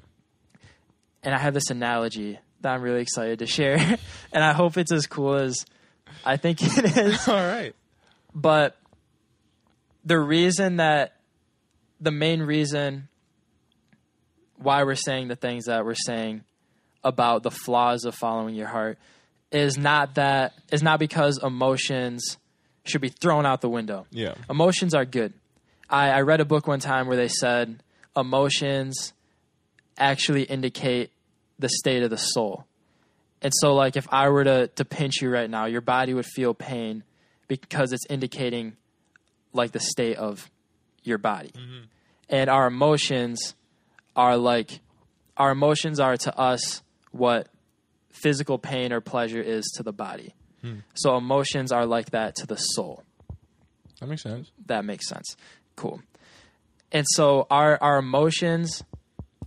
And 1.22 1.34
I 1.34 1.38
have 1.38 1.54
this 1.54 1.70
analogy 1.70 2.38
that 2.60 2.74
I'm 2.74 2.82
really 2.82 3.02
excited 3.02 3.40
to 3.40 3.46
share, 3.46 3.76
and 4.32 4.44
I 4.44 4.52
hope 4.52 4.76
it's 4.76 4.92
as 4.92 5.06
cool 5.06 5.34
as 5.34 5.64
I 6.24 6.36
think 6.36 6.58
it 6.62 6.96
is. 6.96 7.28
All 7.28 7.34
right. 7.34 7.74
But 8.38 8.76
the 10.04 10.18
reason 10.18 10.76
that 10.76 11.16
the 12.00 12.12
main 12.12 12.40
reason 12.40 13.08
why 14.56 14.84
we're 14.84 14.94
saying 14.94 15.26
the 15.26 15.34
things 15.34 15.64
that 15.64 15.84
we're 15.84 15.94
saying 15.94 16.44
about 17.02 17.42
the 17.42 17.50
flaws 17.50 18.04
of 18.04 18.14
following 18.14 18.54
your 18.54 18.68
heart 18.68 18.96
is 19.50 19.76
not 19.76 20.14
that 20.14 20.52
is 20.70 20.84
not 20.84 21.00
because 21.00 21.42
emotions 21.42 22.36
should 22.84 23.00
be 23.00 23.08
thrown 23.08 23.44
out 23.44 23.60
the 23.60 23.68
window. 23.68 24.06
Yeah. 24.10 24.34
Emotions 24.48 24.94
are 24.94 25.04
good. 25.04 25.32
I, 25.90 26.10
I 26.10 26.20
read 26.20 26.40
a 26.40 26.44
book 26.44 26.68
one 26.68 26.78
time 26.78 27.08
where 27.08 27.16
they 27.16 27.28
said 27.28 27.82
emotions 28.16 29.12
actually 29.96 30.44
indicate 30.44 31.10
the 31.58 31.68
state 31.68 32.04
of 32.04 32.10
the 32.10 32.18
soul. 32.18 32.66
And 33.42 33.52
so 33.56 33.74
like 33.74 33.96
if 33.96 34.06
I 34.12 34.28
were 34.28 34.44
to 34.44 34.68
to 34.68 34.84
pinch 34.84 35.22
you 35.22 35.28
right 35.28 35.50
now, 35.50 35.66
your 35.66 35.80
body 35.80 36.14
would 36.14 36.26
feel 36.26 36.54
pain 36.54 37.02
because 37.48 37.92
it's 37.92 38.06
indicating 38.08 38.76
like 39.52 39.72
the 39.72 39.80
state 39.80 40.16
of 40.16 40.50
your 41.02 41.18
body. 41.18 41.50
Mm-hmm. 41.50 41.84
And 42.28 42.50
our 42.50 42.66
emotions 42.66 43.54
are 44.14 44.36
like 44.36 44.80
our 45.36 45.50
emotions 45.52 46.00
are 46.00 46.16
to 46.16 46.36
us 46.38 46.82
what 47.12 47.48
physical 48.10 48.58
pain 48.58 48.92
or 48.92 49.00
pleasure 49.00 49.40
is 49.40 49.64
to 49.76 49.82
the 49.82 49.92
body. 49.92 50.34
Hmm. 50.60 50.80
So 50.94 51.16
emotions 51.16 51.70
are 51.70 51.86
like 51.86 52.10
that 52.10 52.34
to 52.36 52.46
the 52.46 52.56
soul 52.56 53.04
That 54.00 54.08
makes 54.08 54.22
sense. 54.22 54.50
that 54.66 54.84
makes 54.84 55.08
sense. 55.08 55.36
Cool. 55.76 56.02
And 56.90 57.06
so 57.08 57.46
our 57.50 57.78
our 57.80 57.98
emotions 57.98 58.82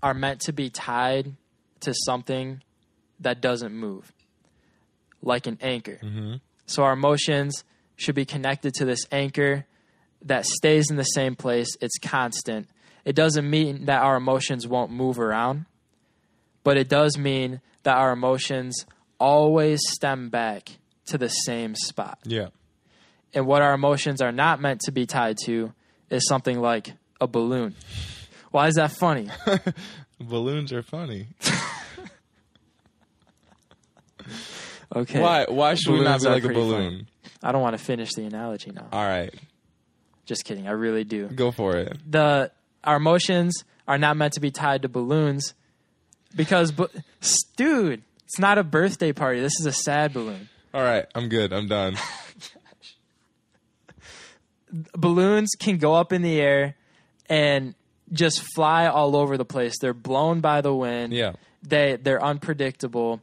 are 0.01 0.13
meant 0.13 0.39
to 0.41 0.53
be 0.53 0.69
tied 0.69 1.35
to 1.81 1.93
something 2.05 2.61
that 3.19 3.41
doesn't 3.41 3.73
move, 3.73 4.11
like 5.21 5.45
an 5.47 5.57
anchor. 5.61 5.99
Mm-hmm. 6.01 6.35
So 6.65 6.83
our 6.83 6.93
emotions 6.93 7.63
should 8.01 8.15
be 8.15 8.25
connected 8.25 8.73
to 8.73 8.83
this 8.83 9.05
anchor 9.11 9.65
that 10.23 10.45
stays 10.45 10.89
in 10.89 10.97
the 10.97 11.03
same 11.03 11.35
place. 11.35 11.67
It's 11.81 11.99
constant. 11.99 12.67
It 13.05 13.15
doesn't 13.15 13.47
mean 13.47 13.85
that 13.85 14.01
our 14.01 14.15
emotions 14.15 14.67
won't 14.67 14.91
move 14.91 15.19
around, 15.19 15.65
but 16.63 16.77
it 16.77 16.89
does 16.89 17.17
mean 17.17 17.61
that 17.83 17.97
our 17.97 18.11
emotions 18.11 18.85
always 19.19 19.79
stem 19.87 20.29
back 20.29 20.69
to 21.05 21.17
the 21.17 21.29
same 21.29 21.75
spot. 21.75 22.17
Yeah. 22.23 22.47
And 23.33 23.45
what 23.45 23.61
our 23.61 23.73
emotions 23.73 24.19
are 24.19 24.31
not 24.31 24.59
meant 24.59 24.81
to 24.81 24.91
be 24.91 25.05
tied 25.05 25.37
to 25.45 25.73
is 26.09 26.27
something 26.27 26.59
like 26.59 26.93
a 27.19 27.27
balloon. 27.27 27.75
Why 28.49 28.67
is 28.67 28.75
that 28.75 28.91
funny? 28.91 29.29
Balloons 30.19 30.73
are 30.73 30.83
funny. 30.83 31.27
Okay. 34.93 35.21
Why? 35.21 35.45
Why 35.47 35.75
should 35.75 35.93
we 35.93 36.03
not 36.03 36.19
be 36.21 36.27
like 36.27 36.43
a 36.43 36.49
balloon? 36.49 37.07
I 37.43 37.51
don't 37.51 37.61
want 37.61 37.77
to 37.77 37.83
finish 37.83 38.13
the 38.13 38.23
analogy 38.25 38.71
now. 38.71 38.87
All 38.91 39.03
right, 39.05 39.33
Just 40.25 40.45
kidding. 40.45 40.67
I 40.67 40.71
really 40.71 41.03
do. 41.03 41.27
go 41.27 41.51
for 41.51 41.75
it. 41.77 41.97
The 42.09 42.51
our 42.83 42.97
emotions 42.97 43.63
are 43.87 43.97
not 43.97 44.17
meant 44.17 44.33
to 44.33 44.39
be 44.39 44.51
tied 44.51 44.81
to 44.83 44.89
balloons 44.89 45.53
because 46.35 46.71
bu- 46.71 46.87
dude, 47.57 48.01
it's 48.25 48.39
not 48.39 48.57
a 48.57 48.63
birthday 48.63 49.11
party. 49.13 49.39
This 49.39 49.53
is 49.59 49.65
a 49.65 49.71
sad 49.73 50.13
balloon. 50.13 50.49
All 50.73 50.83
right, 50.83 51.05
I'm 51.15 51.27
good. 51.29 51.51
I'm 51.51 51.67
done. 51.67 51.97
balloons 54.95 55.49
can 55.59 55.77
go 55.77 55.93
up 55.95 56.13
in 56.13 56.21
the 56.21 56.39
air 56.39 56.75
and 57.29 57.75
just 58.11 58.41
fly 58.55 58.87
all 58.87 59.15
over 59.15 59.37
the 59.37 59.45
place. 59.45 59.77
They're 59.79 59.93
blown 59.93 60.41
by 60.41 60.61
the 60.61 60.73
wind. 60.73 61.13
Yeah. 61.13 61.33
They 61.63 61.97
they're 62.01 62.23
unpredictable 62.23 63.21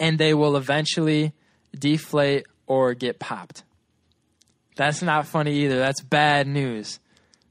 and 0.00 0.18
they 0.18 0.34
will 0.34 0.56
eventually 0.56 1.32
deflate 1.78 2.46
or 2.66 2.94
get 2.94 3.18
popped. 3.18 3.62
That's 4.76 5.02
not 5.02 5.26
funny 5.26 5.52
either. 5.64 5.78
That's 5.78 6.00
bad 6.02 6.46
news. 6.46 6.98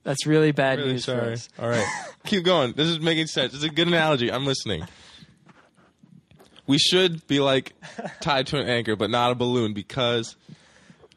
That's 0.03 0.25
really 0.27 0.51
bad 0.51 0.79
Really 0.79 0.93
news 0.93 1.05
for 1.05 1.11
sorry. 1.11 1.33
us. 1.33 1.49
All 1.57 1.69
right, 1.69 1.85
keep 2.25 2.43
going. 2.43 2.73
This 2.73 2.89
is 2.89 2.99
making 2.99 3.27
sense. 3.27 3.53
It's 3.53 3.63
a 3.63 3.69
good 3.69 3.87
analogy. 3.87 4.31
I'm 4.31 4.45
listening. 4.45 4.83
We 6.65 6.77
should 6.77 7.25
be 7.27 7.39
like 7.39 7.73
tied 8.21 8.47
to 8.47 8.57
an 8.59 8.67
anchor, 8.69 8.95
but 8.95 9.09
not 9.09 9.31
a 9.31 9.35
balloon 9.35 9.73
because 9.73 10.35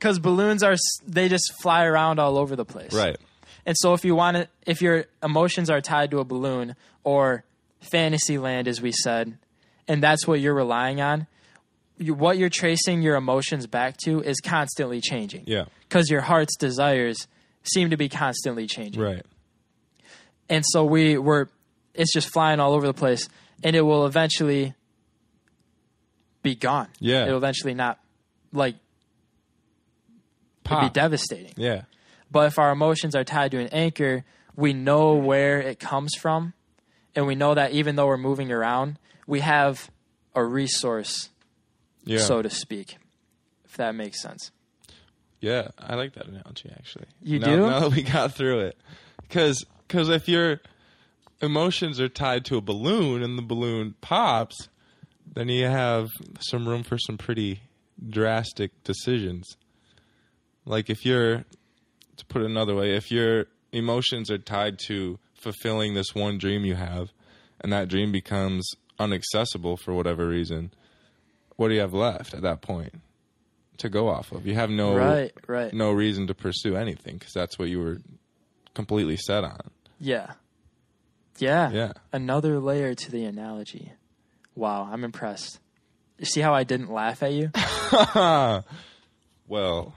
Cuz 0.01 0.19
balloons 0.19 0.63
are 0.63 0.75
they 1.07 1.29
just 1.29 1.53
fly 1.63 1.85
around 1.85 2.19
all 2.19 2.37
over 2.39 2.57
the 2.57 2.65
place. 2.65 2.93
right. 2.93 3.17
And 3.65 3.77
so 3.79 3.95
if 3.95 4.05
you 4.05 4.15
want 4.15 4.37
to 4.37 4.49
if 4.67 4.83
your 4.83 5.07
emotions 5.23 5.71
are 5.71 5.81
tied 5.81 6.11
to 6.13 6.19
a 6.19 6.25
balloon 6.25 6.75
or 7.05 7.45
fantasy 7.81 8.39
land 8.39 8.69
as 8.69 8.81
we 8.81 8.93
said, 8.93 9.39
and 9.89 10.03
that's 10.03 10.27
what 10.27 10.41
you're 10.41 10.55
relying 10.55 11.01
on, 11.01 11.27
you, 11.99 12.15
what 12.15 12.39
you're 12.39 12.51
tracing 12.51 13.03
your 13.03 13.17
emotions 13.17 13.67
back 13.67 13.97
to 14.05 14.21
is 14.21 14.41
constantly 14.41 15.01
changing. 15.01 15.45
Yeah. 15.47 15.65
Cuz 15.89 16.11
your 16.11 16.21
heart's 16.21 16.57
desires 16.57 17.27
seem 17.63 17.91
to 17.91 17.97
be 17.97 18.09
constantly 18.09 18.67
changing. 18.67 19.03
Right. 19.03 19.25
And 20.49 20.65
so 20.67 20.85
we 20.85 21.19
were 21.19 21.49
it's 21.95 22.13
just 22.13 22.29
flying 22.33 22.61
all 22.61 22.75
over 22.75 22.87
the 22.87 22.95
place 22.95 23.29
and 23.63 23.75
it 23.75 23.83
will 23.83 24.07
eventually 24.07 24.75
be 26.43 26.55
gone. 26.55 26.89
Yeah. 27.01 27.25
It'll 27.25 27.39
eventually 27.39 27.75
not 27.75 27.99
like 28.53 28.77
be 30.69 30.91
devastating. 30.91 31.53
Yeah. 31.57 31.83
But 32.31 32.49
if 32.49 32.59
our 32.59 32.73
emotions 32.73 33.15
are 33.15 33.25
tied 33.25 33.53
to 33.53 33.59
an 33.59 33.69
anchor, 33.69 34.25
we 34.57 34.73
know 34.73 35.15
where 35.15 35.61
it 35.61 35.79
comes 35.79 36.15
from. 36.15 36.55
And 37.15 37.27
we 37.27 37.35
know 37.35 37.55
that 37.55 37.73
even 37.73 37.97
though 37.97 38.07
we're 38.07 38.19
moving 38.19 38.53
around, 38.53 38.99
we 39.27 39.41
have 39.41 39.91
a 40.35 40.45
resource, 40.45 41.31
Yeah. 42.07 42.21
so 42.21 42.41
to 42.41 42.49
speak, 42.49 42.97
if 43.67 43.77
that 43.77 43.95
makes 43.95 44.23
sense. 44.23 44.51
Yeah, 45.41 45.69
I 45.79 45.97
like 45.97 46.15
that 46.15 46.27
analogy 46.27 46.71
actually. 46.75 47.07
You 47.23 47.39
now, 47.39 47.47
do? 47.47 47.57
Now 47.59 47.81
that 47.81 47.93
we 47.93 48.03
got 48.03 48.33
through 48.33 48.61
it, 48.61 48.79
because 49.21 49.67
cause 49.89 50.09
if 50.09 50.29
your 50.29 50.61
emotions 51.43 52.01
are 52.01 52.09
tied 52.09 52.45
to 52.47 52.57
a 52.57 52.61
balloon 52.61 53.23
and 53.23 53.37
the 53.37 53.43
balloon 53.43 53.95
pops, 54.01 54.69
then 55.35 55.49
you 55.49 55.67
have 55.67 56.09
some 56.41 56.67
room 56.67 56.83
for 56.83 56.97
some 56.97 57.19
pretty 57.19 57.61
drastic 58.09 58.71
decisions. 58.85 59.57
Like 60.65 60.89
if 60.89 61.05
you're, 61.05 61.45
to 62.17 62.25
put 62.27 62.43
it 62.43 62.47
another 62.47 62.75
way, 62.75 62.97
if 62.97 63.11
your 63.11 63.47
emotions 63.73 64.31
are 64.31 64.39
tied 64.39 64.79
to 64.87 65.19
fulfilling 65.35 65.95
this 65.95 66.15
one 66.15 66.39
dream 66.39 66.65
you 66.65 66.75
have, 66.75 67.13
and 67.61 67.73
that 67.73 67.89
dream 67.89 68.13
becomes 68.13 68.69
inaccessible 68.99 69.77
for 69.77 69.95
whatever 69.95 70.27
reason, 70.27 70.73
what 71.57 71.69
do 71.69 71.75
you 71.75 71.81
have 71.81 71.95
left 71.95 72.35
at 72.35 72.43
that 72.43 72.61
point 72.63 72.95
to 73.79 73.89
go 73.89 74.09
off 74.09 74.33
of? 74.33 74.47
You 74.47 74.55
have 74.55 74.71
no 74.71 74.95
Right, 74.97 75.33
right. 75.47 75.73
no 75.75 75.93
reason 75.93 76.27
to 76.29 76.35
pursue 76.35 76.77
anything 76.77 77.17
because 77.19 77.33
that's 77.33 77.59
what 77.59 77.69
you 77.69 77.81
were 77.81 77.99
completely 78.75 79.17
set 79.17 79.45
on. 79.45 79.59
Yeah. 80.01 80.33
Yeah. 81.39 81.71
Yeah. 81.71 81.93
Another 82.13 82.59
layer 82.61 82.95
to 82.95 83.11
the 83.11 83.25
analogy. 83.25 83.93
Wow, 84.55 84.89
I'm 84.91 85.05
impressed. 85.05 85.61
You 86.19 86.25
see 86.25 86.41
how 86.41 86.55
I 86.55 86.65
didn't 86.65 86.91
laugh 86.93 87.23
at 87.23 87.33
you? 87.33 87.51
Well, 89.49 89.95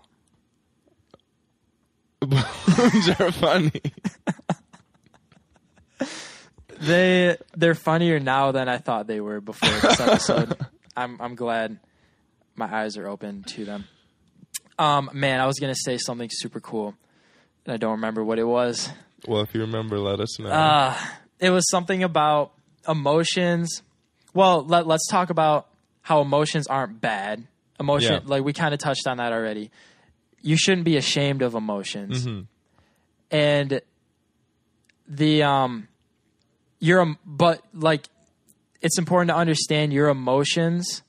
balloons 2.20 3.10
are 3.20 3.32
funny. 3.32 3.82
they 6.82 7.36
they're 7.58 7.74
funnier 7.76 8.20
now 8.20 8.52
than 8.52 8.70
I 8.70 8.78
thought 8.78 9.08
they 9.08 9.20
were 9.22 9.42
before 9.42 9.70
this 9.70 10.00
episode. 10.00 10.56
I'm 11.00 11.18
I'm 11.22 11.36
glad 11.36 11.80
my 12.56 12.66
eyes 12.74 12.98
are 12.98 13.08
open 13.08 13.44
to 13.56 13.66
them. 13.66 13.86
Um, 14.78 15.10
man, 15.14 15.40
I 15.40 15.46
was 15.46 15.60
gonna 15.60 15.76
say 15.76 15.98
something 15.98 16.30
super 16.32 16.60
cool, 16.60 16.94
and 17.66 17.74
I 17.74 17.78
don't 17.78 17.92
remember 17.92 18.24
what 18.24 18.40
it 18.40 18.44
was. 18.48 18.90
Well, 19.28 19.42
if 19.42 19.54
you 19.54 19.62
remember, 19.62 20.00
let 20.00 20.20
us 20.20 20.40
know. 20.40 20.50
Uh, 20.50 20.96
it 21.40 21.50
was 21.50 21.70
something 21.70 22.04
about 22.04 22.54
emotions. 22.88 23.82
Well, 24.34 24.64
let, 24.66 24.88
let's 24.88 25.08
talk 25.08 25.30
about 25.30 25.68
how 26.02 26.22
emotions 26.22 26.68
aren't 26.68 27.02
bad. 27.02 27.46
Emotion, 27.80 28.14
Yeah. 28.14 28.20
like 28.26 28.44
we 28.44 28.54
kind 28.54 28.74
of 28.74 28.80
touched 28.80 29.08
on 29.08 29.18
that 29.18 29.32
already. 29.34 29.72
You 30.42 30.56
shouldn't 30.58 30.86
be 30.86 30.96
ashamed 30.98 31.42
of 31.42 31.56
emotions, 31.56 32.28
and 33.32 33.82
the 35.08 35.44
um, 35.44 35.88
your 36.80 37.02
em- 37.02 37.18
but 37.26 37.62
like 37.74 38.08
it's 38.82 38.98
important 38.98 39.30
to 39.30 39.36
understand 39.36 39.94
your 39.94 40.10
emotions 40.10 41.04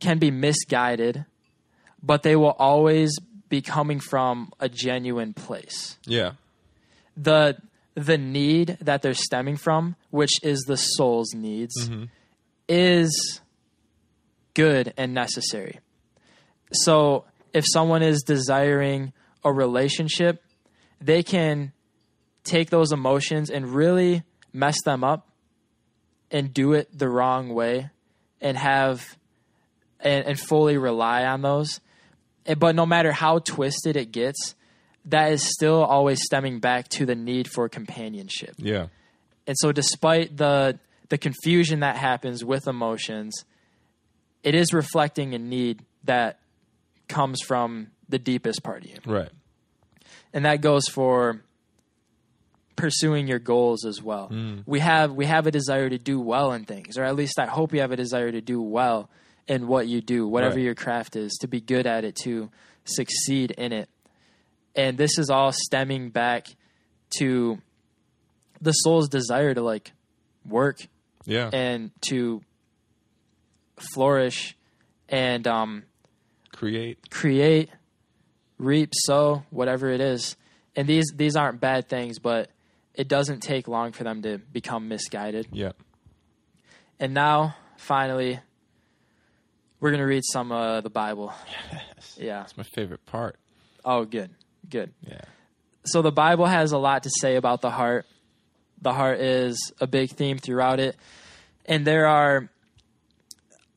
can 0.00 0.18
be 0.18 0.30
misguided, 0.30 1.24
but 2.02 2.22
they 2.22 2.36
will 2.36 2.54
always 2.58 3.16
be 3.48 3.60
coming 3.62 4.00
from 4.00 4.52
a 4.60 4.68
genuine 4.68 5.34
place. 5.34 5.98
Yeah, 6.04 6.32
the 7.16 7.56
the 7.94 8.18
need 8.18 8.78
that 8.80 9.02
they're 9.02 9.14
stemming 9.14 9.56
from, 9.56 9.96
which 10.10 10.32
is 10.42 10.60
the 10.66 10.76
soul's 10.76 11.34
needs, 11.34 11.74
mm-hmm. 11.80 12.04
is 12.68 13.40
good 14.54 14.92
and 14.96 15.14
necessary. 15.14 15.80
So 16.72 17.24
if 17.52 17.64
someone 17.72 18.02
is 18.02 18.22
desiring 18.22 19.12
a 19.44 19.52
relationship, 19.52 20.44
they 21.00 21.22
can 21.22 21.72
take 22.44 22.70
those 22.70 22.92
emotions 22.92 23.50
and 23.50 23.66
really 23.66 24.22
mess 24.52 24.76
them 24.84 25.02
up 25.02 25.27
and 26.30 26.52
do 26.52 26.72
it 26.72 26.96
the 26.96 27.08
wrong 27.08 27.48
way 27.54 27.90
and 28.40 28.56
have 28.56 29.16
and, 30.00 30.26
and 30.26 30.38
fully 30.38 30.76
rely 30.76 31.24
on 31.24 31.42
those. 31.42 31.80
And- 32.46 32.58
But 32.60 32.74
no 32.74 32.86
matter 32.86 33.12
how 33.12 33.40
twisted 33.40 33.96
it 33.96 34.12
gets, 34.12 34.54
that 35.06 35.32
is 35.32 35.42
still 35.42 35.82
always 35.84 36.22
stemming 36.22 36.60
back 36.60 36.88
to 36.90 37.06
the 37.06 37.14
need 37.14 37.48
for 37.48 37.68
companionship. 37.68 38.54
Yeah. 38.58 38.86
And 39.46 39.56
so 39.58 39.72
despite 39.72 40.36
the 40.36 40.78
the 41.08 41.16
confusion 41.18 41.80
that 41.80 41.96
happens 41.96 42.44
with 42.44 42.66
emotions, 42.68 43.44
it 44.42 44.54
is 44.54 44.74
reflecting 44.74 45.34
a 45.34 45.38
need 45.38 45.80
that 46.04 46.38
comes 47.08 47.40
from 47.40 47.88
the 48.10 48.18
deepest 48.18 48.62
part 48.62 48.84
of 48.84 48.90
you. 48.90 48.98
Right. 49.06 49.30
And 50.34 50.44
that 50.44 50.60
goes 50.60 50.86
for 50.88 51.42
pursuing 52.78 53.26
your 53.28 53.38
goals 53.40 53.84
as 53.84 54.02
well. 54.02 54.30
We 54.64 54.78
have 54.80 55.12
we 55.12 55.26
have 55.26 55.46
a 55.46 55.50
desire 55.50 55.90
to 55.90 55.98
do 55.98 56.18
well 56.20 56.52
in 56.52 56.64
things, 56.64 56.96
or 56.96 57.04
at 57.04 57.14
least 57.16 57.38
I 57.38 57.46
hope 57.46 57.74
you 57.74 57.80
have 57.80 57.92
a 57.92 57.96
desire 57.96 58.32
to 58.32 58.40
do 58.40 58.62
well 58.62 59.10
in 59.46 59.66
what 59.66 59.86
you 59.88 60.00
do, 60.00 60.26
whatever 60.26 60.54
Right. 60.56 60.64
your 60.64 60.74
craft 60.74 61.16
is, 61.16 61.32
to 61.40 61.48
be 61.48 61.60
good 61.60 61.86
at 61.86 62.04
it, 62.04 62.16
to 62.24 62.50
succeed 62.84 63.50
in 63.52 63.72
it. 63.72 63.88
And 64.74 64.96
this 64.96 65.18
is 65.18 65.28
all 65.30 65.52
stemming 65.52 66.10
back 66.10 66.46
to 67.18 67.58
the 68.60 68.72
soul's 68.72 69.08
desire 69.08 69.52
to 69.54 69.60
like 69.62 69.92
work 70.46 70.86
Yeah. 71.26 71.50
and 71.52 71.90
to 72.08 72.42
flourish 73.78 74.56
and 75.08 75.46
um, 75.46 75.84
Create. 76.52 77.10
create, 77.10 77.70
reap, 78.58 78.90
sow, 78.94 79.44
whatever 79.50 79.88
it 79.90 80.00
is. 80.00 80.36
And 80.76 80.86
these 80.88 81.06
these 81.14 81.34
aren't 81.36 81.60
bad 81.60 81.88
things, 81.88 82.18
but 82.18 82.50
it 82.98 83.06
doesn't 83.06 83.40
take 83.40 83.68
long 83.68 83.92
for 83.92 84.02
them 84.02 84.20
to 84.22 84.38
become 84.38 84.88
misguided. 84.88 85.46
Yeah. 85.52 85.72
And 86.98 87.14
now, 87.14 87.54
finally, 87.76 88.40
we're 89.80 89.92
gonna 89.92 90.04
read 90.04 90.24
some 90.24 90.50
of 90.50 90.82
the 90.82 90.90
Bible. 90.90 91.32
Yes. 91.72 92.18
Yeah. 92.20 92.42
It's 92.42 92.56
my 92.56 92.64
favorite 92.64 93.06
part. 93.06 93.36
Oh, 93.84 94.04
good, 94.04 94.30
good. 94.68 94.92
Yeah. 95.06 95.20
so 95.84 96.02
the 96.02 96.12
Bible 96.12 96.46
has 96.46 96.72
a 96.72 96.78
lot 96.78 97.04
to 97.04 97.10
say 97.20 97.36
about 97.36 97.60
the 97.60 97.70
heart. 97.70 98.04
The 98.82 98.92
heart 98.92 99.20
is 99.20 99.72
a 99.80 99.86
big 99.86 100.10
theme 100.10 100.38
throughout 100.38 100.80
it, 100.80 100.96
and 101.64 101.86
there 101.86 102.06
are. 102.06 102.50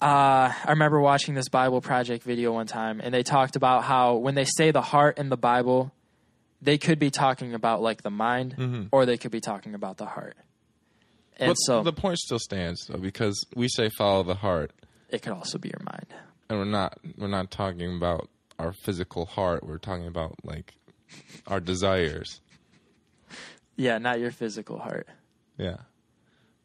Uh, 0.02 0.52
I 0.66 0.72
remember 0.72 1.00
watching 1.00 1.36
this 1.36 1.48
Bible 1.48 1.80
Project 1.80 2.24
video 2.24 2.52
one 2.54 2.66
time, 2.66 3.02
and 3.02 3.14
they 3.14 3.22
talked 3.22 3.56
about 3.56 3.84
how 3.84 4.16
when 4.16 4.34
they 4.34 4.46
say 4.46 4.72
the 4.72 4.82
heart 4.82 5.20
in 5.20 5.30
the 5.30 5.38
Bible, 5.38 5.92
they 6.62 6.78
could 6.78 7.00
be 7.00 7.10
talking 7.10 7.54
about 7.54 7.82
like 7.82 8.04
the 8.04 8.12
mind, 8.12 8.56
mm-hmm. 8.58 8.84
or 8.92 9.06
they 9.06 9.18
could 9.18 9.32
be 9.32 9.42
talking 9.42 9.74
about 9.74 9.98
the 9.98 10.06
heart. 10.06 10.36
And 11.38 11.50
But 11.50 11.56
so 11.56 11.84
the 11.84 11.94
point 11.94 12.20
still 12.20 12.40
stands 12.40 12.86
though, 12.88 13.00
because 13.00 13.44
we 13.56 13.68
say 13.68 13.90
follow 13.98 14.24
the 14.24 14.36
heart, 14.36 14.72
it 15.10 15.22
could 15.22 15.34
also 15.34 15.58
be 15.58 15.70
your 15.70 15.82
mind. 15.84 16.08
and 16.50 16.60
we're 16.60 16.66
not 16.66 17.00
we're 17.18 17.28
not 17.28 17.52
talking 17.52 17.96
about 17.96 18.30
our 18.60 18.74
physical 18.74 19.26
heart. 19.26 19.66
We're 19.66 19.78
talking 19.80 20.08
about 20.08 20.36
like 20.44 20.76
our 21.48 21.60
desires. 21.60 22.42
Yeah, 23.76 23.98
not 23.98 24.20
your 24.20 24.32
physical 24.32 24.78
heart. 24.78 25.08
Yeah. 25.58 25.78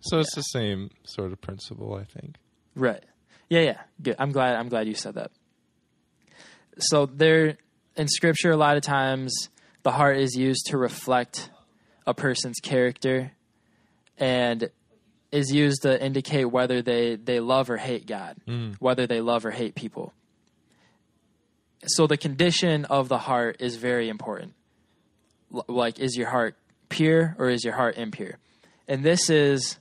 So 0.00 0.18
it's 0.18 0.35
the 0.35 0.42
same 0.42 0.90
sort 1.04 1.32
of 1.32 1.40
principle, 1.40 1.94
I 1.94 2.04
think. 2.04 2.37
Right. 2.74 3.02
Yeah, 3.48 3.61
yeah. 3.61 3.80
Good. 4.02 4.16
I'm 4.18 4.32
glad 4.32 4.56
I'm 4.56 4.68
glad 4.68 4.87
you 4.87 4.94
said 4.94 5.14
that. 5.14 5.30
So 6.78 7.06
there 7.06 7.56
in 7.96 8.09
scripture 8.09 8.50
a 8.50 8.56
lot 8.56 8.76
of 8.76 8.82
times 8.82 9.48
the 9.87 9.92
heart 9.92 10.16
is 10.16 10.35
used 10.35 10.66
to 10.66 10.77
reflect 10.77 11.49
a 12.09 12.12
person's 12.12 12.59
character 12.59 13.31
and 14.18 14.68
is 15.31 15.53
used 15.53 15.83
to 15.83 16.05
indicate 16.05 16.46
whether 16.46 16.83
they, 16.83 17.14
they 17.14 17.38
love 17.38 17.70
or 17.70 17.77
hate 17.77 18.05
God, 18.05 18.37
mm. 18.49 18.75
whether 18.81 19.07
they 19.07 19.20
love 19.20 19.46
or 19.46 19.53
hate 19.53 19.77
people. 19.77 20.12
So 21.85 22.09
the 22.09 22.16
condition 22.16 22.85
of 22.87 23.09
the 23.09 23.18
heart 23.18 23.59
is 23.61 23.77
very 23.77 24.09
important. 24.09 24.55
L- 25.55 25.64
like, 25.68 26.01
is 26.01 26.16
your 26.16 26.31
heart 26.31 26.57
pure 26.88 27.37
or 27.38 27.49
is 27.49 27.62
your 27.62 27.75
heart 27.75 27.96
impure? 27.96 28.38
And 28.88 29.05
this 29.05 29.31
is 29.31 29.79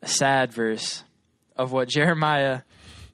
a 0.00 0.08
sad 0.08 0.54
verse 0.54 1.04
of 1.56 1.72
what 1.72 1.90
Jeremiah 1.90 2.62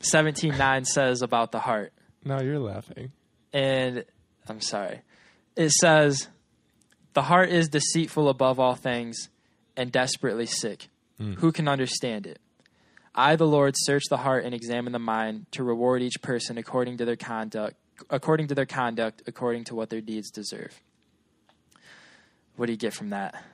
17:9 0.03 0.87
says 0.87 1.21
about 1.21 1.51
the 1.51 1.59
heart. 1.59 1.93
Now 2.25 2.41
you're 2.41 2.61
laughing. 2.61 3.11
And 3.53 4.05
I'm 4.49 4.61
sorry. 4.61 5.01
It 5.61 5.73
says, 5.73 6.29
"The 7.13 7.21
heart 7.21 7.51
is 7.51 7.69
deceitful 7.69 8.31
above 8.31 8.59
all 8.59 8.75
things 8.75 9.29
and 9.77 9.93
desperately 9.93 10.47
sick. 10.47 10.89
Hmm. 11.19 11.35
Who 11.35 11.53
can 11.53 11.69
understand 11.69 12.27
it? 12.27 12.41
I, 13.15 13.37
the 13.37 13.47
Lord, 13.47 13.75
search 13.77 14.05
the 14.09 14.17
heart 14.17 14.47
and 14.47 14.55
examine 14.55 14.95
the 14.95 14.99
mind 14.99 15.45
to 15.51 15.63
reward 15.63 16.01
each 16.01 16.23
person 16.23 16.57
according 16.57 16.97
to 16.97 17.05
their 17.05 17.17
conduct, 17.17 17.77
according 18.09 18.49
to 18.49 18.55
their 18.55 18.65
conduct, 18.65 19.23
according 19.27 19.65
to 19.65 19.75
what 19.75 19.91
their 19.91 20.01
deeds 20.01 20.31
deserve." 20.31 20.81
What 22.57 22.65
do 22.65 22.73
you 22.73 22.79
get 22.79 22.95
from 22.95 23.11
that? 23.11 23.45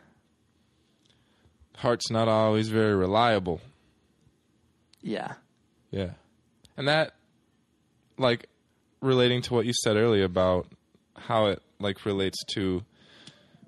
Heart's 1.79 2.09
not 2.09 2.29
always 2.29 2.69
very 2.69 2.95
reliable. 2.95 3.61
Yeah. 5.03 5.35
Yeah. 5.91 6.11
And 6.77 6.87
that 6.87 7.15
like 8.17 8.49
relating 9.01 9.43
to 9.43 9.55
what 9.55 9.67
you 9.67 9.73
said 9.83 9.97
earlier 9.97 10.25
about 10.25 10.69
how 11.17 11.47
it 11.47 11.63
like 11.79 12.05
relates 12.07 12.39
to 12.55 12.85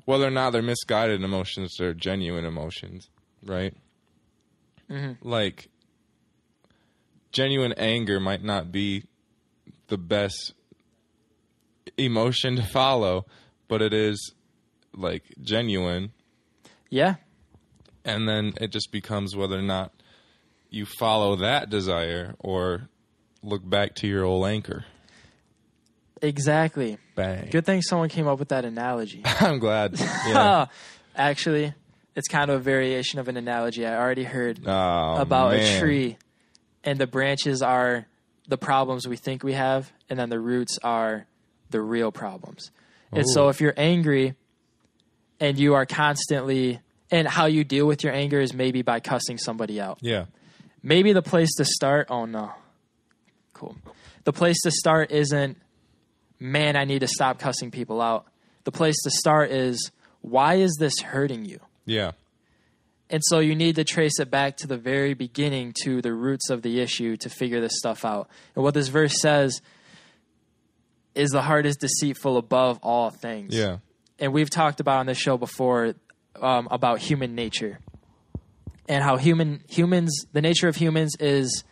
whether 0.04 0.26
or 0.26 0.30
not 0.30 0.50
they're 0.50 0.62
misguided 0.62 1.22
emotions 1.22 1.80
or 1.80 1.92
genuine 1.94 2.44
emotions, 2.44 3.08
right? 3.44 3.74
Mm-hmm. 4.90 5.28
Like 5.28 5.68
genuine 7.32 7.74
anger 7.76 8.18
might 8.20 8.42
not 8.42 8.72
be 8.72 9.04
the 9.88 9.98
best 9.98 10.54
emotion 11.96 12.56
to 12.56 12.62
follow, 12.62 13.26
but 13.68 13.82
it 13.82 13.92
is 13.92 14.32
like 14.94 15.24
genuine 15.42 16.12
Yeah. 16.90 17.16
and 18.04 18.28
then 18.28 18.54
it 18.60 18.72
just 18.72 18.90
becomes 18.90 19.36
whether 19.36 19.58
or 19.58 19.62
not 19.62 19.92
you 20.70 20.86
follow 20.86 21.36
that 21.36 21.70
desire 21.70 22.34
or 22.38 22.88
look 23.42 23.68
back 23.68 23.94
to 23.96 24.06
your 24.08 24.24
old 24.24 24.46
anchor. 24.46 24.84
Exactly. 26.22 26.98
Bang. 27.14 27.48
Good 27.50 27.64
thing 27.66 27.82
someone 27.82 28.08
came 28.08 28.26
up 28.26 28.38
with 28.38 28.48
that 28.48 28.64
analogy. 28.64 29.22
I'm 29.40 29.58
glad. 29.58 29.98
Yeah. 29.98 30.66
Actually, 31.16 31.74
it's 32.14 32.28
kind 32.28 32.50
of 32.50 32.56
a 32.56 32.62
variation 32.62 33.18
of 33.18 33.28
an 33.28 33.36
analogy 33.36 33.86
I 33.86 33.96
already 33.96 34.24
heard 34.24 34.60
Oh, 34.66 35.16
about 35.16 35.54
a 35.54 35.78
tree, 35.78 36.16
and 36.84 36.98
the 36.98 37.06
branches 37.06 37.62
are 37.62 38.06
the 38.46 38.58
problems 38.58 39.06
we 39.06 39.16
think 39.16 39.42
we 39.42 39.52
have, 39.54 39.92
and 40.08 40.18
then 40.18 40.28
the 40.30 40.40
roots 40.40 40.78
are 40.82 41.26
the 41.70 41.80
real 41.80 42.10
problems. 42.12 42.70
And 43.12 43.24
so, 43.28 43.48
if 43.48 43.60
you're 43.60 43.74
angry 43.76 44.34
and 45.40 45.58
you 45.58 45.74
are 45.74 45.86
constantly, 45.86 46.80
and 47.10 47.26
how 47.28 47.46
you 47.46 47.64
deal 47.64 47.86
with 47.86 48.04
your 48.04 48.12
anger 48.12 48.40
is 48.40 48.52
maybe 48.52 48.82
by 48.82 49.00
cussing 49.00 49.38
somebody 49.38 49.80
out. 49.80 49.98
Yeah. 50.00 50.26
Maybe 50.82 51.12
the 51.12 51.22
place 51.22 51.54
to 51.56 51.64
start, 51.64 52.08
oh 52.10 52.24
no. 52.26 52.52
Cool. 53.54 53.76
The 54.24 54.32
place 54.32 54.60
to 54.62 54.70
start 54.70 55.10
isn't, 55.10 55.56
man, 56.40 56.76
I 56.76 56.84
need 56.84 57.00
to 57.00 57.08
stop 57.08 57.38
cussing 57.38 57.70
people 57.70 58.00
out. 58.00 58.26
The 58.64 58.72
place 58.72 58.96
to 59.04 59.10
start 59.10 59.50
is, 59.50 59.90
why 60.20 60.54
is 60.54 60.76
this 60.78 61.00
hurting 61.00 61.44
you? 61.44 61.60
Yeah. 61.86 62.12
And 63.10 63.22
so 63.24 63.38
you 63.38 63.54
need 63.54 63.76
to 63.76 63.84
trace 63.84 64.20
it 64.20 64.30
back 64.30 64.58
to 64.58 64.66
the 64.66 64.76
very 64.76 65.14
beginning 65.14 65.74
to 65.84 66.02
the 66.02 66.12
roots 66.12 66.50
of 66.50 66.62
the 66.62 66.80
issue 66.80 67.16
to 67.18 67.30
figure 67.30 67.60
this 67.60 67.78
stuff 67.78 68.04
out. 68.04 68.28
And 68.54 68.62
what 68.62 68.74
this 68.74 68.88
verse 68.88 69.20
says 69.20 69.62
is 71.14 71.30
the 71.30 71.42
heart 71.42 71.64
is 71.66 71.76
deceitful 71.76 72.36
above 72.36 72.78
all 72.82 73.10
things. 73.10 73.54
Yeah. 73.54 73.78
And 74.18 74.32
we've 74.32 74.50
talked 74.50 74.80
about 74.80 74.98
on 74.98 75.06
this 75.06 75.18
show 75.18 75.38
before 75.38 75.94
um, 76.40 76.68
about 76.70 76.98
human 76.98 77.34
nature 77.34 77.78
and 78.88 79.02
how 79.02 79.16
human 79.16 79.62
humans 79.68 80.26
the 80.32 80.42
nature 80.42 80.68
of 80.68 80.76
humans 80.76 81.14
is 81.18 81.64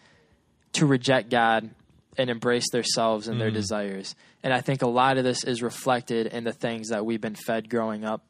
to 0.72 0.87
reject 0.87 1.31
God 1.31 1.70
and 2.18 2.31
embrace 2.31 2.70
themselves 2.70 3.29
and 3.29 3.40
their 3.40 3.50
desires. 3.50 4.14
And 4.42 4.53
I 4.53 4.61
think 4.61 4.83
a 4.83 4.88
lot 4.88 5.18
of 5.18 5.25
this 5.25 5.44
is 5.44 5.62
reflected 5.62 6.27
in 6.27 6.44
the 6.44 6.53
things 6.53 6.88
that 6.88 7.05
we've 7.05 7.20
been 7.20 7.35
fed 7.35 7.68
growing 7.68 8.05
up. 8.05 8.25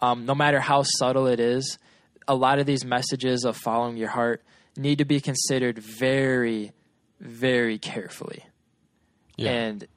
Um, 0.00 0.26
no 0.26 0.34
matter 0.34 0.60
how 0.60 0.82
subtle 0.84 1.26
it 1.26 1.40
is, 1.40 1.78
a 2.26 2.34
lot 2.34 2.58
of 2.58 2.66
these 2.66 2.84
messages 2.84 3.44
of 3.44 3.56
following 3.56 3.96
your 3.96 4.10
heart 4.10 4.42
need 4.76 4.98
to 4.98 5.04
be 5.04 5.20
considered 5.20 5.78
very, 5.78 6.72
very 7.20 7.78
carefully. 7.78 8.44
Yeah. 9.36 9.50
And 9.50 9.88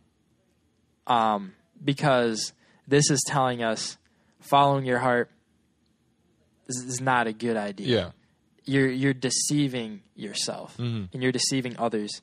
um, 1.08 1.54
because 1.84 2.54
this 2.88 3.10
is 3.10 3.22
telling 3.28 3.62
us 3.62 3.98
following 4.40 4.86
your 4.86 5.00
heart 5.00 5.30
is, 6.68 6.78
is 6.84 7.02
not 7.02 7.28
a 7.28 7.34
good 7.34 7.58
idea. 7.58 7.88
Yeah. 7.88 8.10
You're 8.64 8.90
you're 8.90 9.14
deceiving 9.14 10.02
yourself 10.16 10.78
and 11.14 11.22
you're 11.22 11.32
deceiving 11.32 11.76
others. 11.80 12.22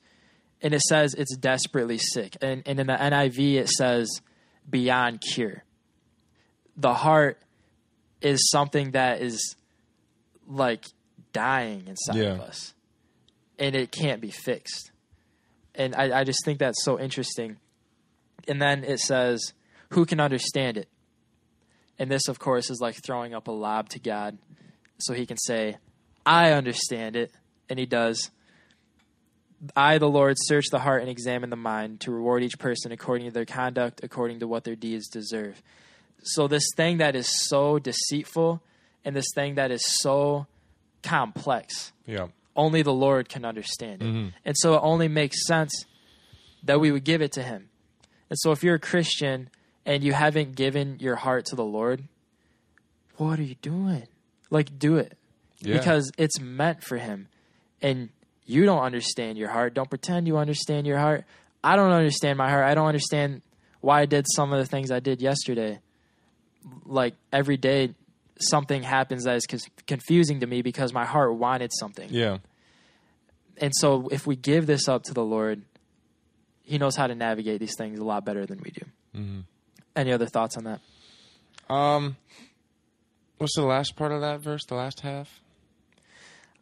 And 0.61 0.75
it 0.75 0.81
says 0.83 1.15
it's 1.15 1.37
desperately 1.37 1.99
sick. 1.99 2.37
And 2.41 2.63
and 2.67 2.81
in 2.81 2.87
the 2.87 2.95
NIV 2.95 3.55
it 3.55 3.69
says 3.69 4.09
beyond 4.69 5.21
cure. 5.21 5.65
The 6.77 6.95
heart 6.95 7.41
is 8.21 8.51
something 8.51 8.93
that 8.93 9.21
is 9.21 9.57
like 10.47 10.85
dying 11.33 11.85
inside 11.87 12.17
of 12.35 12.41
us. 12.41 12.75
And 13.59 13.75
it 13.75 13.91
can't 13.91 14.21
be 14.21 14.31
fixed. 14.31 14.93
And 15.75 15.95
I, 15.95 16.21
I 16.21 16.25
just 16.25 16.45
think 16.45 16.59
that's 16.59 16.83
so 16.85 16.99
interesting. 16.99 17.59
And 18.47 18.61
then 18.61 18.85
it 18.85 18.99
says, 18.99 19.53
Who 19.91 20.07
can 20.07 20.21
understand 20.21 20.77
it? 20.77 20.89
And 21.99 22.11
this, 22.11 22.29
of 22.29 22.39
course, 22.39 22.71
is 22.71 22.81
like 22.81 22.97
throwing 23.05 23.35
up 23.35 23.49
a 23.49 23.53
lob 23.53 23.89
to 23.91 23.99
God 23.99 24.39
so 24.99 25.15
he 25.15 25.27
can 25.27 25.37
say, 25.37 25.77
I 26.25 26.53
understand 26.53 27.17
it. 27.17 27.33
And 27.69 27.79
he 27.79 27.87
does. 27.87 28.31
I, 29.77 29.99
the 29.99 30.09
Lord, 30.09 30.37
search 30.39 30.67
the 30.71 30.79
heart 30.79 31.01
and 31.03 31.11
examine 31.11 31.51
the 31.51 31.57
mind 31.57 32.01
to 32.01 32.11
reward 32.13 32.43
each 32.45 32.59
person 32.59 32.93
according 32.93 33.27
to 33.27 33.33
their 33.33 33.45
conduct, 33.45 34.01
according 34.05 34.41
to 34.41 34.47
what 34.49 34.65
their 34.65 34.77
deeds 34.77 35.09
deserve. 35.09 35.63
So, 36.23 36.47
this 36.49 36.65
thing 36.77 36.99
that 36.99 37.17
is 37.17 37.29
so 37.49 37.79
deceitful 37.79 38.63
and 39.05 39.15
this 39.17 39.27
thing 39.35 39.55
that 39.57 39.71
is 39.71 39.83
so 40.01 40.47
complex, 41.03 41.93
Yeah. 42.07 42.29
only 42.57 42.83
the 42.83 42.93
Lord 42.93 43.29
can 43.29 43.45
understand 43.45 44.03
it. 44.03 44.05
Mm-hmm. 44.07 44.29
And 44.45 44.57
so, 44.59 44.75
it 44.75 44.81
only 44.83 45.09
makes 45.09 45.47
sense 45.47 45.85
that 46.63 46.81
we 46.81 46.91
would 46.93 47.05
give 47.05 47.23
it 47.23 47.33
to 47.33 47.43
him. 47.43 47.69
And 48.31 48.39
so, 48.39 48.53
if 48.53 48.63
you're 48.63 48.75
a 48.77 48.81
Christian 48.81 49.49
and 49.87 50.03
you 50.05 50.13
haven't 50.13 50.55
given 50.55 50.99
your 51.01 51.17
heart 51.17 51.47
to 51.47 51.57
the 51.57 51.65
Lord, 51.65 52.05
what 53.17 53.39
are 53.39 53.45
you 53.45 53.57
doing? 53.57 54.07
Like, 54.51 54.79
do 54.79 54.97
it 54.97 55.17
Yeah. 55.61 55.79
because 55.79 56.11
it's 56.19 56.39
meant 56.41 56.83
for 56.85 56.99
him. 56.99 57.29
And 57.81 58.11
you 58.49 58.65
don't 58.65 58.81
understand 58.81 59.37
your 59.37 59.51
heart. 59.51 59.75
Don't 59.75 59.91
pretend 59.91 60.27
you 60.27 60.39
understand 60.39 60.87
your 60.87 60.99
heart. 60.99 61.25
I 61.63 61.77
don't 61.77 61.93
understand 61.93 62.39
my 62.39 62.49
heart. 62.49 62.65
I 62.65 62.75
don't 62.75 62.87
understand 62.87 63.43
why 63.81 64.01
I 64.01 64.07
did 64.07 64.25
some 64.35 64.55
of 64.55 64.59
the 64.59 64.65
things 64.65 64.91
I 64.91 65.01
did 65.01 65.21
yesterday. 65.21 65.81
Like 66.87 67.15
every 67.31 67.59
day, 67.59 67.95
something 68.41 68.83
happens 68.83 69.25
that 69.25 69.37
is 69.37 69.47
confusing 69.87 70.41
to 70.41 70.47
me 70.47 70.63
because 70.63 70.95
my 70.95 71.05
heart 71.05 71.35
wanted 71.35 71.73
something. 71.79 72.09
Yeah. 72.11 72.39
And 73.59 73.73
so, 73.75 74.09
if 74.11 74.27
we 74.27 74.35
give 74.35 74.67
this 74.67 74.89
up 74.89 75.03
to 75.05 75.15
the 75.15 75.25
Lord, 75.25 75.63
He 76.63 76.79
knows 76.79 76.97
how 76.97 77.07
to 77.07 77.15
navigate 77.15 77.61
these 77.61 77.75
things 77.77 77.99
a 77.99 78.05
lot 78.05 78.25
better 78.25 78.47
than 78.47 78.61
we 78.61 78.71
do. 78.71 78.87
Mm-hmm. 79.15 79.41
Any 79.95 80.13
other 80.13 80.27
thoughts 80.27 80.57
on 80.57 80.65
that? 80.65 80.81
Um, 81.69 82.17
what's 83.37 83.57
the 83.57 83.63
last 83.63 83.95
part 83.95 84.13
of 84.13 84.23
that 84.23 84.41
verse? 84.41 84.65
The 84.65 84.75
last 84.75 85.01
half? 85.01 85.43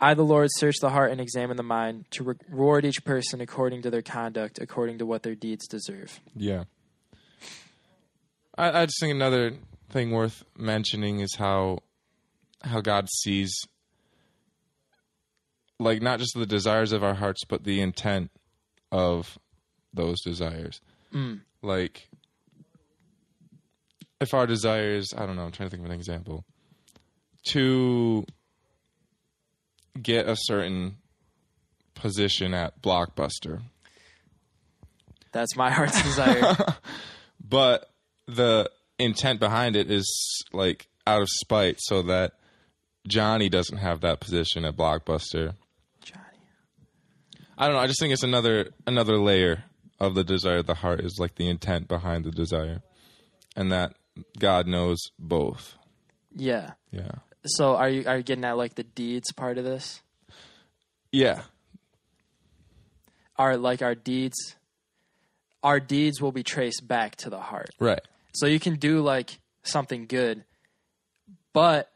I, 0.00 0.14
the 0.14 0.24
Lord, 0.24 0.48
search 0.56 0.76
the 0.80 0.90
heart 0.90 1.10
and 1.10 1.20
examine 1.20 1.56
the 1.56 1.62
mind 1.62 2.04
to 2.12 2.24
reward 2.24 2.84
each 2.84 3.04
person 3.04 3.40
according 3.40 3.82
to 3.82 3.90
their 3.90 4.02
conduct, 4.02 4.58
according 4.60 4.98
to 4.98 5.06
what 5.06 5.22
their 5.22 5.34
deeds 5.34 5.66
deserve. 5.66 6.20
Yeah. 6.34 6.64
I, 8.58 8.82
I 8.82 8.86
just 8.86 9.00
think 9.00 9.12
another 9.12 9.52
thing 9.90 10.10
worth 10.10 10.44
mentioning 10.56 11.20
is 11.20 11.36
how 11.36 11.78
how 12.62 12.80
God 12.80 13.08
sees 13.08 13.54
like 15.78 16.02
not 16.02 16.18
just 16.18 16.32
the 16.34 16.46
desires 16.46 16.92
of 16.92 17.04
our 17.04 17.14
hearts, 17.14 17.44
but 17.44 17.64
the 17.64 17.80
intent 17.80 18.30
of 18.90 19.38
those 19.92 20.20
desires. 20.22 20.80
Mm. 21.12 21.40
Like 21.62 22.08
if 24.20 24.34
our 24.34 24.46
desires, 24.46 25.12
I 25.16 25.26
don't 25.26 25.36
know, 25.36 25.42
I'm 25.42 25.52
trying 25.52 25.68
to 25.68 25.70
think 25.70 25.84
of 25.84 25.90
an 25.90 25.96
example. 25.96 26.44
To 27.48 28.24
get 29.96 30.28
a 30.28 30.36
certain 30.36 30.96
position 31.94 32.54
at 32.54 32.80
Blockbuster. 32.82 33.62
That's 35.32 35.56
my 35.56 35.70
heart's 35.70 36.02
desire. 36.02 36.56
but 37.40 37.90
the 38.26 38.70
intent 38.98 39.40
behind 39.40 39.76
it 39.76 39.90
is 39.90 40.44
like 40.52 40.88
out 41.06 41.22
of 41.22 41.28
spite 41.28 41.76
so 41.78 42.02
that 42.02 42.32
Johnny 43.06 43.48
doesn't 43.48 43.78
have 43.78 44.00
that 44.00 44.20
position 44.20 44.64
at 44.64 44.76
Blockbuster. 44.76 45.54
Johnny. 46.02 46.22
I 47.56 47.66
don't 47.66 47.76
know, 47.76 47.82
I 47.82 47.86
just 47.86 48.00
think 48.00 48.12
it's 48.12 48.22
another 48.22 48.70
another 48.86 49.18
layer 49.18 49.64
of 50.00 50.14
the 50.14 50.24
desire 50.24 50.58
of 50.58 50.66
the 50.66 50.74
heart 50.74 51.00
is 51.00 51.16
like 51.18 51.36
the 51.36 51.48
intent 51.48 51.88
behind 51.88 52.24
the 52.24 52.30
desire. 52.30 52.82
And 53.54 53.72
that 53.72 53.94
God 54.38 54.66
knows 54.66 54.98
both. 55.18 55.74
Yeah. 56.34 56.72
Yeah. 56.90 57.12
So, 57.46 57.76
are 57.76 57.88
you 57.88 58.04
are 58.06 58.18
you 58.18 58.22
getting 58.22 58.44
at 58.44 58.56
like 58.56 58.74
the 58.74 58.84
deeds 58.84 59.32
part 59.32 59.58
of 59.58 59.64
this? 59.64 60.02
Yeah. 61.12 61.42
Are 63.36 63.56
like 63.56 63.82
our 63.82 63.94
deeds? 63.94 64.56
Our 65.62 65.80
deeds 65.80 66.20
will 66.20 66.32
be 66.32 66.42
traced 66.42 66.86
back 66.86 67.16
to 67.16 67.30
the 67.30 67.40
heart. 67.40 67.70
Right. 67.78 68.00
So 68.32 68.46
you 68.46 68.60
can 68.60 68.76
do 68.76 69.00
like 69.00 69.38
something 69.62 70.06
good, 70.06 70.44
but 71.52 71.90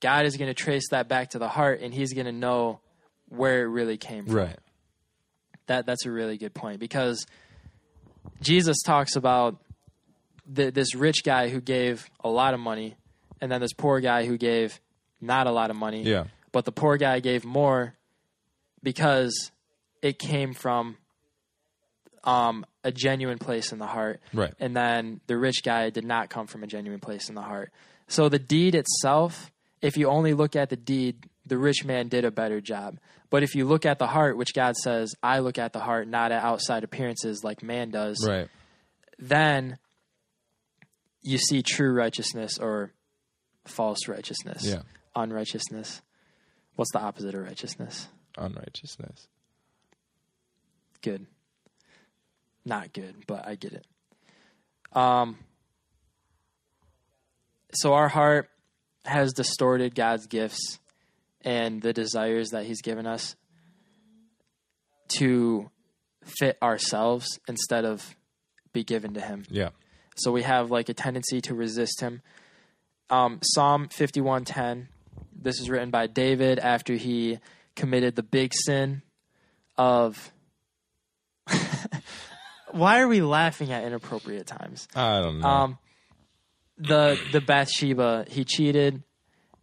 God 0.00 0.26
is 0.26 0.36
going 0.36 0.48
to 0.48 0.54
trace 0.54 0.88
that 0.90 1.08
back 1.08 1.30
to 1.30 1.38
the 1.38 1.48
heart, 1.48 1.80
and 1.80 1.92
He's 1.92 2.12
going 2.12 2.26
to 2.26 2.32
know 2.32 2.80
where 3.28 3.64
it 3.64 3.68
really 3.68 3.96
came 3.96 4.26
from. 4.26 4.34
Right. 4.34 4.58
That 5.66 5.86
that's 5.86 6.06
a 6.06 6.10
really 6.10 6.38
good 6.38 6.54
point 6.54 6.80
because 6.80 7.26
Jesus 8.40 8.78
talks 8.84 9.16
about 9.16 9.56
the, 10.46 10.70
this 10.70 10.94
rich 10.94 11.22
guy 11.24 11.48
who 11.48 11.60
gave 11.60 12.08
a 12.20 12.28
lot 12.28 12.54
of 12.54 12.60
money, 12.60 12.96
and 13.40 13.50
then 13.50 13.60
this 13.60 13.72
poor 13.72 14.00
guy 14.00 14.26
who 14.26 14.36
gave 14.36 14.80
not 15.20 15.46
a 15.46 15.50
lot 15.50 15.70
of 15.70 15.76
money. 15.76 16.02
Yeah. 16.02 16.24
But 16.52 16.64
the 16.64 16.72
poor 16.72 16.96
guy 16.96 17.20
gave 17.20 17.44
more 17.44 17.94
because 18.82 19.50
it 20.02 20.18
came 20.18 20.54
from 20.54 20.96
um, 22.24 22.64
a 22.84 22.92
genuine 22.92 23.38
place 23.38 23.72
in 23.72 23.78
the 23.78 23.86
heart. 23.86 24.20
Right. 24.32 24.54
And 24.60 24.76
then 24.76 25.20
the 25.26 25.36
rich 25.36 25.62
guy 25.64 25.90
did 25.90 26.04
not 26.04 26.30
come 26.30 26.46
from 26.46 26.62
a 26.62 26.66
genuine 26.66 27.00
place 27.00 27.28
in 27.28 27.34
the 27.34 27.42
heart. 27.42 27.72
So 28.06 28.28
the 28.28 28.38
deed 28.38 28.74
itself, 28.74 29.50
if 29.82 29.96
you 29.96 30.08
only 30.08 30.34
look 30.34 30.56
at 30.56 30.70
the 30.70 30.76
deed, 30.76 31.28
the 31.46 31.58
rich 31.58 31.84
man 31.84 32.08
did 32.08 32.24
a 32.24 32.30
better 32.30 32.60
job. 32.60 32.98
But 33.30 33.42
if 33.42 33.54
you 33.54 33.66
look 33.66 33.84
at 33.84 33.98
the 33.98 34.06
heart, 34.06 34.36
which 34.38 34.54
God 34.54 34.74
says, 34.76 35.14
I 35.22 35.40
look 35.40 35.58
at 35.58 35.72
the 35.74 35.80
heart, 35.80 36.08
not 36.08 36.32
at 36.32 36.42
outside 36.42 36.82
appearances 36.84 37.44
like 37.44 37.62
man 37.62 37.90
does, 37.90 38.26
Right. 38.26 38.48
then 39.18 39.78
you 41.22 41.36
see 41.36 41.62
true 41.62 41.92
righteousness 41.92 42.58
or 42.58 42.92
false 43.68 44.08
righteousness, 44.08 44.64
Yeah. 44.64 44.82
unrighteousness. 45.14 46.02
What's 46.76 46.92
the 46.92 47.00
opposite 47.00 47.34
of 47.34 47.42
righteousness? 47.42 48.08
Unrighteousness. 48.36 49.28
Good. 51.02 51.26
Not 52.64 52.92
good, 52.92 53.26
but 53.26 53.46
I 53.46 53.54
get 53.54 53.72
it. 53.72 53.86
Um 54.92 55.38
so 57.74 57.94
our 57.94 58.08
heart 58.08 58.50
has 59.04 59.32
distorted 59.32 59.94
God's 59.94 60.26
gifts 60.26 60.78
and 61.42 61.80
the 61.82 61.92
desires 61.92 62.50
that 62.50 62.64
he's 62.64 62.80
given 62.82 63.06
us 63.06 63.36
to 65.08 65.70
fit 66.38 66.58
ourselves 66.62 67.38
instead 67.48 67.84
of 67.84 68.16
be 68.72 68.84
given 68.84 69.14
to 69.14 69.20
him. 69.20 69.44
Yeah. 69.50 69.70
So 70.16 70.32
we 70.32 70.42
have 70.42 70.70
like 70.70 70.88
a 70.88 70.94
tendency 70.94 71.40
to 71.42 71.54
resist 71.54 72.00
him. 72.00 72.22
Um, 73.10 73.40
Psalm 73.42 73.88
51:10. 73.88 74.88
This 75.40 75.60
is 75.60 75.70
written 75.70 75.90
by 75.90 76.06
David 76.06 76.58
after 76.58 76.94
he 76.94 77.38
committed 77.76 78.16
the 78.16 78.22
big 78.22 78.52
sin 78.54 79.02
of 79.76 80.32
Why 82.72 83.00
are 83.00 83.08
we 83.08 83.22
laughing 83.22 83.72
at 83.72 83.84
inappropriate 83.84 84.46
times? 84.46 84.88
I 84.94 85.20
don't 85.20 85.40
know. 85.40 85.48
Um, 85.48 85.78
the 86.76 87.18
the 87.32 87.40
Bathsheba, 87.40 88.26
he 88.28 88.44
cheated. 88.44 89.02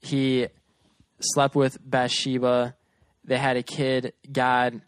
He 0.02 0.48
slept 1.20 1.56
with 1.56 1.78
Bathsheba. 1.84 2.76
They 3.24 3.38
had 3.38 3.58
a 3.58 3.64
kid. 3.64 4.14
God 4.32 4.82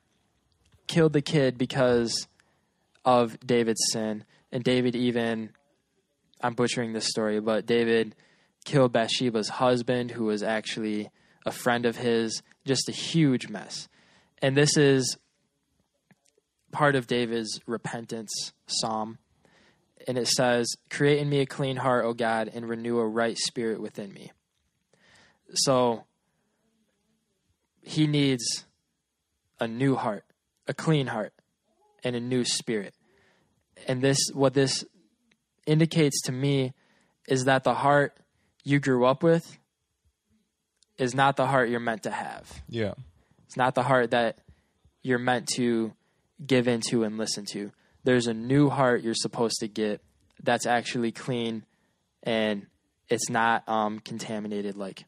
killed 0.88 1.14
the 1.14 1.22
kid 1.22 1.58
because 1.58 2.28
of 3.06 3.40
David's 3.46 3.82
sin. 3.92 4.26
And 4.52 4.64
David 4.64 4.96
even 4.96 5.52
I'm 6.42 6.54
butchering 6.54 6.94
this 6.94 7.08
story, 7.08 7.40
but 7.40 7.66
David 7.66 8.16
killed 8.68 8.92
Bathsheba's 8.92 9.48
husband, 9.48 10.12
who 10.12 10.26
was 10.26 10.44
actually 10.44 11.10
a 11.46 11.52
friend 11.52 11.86
of 11.86 11.96
his. 11.96 12.44
Just 12.66 12.90
a 12.90 12.92
huge 12.92 13.48
mess. 13.48 13.88
And 14.42 14.58
this 14.58 14.76
is 14.76 15.18
part 16.72 16.96
of 16.96 17.08
David's 17.08 17.62
repentance 17.66 18.52
psalm. 18.68 19.20
And 20.06 20.18
it 20.18 20.28
says, 20.28 20.68
Create 20.90 21.20
in 21.20 21.30
me 21.30 21.40
a 21.40 21.46
clean 21.46 21.78
heart, 21.78 22.04
O 22.04 22.14
God, 22.14 22.52
and 22.54 22.68
renew 22.68 23.00
a 23.00 23.08
right 23.08 23.38
spirit 23.38 23.82
within 23.82 24.14
me. 24.14 24.32
So 25.54 26.04
he 27.82 28.06
needs 28.06 28.66
a 29.62 29.68
new 29.68 29.96
heart, 29.96 30.26
a 30.68 30.74
clean 30.74 31.08
heart, 31.08 31.34
and 32.04 32.18
a 32.18 32.20
new 32.20 32.44
spirit. 32.44 32.94
And 33.88 34.02
this, 34.02 34.20
what 34.34 34.54
this 34.54 34.84
indicates 35.66 36.22
to 36.24 36.34
me 36.34 36.74
is 37.30 37.46
that 37.46 37.64
the 37.64 37.74
heart 37.74 38.18
you 38.68 38.80
grew 38.80 39.06
up 39.06 39.24
with 39.24 39.58
is 40.98 41.16
not 41.16 41.38
the 41.38 41.48
heart 41.48 41.70
you're 41.70 41.80
meant 41.80 42.04
to 42.04 42.12
have. 42.12 42.62
Yeah. 42.68 42.96
It's 43.46 43.56
not 43.56 43.76
the 43.76 43.84
heart 43.84 44.12
that 44.12 44.40
you're 45.02 45.20
meant 45.20 45.48
to 45.56 45.94
give 46.46 46.68
into 46.68 47.04
and 47.04 47.18
listen 47.18 47.46
to. 47.54 47.72
There's 48.04 48.28
a 48.28 48.34
new 48.34 48.70
heart 48.70 49.04
you're 49.04 49.14
supposed 49.16 49.60
to 49.62 49.70
get 49.70 50.02
that's 50.44 50.66
actually 50.66 51.14
clean 51.14 51.66
and 52.24 52.68
it's 53.08 53.30
not 53.30 53.68
um, 53.70 54.00
contaminated 54.00 54.76
like 54.76 55.06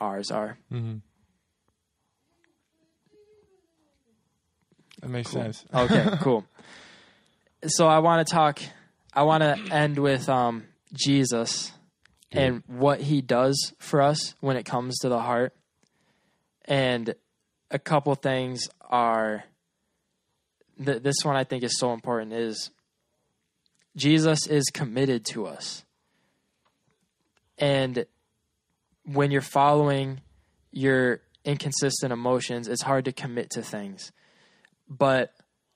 ours 0.00 0.32
are. 0.32 0.58
That 5.00 5.10
makes 5.10 5.30
sense. 5.30 5.64
Okay, 5.72 6.08
cool. 6.20 6.44
So 7.66 7.86
I 7.86 8.00
want 8.00 8.26
to 8.26 8.34
talk. 8.34 8.58
I 9.14 9.22
want 9.22 9.44
to 9.44 9.72
end 9.72 9.96
with 9.98 10.28
um, 10.28 10.64
Jesus 10.92 11.70
and 12.32 12.62
what 12.66 13.00
he 13.00 13.20
does 13.22 13.72
for 13.78 14.02
us 14.02 14.34
when 14.40 14.56
it 14.56 14.64
comes 14.64 14.98
to 14.98 15.08
the 15.08 15.20
heart. 15.20 15.54
And 16.64 17.14
a 17.70 17.78
couple 17.78 18.14
things 18.14 18.68
are. 18.80 19.44
Th- 20.84 21.02
this 21.02 21.16
one 21.22 21.36
I 21.36 21.44
think 21.44 21.62
is 21.62 21.78
so 21.78 21.92
important. 21.92 22.32
Is 22.32 22.70
Jesus 23.96 24.46
is 24.46 24.64
committed 24.72 25.24
to 25.26 25.46
us, 25.46 25.84
and 27.56 28.04
when 29.04 29.30
you're 29.30 29.40
following 29.40 30.20
your 30.72 31.20
inconsistent 31.44 32.12
emotions, 32.12 32.68
it's 32.68 32.82
hard 32.82 33.04
to 33.06 33.12
commit 33.12 33.50
to 33.50 33.62
things 33.62 34.12
but 34.88 35.32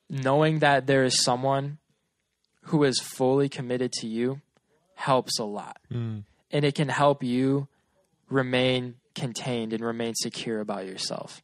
knowing 0.08 0.60
that 0.60 0.86
there 0.86 1.04
is 1.04 1.22
someone 1.22 1.78
who 2.64 2.84
is 2.84 3.00
fully 3.00 3.48
committed 3.48 3.92
to 3.92 4.06
you 4.06 4.40
helps 4.94 5.38
a 5.38 5.44
lot. 5.44 5.78
Mm. 5.92 6.24
And 6.50 6.64
it 6.64 6.74
can 6.74 6.88
help 6.88 7.22
you 7.22 7.68
remain 8.28 8.96
contained 9.14 9.72
and 9.72 9.84
remain 9.84 10.14
secure 10.14 10.60
about 10.60 10.86
yourself. 10.86 11.42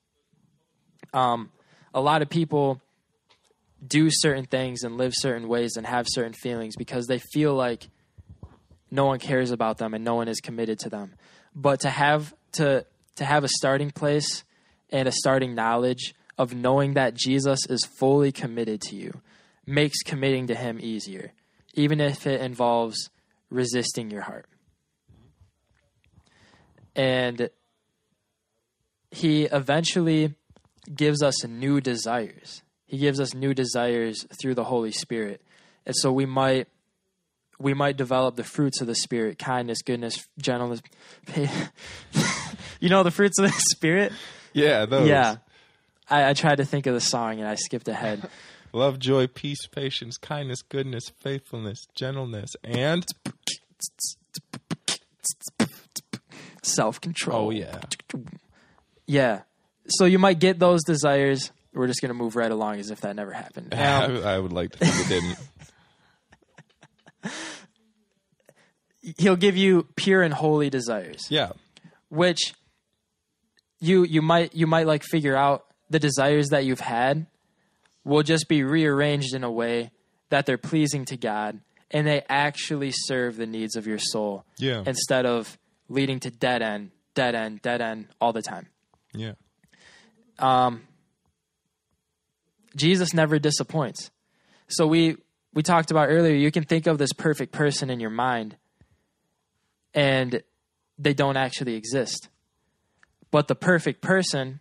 Um, 1.13 1.51
a 1.93 2.01
lot 2.01 2.23
of 2.23 2.29
people 2.29 2.81
do 3.87 4.09
certain 4.11 4.47
things 4.47 4.83
and 4.83 4.97
live 4.97 5.13
certain 5.15 5.49
ways 5.49 5.77
and 5.77 5.87
have 5.87 6.07
certain 6.09 6.33
feelings 6.33 6.77
because 6.77 7.07
they 7.07 7.19
feel 7.19 7.55
like 7.55 7.89
no 8.91 9.07
one 9.07 9.19
cares 9.19 9.51
about 9.51 9.79
them 9.79 9.95
and 9.95 10.05
no 10.05 10.15
one 10.15 10.29
is 10.29 10.41
committed 10.41 10.79
to 10.81 10.89
them. 10.89 11.15
But 11.55 11.81
to 11.81 11.91
have 11.91 12.35
to 12.53 12.87
to 13.17 13.25
have 13.25 13.45
a 13.45 13.49
starting 13.49 13.91
place 13.91 14.45
and 14.91 15.09
a 15.09 15.13
starting 15.13 15.55
knowledge 15.55 16.15
of 16.39 16.55
knowing 16.55 16.95
that 16.95 17.15
Jesus 17.15 17.61
is 17.69 17.85
fully 17.99 18.31
committed 18.31 18.81
to 18.83 18.95
you 18.95 19.21
makes 19.67 20.03
committing 20.03 20.47
to 20.49 20.55
him 20.55 20.79
easier, 20.81 21.33
even 21.75 22.01
if 22.01 22.27
it 22.27 22.41
involves 22.41 23.11
resisting 23.51 24.11
your 24.11 24.23
heart. 24.23 24.47
And 26.97 27.51
he 29.11 29.45
eventually 29.45 30.35
gives 30.93 31.23
us 31.23 31.45
new 31.45 31.81
desires. 31.81 32.63
He 32.87 32.99
gives 32.99 33.21
us 33.21 33.35
new 33.35 33.55
desires 33.55 34.27
through 34.41 34.55
the 34.55 34.65
Holy 34.65 34.93
Spirit. 34.93 35.43
And 35.85 35.95
so 35.95 36.13
we 36.13 36.27
might 36.27 36.69
we 37.59 37.75
might 37.75 37.97
develop 37.97 38.37
the 38.37 38.45
fruits 38.45 38.81
of 38.81 38.87
the 38.87 38.95
spirit, 38.95 39.39
kindness, 39.39 39.81
goodness, 39.83 40.27
gentleness. 40.39 40.83
you 42.81 42.89
know 42.89 43.03
the 43.03 43.11
fruits 43.11 43.39
of 43.39 43.47
the 43.47 43.53
spirit? 43.71 44.13
Yeah, 44.53 44.85
those. 44.87 45.09
Yeah. 45.09 45.37
I, 46.09 46.31
I 46.31 46.33
tried 46.35 46.57
to 46.57 46.65
think 46.65 46.87
of 46.87 46.95
the 46.95 47.01
song 47.01 47.41
and 47.41 47.49
I 47.49 47.55
skipped 47.55 47.89
ahead. 47.89 48.29
Love, 48.73 48.99
joy, 48.99 49.27
peace, 49.27 49.67
patience, 49.67 50.19
kindness, 50.19 50.61
goodness, 50.61 51.11
faithfulness, 51.21 51.87
gentleness, 51.95 52.57
and 52.63 53.07
Self 56.67 57.01
control. 57.01 57.47
oh 57.47 57.51
yeah, 57.51 57.81
Yeah. 59.07 59.43
So 59.89 60.05
you 60.05 60.19
might 60.19 60.41
get 60.41 60.59
those 60.59 60.83
desires. 60.83 61.53
We're 61.73 61.87
just 61.87 62.01
going 62.01 62.09
to 62.09 62.15
move 62.15 62.35
right 62.35 62.51
along 62.51 62.81
as 62.81 62.91
if 62.91 63.03
that 63.03 63.15
never 63.15 63.33
happened. 63.33 63.73
Um, 63.77 64.25
I 64.25 64.39
would 64.39 64.53
like 64.53 64.73
to 64.73 64.79
think 64.79 65.07
it 65.07 65.09
didn't. 65.09 65.39
he'll 69.19 69.37
give 69.37 69.57
you 69.57 69.87
pure 69.97 70.23
and 70.23 70.35
holy 70.35 70.71
desires, 70.71 71.27
Yeah, 71.31 71.51
which 72.09 72.55
you 73.79 74.05
you 74.05 74.23
might 74.23 74.55
you 74.55 74.67
might 74.67 74.87
like 74.87 75.03
figure 75.05 75.37
out 75.37 75.67
the 75.91 75.99
desires 75.99 76.49
that 76.49 76.65
you've 76.65 76.81
had 76.81 77.27
will 78.05 78.23
just 78.23 78.49
be 78.49 78.63
rearranged 78.63 79.35
in 79.35 79.45
a 79.45 79.51
way 79.51 79.91
that 80.31 80.47
they're 80.47 80.59
pleasing 80.59 81.05
to 81.05 81.17
God 81.17 81.61
and 81.91 82.07
they 82.07 82.23
actually 82.29 82.91
serve 82.93 83.37
the 83.37 83.47
needs 83.47 83.77
of 83.77 83.87
your 83.87 83.99
soul 83.99 84.45
yeah, 84.59 84.83
instead 84.87 85.27
of 85.27 85.59
leading 85.89 86.21
to 86.21 86.31
dead 86.31 86.63
end, 86.63 86.91
dead 87.15 87.35
end, 87.35 87.63
dead 87.63 87.81
end 87.81 88.09
all 88.21 88.33
the 88.33 88.43
time. 88.43 88.67
yeah, 89.15 89.33
um, 90.39 90.83
Jesus 92.77 93.15
never 93.15 93.39
disappoints. 93.39 94.11
So 94.69 94.87
we 94.87 95.17
we 95.55 95.63
talked 95.63 95.91
about 95.91 96.09
earlier, 96.09 96.35
you 96.35 96.51
can 96.51 96.65
think 96.65 96.87
of 96.87 96.99
this 96.99 97.13
perfect 97.13 97.53
person 97.53 97.89
in 97.89 98.01
your 98.01 98.11
mind 98.11 98.57
and 99.95 100.43
they 100.99 101.15
don't 101.15 101.37
actually 101.39 101.75
exist. 101.77 102.29
But 103.31 103.49
the 103.49 103.55
perfect 103.55 104.03
person 104.03 104.61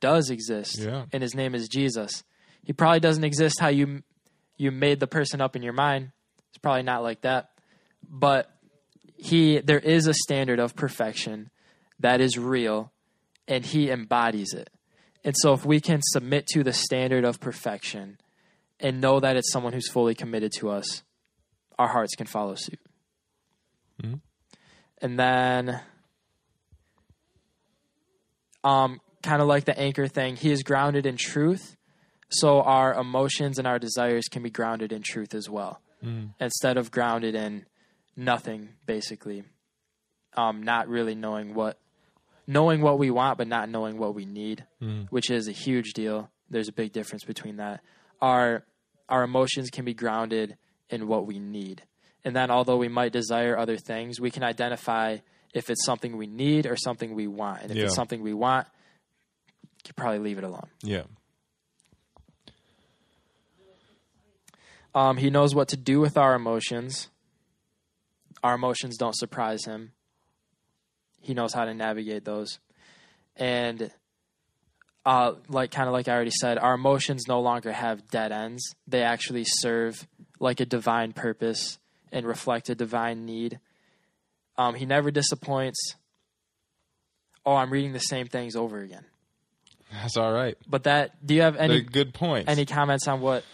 does 0.00 0.30
exist 0.30 0.78
Yeah. 0.80 1.04
and 1.12 1.22
his 1.22 1.34
name 1.34 1.54
is 1.54 1.68
Jesus. 1.68 2.24
He 2.64 2.72
probably 2.72 2.98
doesn't 3.00 3.24
exist 3.24 3.60
how 3.60 3.68
you 3.68 4.02
you 4.56 4.70
made 4.70 5.00
the 5.00 5.06
person 5.06 5.40
up 5.40 5.54
in 5.56 5.62
your 5.62 5.72
mind. 5.72 6.10
It's 6.48 6.58
probably 6.58 6.82
not 6.82 7.02
like 7.02 7.22
that. 7.22 7.50
But 8.08 8.51
he 9.22 9.60
there 9.60 9.78
is 9.78 10.08
a 10.08 10.14
standard 10.14 10.58
of 10.58 10.74
perfection 10.74 11.48
that 12.00 12.20
is 12.20 12.36
real 12.36 12.92
and 13.46 13.64
he 13.64 13.88
embodies 13.88 14.52
it. 14.52 14.68
And 15.24 15.36
so 15.38 15.52
if 15.52 15.64
we 15.64 15.80
can 15.80 16.00
submit 16.02 16.48
to 16.48 16.64
the 16.64 16.72
standard 16.72 17.24
of 17.24 17.38
perfection 17.38 18.18
and 18.80 19.00
know 19.00 19.20
that 19.20 19.36
it's 19.36 19.52
someone 19.52 19.72
who's 19.74 19.88
fully 19.88 20.16
committed 20.16 20.50
to 20.58 20.70
us, 20.70 21.04
our 21.78 21.86
hearts 21.86 22.16
can 22.16 22.26
follow 22.26 22.56
suit. 22.56 22.80
And 25.00 25.16
then 25.20 25.80
um 28.64 29.00
kind 29.22 29.40
of 29.40 29.46
like 29.46 29.66
the 29.66 29.78
anchor 29.78 30.08
thing, 30.08 30.34
he 30.34 30.50
is 30.50 30.64
grounded 30.64 31.06
in 31.06 31.16
truth. 31.16 31.76
So 32.28 32.60
our 32.62 32.92
emotions 32.94 33.58
and 33.58 33.68
our 33.68 33.78
desires 33.78 34.24
can 34.28 34.42
be 34.42 34.50
grounded 34.50 34.90
in 34.90 35.02
truth 35.02 35.32
as 35.32 35.48
well. 35.48 35.80
Instead 36.40 36.76
of 36.76 36.90
grounded 36.90 37.36
in 37.36 37.66
nothing 38.16 38.70
basically. 38.86 39.44
Um 40.36 40.62
not 40.62 40.88
really 40.88 41.14
knowing 41.14 41.54
what 41.54 41.78
knowing 42.46 42.80
what 42.82 42.98
we 42.98 43.10
want 43.10 43.38
but 43.38 43.46
not 43.48 43.68
knowing 43.68 43.98
what 43.98 44.14
we 44.14 44.24
need, 44.24 44.64
which 45.10 45.30
is 45.30 45.48
a 45.48 45.52
huge 45.52 45.92
deal. 45.92 46.30
There's 46.50 46.68
a 46.68 46.72
big 46.72 46.92
difference 46.92 47.24
between 47.24 47.56
that. 47.56 47.80
Our 48.20 48.64
our 49.08 49.22
emotions 49.24 49.70
can 49.70 49.84
be 49.84 49.94
grounded 49.94 50.56
in 50.88 51.06
what 51.06 51.26
we 51.26 51.38
need. 51.38 51.82
And 52.24 52.36
then 52.36 52.50
although 52.50 52.76
we 52.76 52.88
might 52.88 53.12
desire 53.12 53.56
other 53.58 53.76
things, 53.76 54.20
we 54.20 54.30
can 54.30 54.42
identify 54.44 55.18
if 55.52 55.68
it's 55.70 55.84
something 55.84 56.16
we 56.16 56.26
need 56.26 56.66
or 56.66 56.76
something 56.76 57.14
we 57.14 57.26
want. 57.26 57.62
And 57.62 57.70
if 57.72 57.76
Yeah. 57.76 57.84
it's 57.84 57.94
something 57.94 58.22
we 58.22 58.32
want, 58.32 58.66
you 59.62 59.68
could 59.86 59.96
probably 59.96 60.20
leave 60.20 60.38
it 60.38 60.44
alone. 60.44 60.68
yeah, 60.82 61.02
Um, 64.94 65.16
he 65.16 65.30
knows 65.30 65.54
what 65.54 65.68
to 65.68 65.76
do 65.76 66.00
with 66.00 66.16
our 66.18 66.34
emotions. 66.34 67.08
Our 68.42 68.54
emotions 68.54 68.96
don't 68.96 69.16
surprise 69.16 69.64
him. 69.64 69.92
He 71.20 71.34
knows 71.34 71.52
how 71.54 71.64
to 71.64 71.74
navigate 71.74 72.24
those. 72.24 72.58
And 73.36 73.90
uh, 75.06 75.34
like 75.48 75.70
kind 75.70 75.88
of 75.88 75.92
like 75.92 76.08
I 76.08 76.12
already 76.12 76.32
said, 76.32 76.58
our 76.58 76.74
emotions 76.74 77.24
no 77.28 77.40
longer 77.40 77.72
have 77.72 78.08
dead 78.08 78.32
ends. 78.32 78.74
They 78.86 79.02
actually 79.02 79.44
serve 79.46 80.06
like 80.40 80.60
a 80.60 80.66
divine 80.66 81.12
purpose 81.12 81.78
and 82.10 82.26
reflect 82.26 82.68
a 82.68 82.74
divine 82.74 83.24
need. 83.24 83.60
Um, 84.58 84.74
he 84.74 84.84
never 84.86 85.10
disappoints. 85.10 85.78
Oh, 87.46 87.54
I'm 87.54 87.70
reading 87.70 87.92
the 87.92 87.98
same 88.00 88.26
things 88.26 88.54
over 88.54 88.80
again. 88.80 89.04
that's 89.92 90.16
all 90.16 90.32
right. 90.32 90.56
But 90.68 90.84
that, 90.84 91.24
do 91.24 91.34
you 91.34 91.42
have 91.42 91.56
any 91.56 91.74
They're 91.80 91.82
good 91.90 92.14
points. 92.14 92.48
any 92.50 92.66
comments 92.66 93.08
on 93.08 93.20
what 93.20 93.44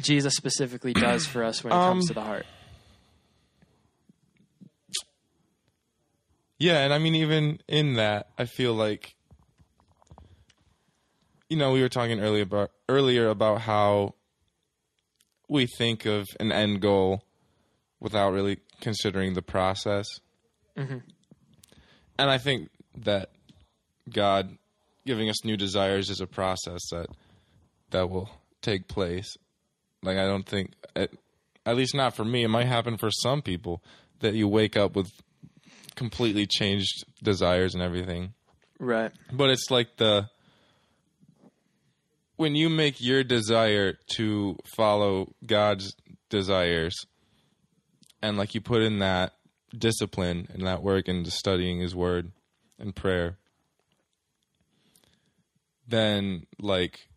Jesus 0.00 0.34
specifically 0.34 0.92
does 0.92 1.26
for 1.26 1.42
us 1.44 1.62
when 1.64 1.72
it 1.72 1.76
comes 1.76 2.04
Um, 2.04 2.08
to 2.08 2.14
the 2.14 2.22
heart? 2.22 2.46
Yeah, 6.58 6.78
and 6.84 6.92
I 6.92 6.98
mean, 6.98 7.14
even 7.14 7.60
in 7.68 7.94
that, 7.94 8.30
I 8.38 8.44
feel 8.46 8.74
like, 8.74 9.14
you 11.48 11.56
know, 11.56 11.72
we 11.72 11.80
were 11.80 11.88
talking 11.88 12.20
earlier 12.20 12.42
about 12.42 12.70
earlier 12.88 13.28
about 13.28 13.60
how 13.60 14.14
we 15.48 15.66
think 15.66 16.04
of 16.04 16.26
an 16.40 16.52
end 16.52 16.80
goal 16.80 17.22
without 18.00 18.32
really 18.32 18.58
considering 18.80 19.34
the 19.34 19.42
process, 19.42 20.06
Mhm. 20.76 21.02
and 22.18 22.30
I 22.30 22.38
think 22.38 22.70
that 22.96 23.30
God 24.10 24.56
giving 25.06 25.28
us 25.30 25.44
new 25.44 25.56
desires 25.56 26.10
is 26.10 26.20
a 26.20 26.26
process 26.26 26.80
that 26.90 27.06
that 27.90 28.10
will 28.10 28.28
take 28.60 28.88
place. 28.88 29.36
Like 30.02 30.18
I 30.18 30.26
don't 30.26 30.46
think, 30.46 30.72
at, 30.94 31.10
at 31.64 31.76
least 31.76 31.94
not 31.94 32.14
for 32.14 32.24
me. 32.24 32.44
It 32.44 32.48
might 32.48 32.66
happen 32.66 32.98
for 32.98 33.10
some 33.10 33.40
people 33.42 33.82
that 34.20 34.34
you 34.34 34.46
wake 34.48 34.76
up 34.76 34.94
with 34.94 35.10
completely 35.98 36.46
changed 36.46 37.04
desires 37.22 37.74
and 37.74 37.82
everything. 37.82 38.32
Right. 38.78 39.10
But 39.32 39.50
it's 39.50 39.70
like 39.70 39.96
the 39.96 40.30
when 42.36 42.54
you 42.54 42.68
make 42.68 43.00
your 43.00 43.24
desire 43.24 43.94
to 44.14 44.56
follow 44.76 45.34
God's 45.44 45.94
desires 46.30 46.94
and 48.22 48.36
like 48.38 48.54
you 48.54 48.60
put 48.60 48.82
in 48.82 49.00
that 49.00 49.32
discipline 49.76 50.46
and 50.54 50.64
that 50.66 50.82
work 50.82 51.08
into 51.08 51.30
studying 51.32 51.80
his 51.80 51.94
word 51.96 52.30
and 52.78 52.94
prayer 52.94 53.36
then 55.86 56.46
like 56.60 57.08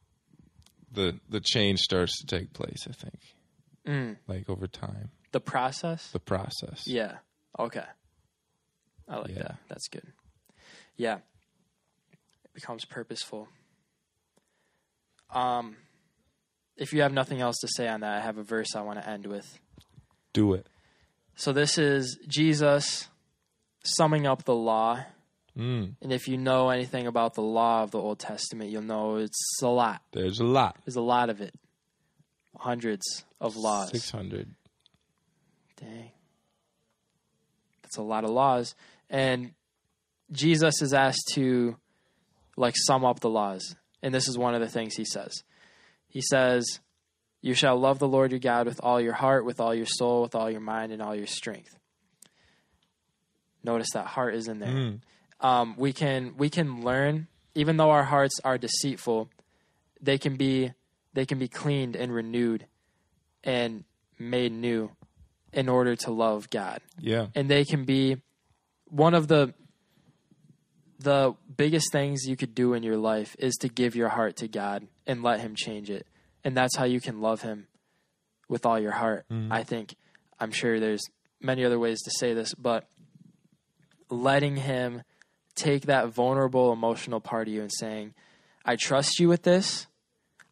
the 0.92 1.20
the 1.30 1.40
change 1.40 1.80
starts 1.80 2.20
to 2.20 2.26
take 2.26 2.52
place 2.54 2.86
i 2.90 2.92
think 2.92 3.20
Mm. 3.88 4.18
like 4.28 4.48
over 4.48 4.68
time 4.68 5.10
The 5.32 5.40
process? 5.40 6.12
the 6.12 6.20
process 6.20 6.88
Yeah. 6.88 7.18
Okay. 7.58 7.86
I 9.12 9.18
like 9.18 9.30
Yeah. 9.36 9.43
that. 9.43 9.57
That's 9.68 9.88
good. 9.89 10.14
Yeah. 10.95 11.18
It 12.45 12.53
becomes 12.53 12.86
purposeful. 12.86 13.47
Um 15.30 15.76
if 16.78 16.93
you 16.93 17.01
have 17.03 17.14
nothing 17.14 17.41
else 17.41 17.57
to 17.59 17.68
say 17.68 17.88
on 17.88 17.99
that, 18.01 18.18
I 18.18 18.22
have 18.22 18.38
a 18.38 18.43
verse 18.43 18.76
I 18.76 18.82
want 18.82 18.99
to 18.99 19.07
end 19.07 19.28
with. 19.28 19.59
do 20.34 20.53
it 20.53 20.66
So 21.36 21.51
this 21.51 21.78
is 21.78 22.18
Jesus 22.28 23.07
summing 23.84 24.26
up 24.26 24.45
the 24.45 24.55
law. 24.55 25.03
mm, 25.57 25.95
And 26.01 26.12
if 26.14 26.28
you 26.28 26.38
know 26.38 26.70
anything 26.70 27.07
about 27.07 27.34
the 27.34 27.41
law 27.41 27.84
of 27.84 27.91
the 27.91 27.99
Old 27.99 28.20
Testament, 28.20 28.70
you'll 28.72 28.82
know 28.84 29.18
it's 29.18 29.59
a 29.62 29.68
lot. 29.68 30.01
there's 30.14 30.39
a 30.39 30.45
lot 30.45 30.78
There's 30.86 30.95
a 30.95 31.01
lot 31.01 31.30
of 31.30 31.41
it. 31.41 31.53
Hundreds 32.57 33.26
of 33.39 33.55
laws. 33.57 33.89
600 33.91 34.55
Dang. 35.78 36.12
That's 37.82 37.97
a 37.97 38.01
lot 38.03 38.24
of 38.24 38.30
laws. 38.30 38.76
And 39.12 39.51
Jesus 40.32 40.82
is 40.82 40.93
asked 40.93 41.32
to 41.36 41.76
like 42.55 42.76
sum 42.78 43.05
up 43.05 43.20
the 43.20 43.30
laws. 43.30 43.76
And 44.01 44.16
this 44.16 44.28
is 44.28 44.38
one 44.38 44.55
of 44.55 44.62
the 44.62 44.70
things 44.70 44.95
he 44.95 45.05
says. 45.05 45.43
He 46.07 46.22
says, 46.22 46.80
You 47.41 47.53
shall 47.53 47.78
love 47.78 47.99
the 47.99 48.07
Lord 48.07 48.32
your 48.32 48.39
God 48.39 48.66
with 48.66 48.80
all 48.82 48.99
your 48.99 49.14
heart, 49.14 49.45
with 49.45 49.59
all 49.59 49.76
your 49.76 49.86
soul, 49.86 50.24
with 50.24 50.34
all 50.34 50.49
your 50.49 50.62
mind, 50.62 50.91
and 50.91 51.01
all 51.01 51.16
your 51.16 51.28
strength. 51.28 51.78
Notice 53.64 53.89
that 53.93 54.07
heart 54.07 54.34
is 54.34 54.47
in 54.47 54.59
there. 54.59 54.70
Mm. 54.70 55.01
Um, 55.39 55.76
we 55.78 55.93
can 55.93 56.36
we 56.38 56.49
can 56.49 56.82
learn, 56.82 57.28
even 57.53 57.78
though 57.78 57.91
our 57.91 58.03
hearts 58.03 58.39
are 58.43 58.57
deceitful, 58.57 59.30
they 60.01 60.18
can 60.18 60.36
be 60.36 60.72
they 61.14 61.26
can 61.26 61.38
be 61.38 61.47
cleaned 61.47 61.95
and 61.95 62.14
renewed 62.14 62.66
and 63.43 63.84
made 64.18 64.51
new 64.51 64.91
in 65.51 65.68
order 65.68 65.95
to 65.95 66.12
love 66.12 66.49
God. 66.49 66.80
yeah 66.99 67.28
And 67.36 67.49
they 67.49 67.66
can 67.66 67.86
be 67.86 68.18
one 68.92 69.14
of 69.14 69.28
the 69.28 69.54
the 71.00 71.34
biggest 71.58 71.92
things 71.92 72.28
you 72.28 72.38
could 72.38 72.54
do 72.54 72.74
in 72.74 72.84
your 72.84 72.98
life 72.98 73.36
is 73.39 73.56
to 73.56 73.68
give 73.68 73.96
your 73.96 74.10
heart 74.10 74.36
to 74.36 74.48
God 74.48 74.88
and 75.08 75.24
let 75.24 75.39
him 75.39 75.56
change 75.56 75.89
it. 75.89 76.06
And 76.44 76.56
that's 76.56 76.76
how 76.76 76.84
you 76.84 77.02
can 77.02 77.22
love 77.22 77.42
him 77.42 77.66
with 78.48 78.68
all 78.68 78.80
your 78.80 78.92
heart. 78.92 79.26
Mm-hmm. 79.32 79.52
I 79.52 79.64
think 79.64 79.96
I'm 80.39 80.52
sure 80.52 80.80
there's 80.80 81.02
many 81.39 81.66
other 81.66 81.80
ways 81.80 82.02
to 82.04 82.12
say 82.12 82.36
this, 82.36 82.54
but 82.54 82.88
letting 84.10 84.58
him 84.58 85.02
take 85.56 85.84
that 85.84 86.10
vulnerable 86.10 86.72
emotional 86.72 87.20
part 87.20 87.48
of 87.48 87.54
you 87.54 87.62
and 87.62 87.72
saying, 87.74 88.14
I 88.64 88.76
trust 88.76 89.20
you 89.20 89.28
with 89.28 89.42
this. 89.42 89.88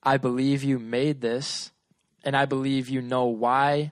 I 0.02 0.18
believe 0.18 0.64
you 0.64 0.80
made 0.80 1.22
this. 1.22 1.72
And 2.24 2.36
I 2.36 2.46
believe 2.46 2.90
you 2.90 3.02
know 3.02 3.26
why 3.26 3.92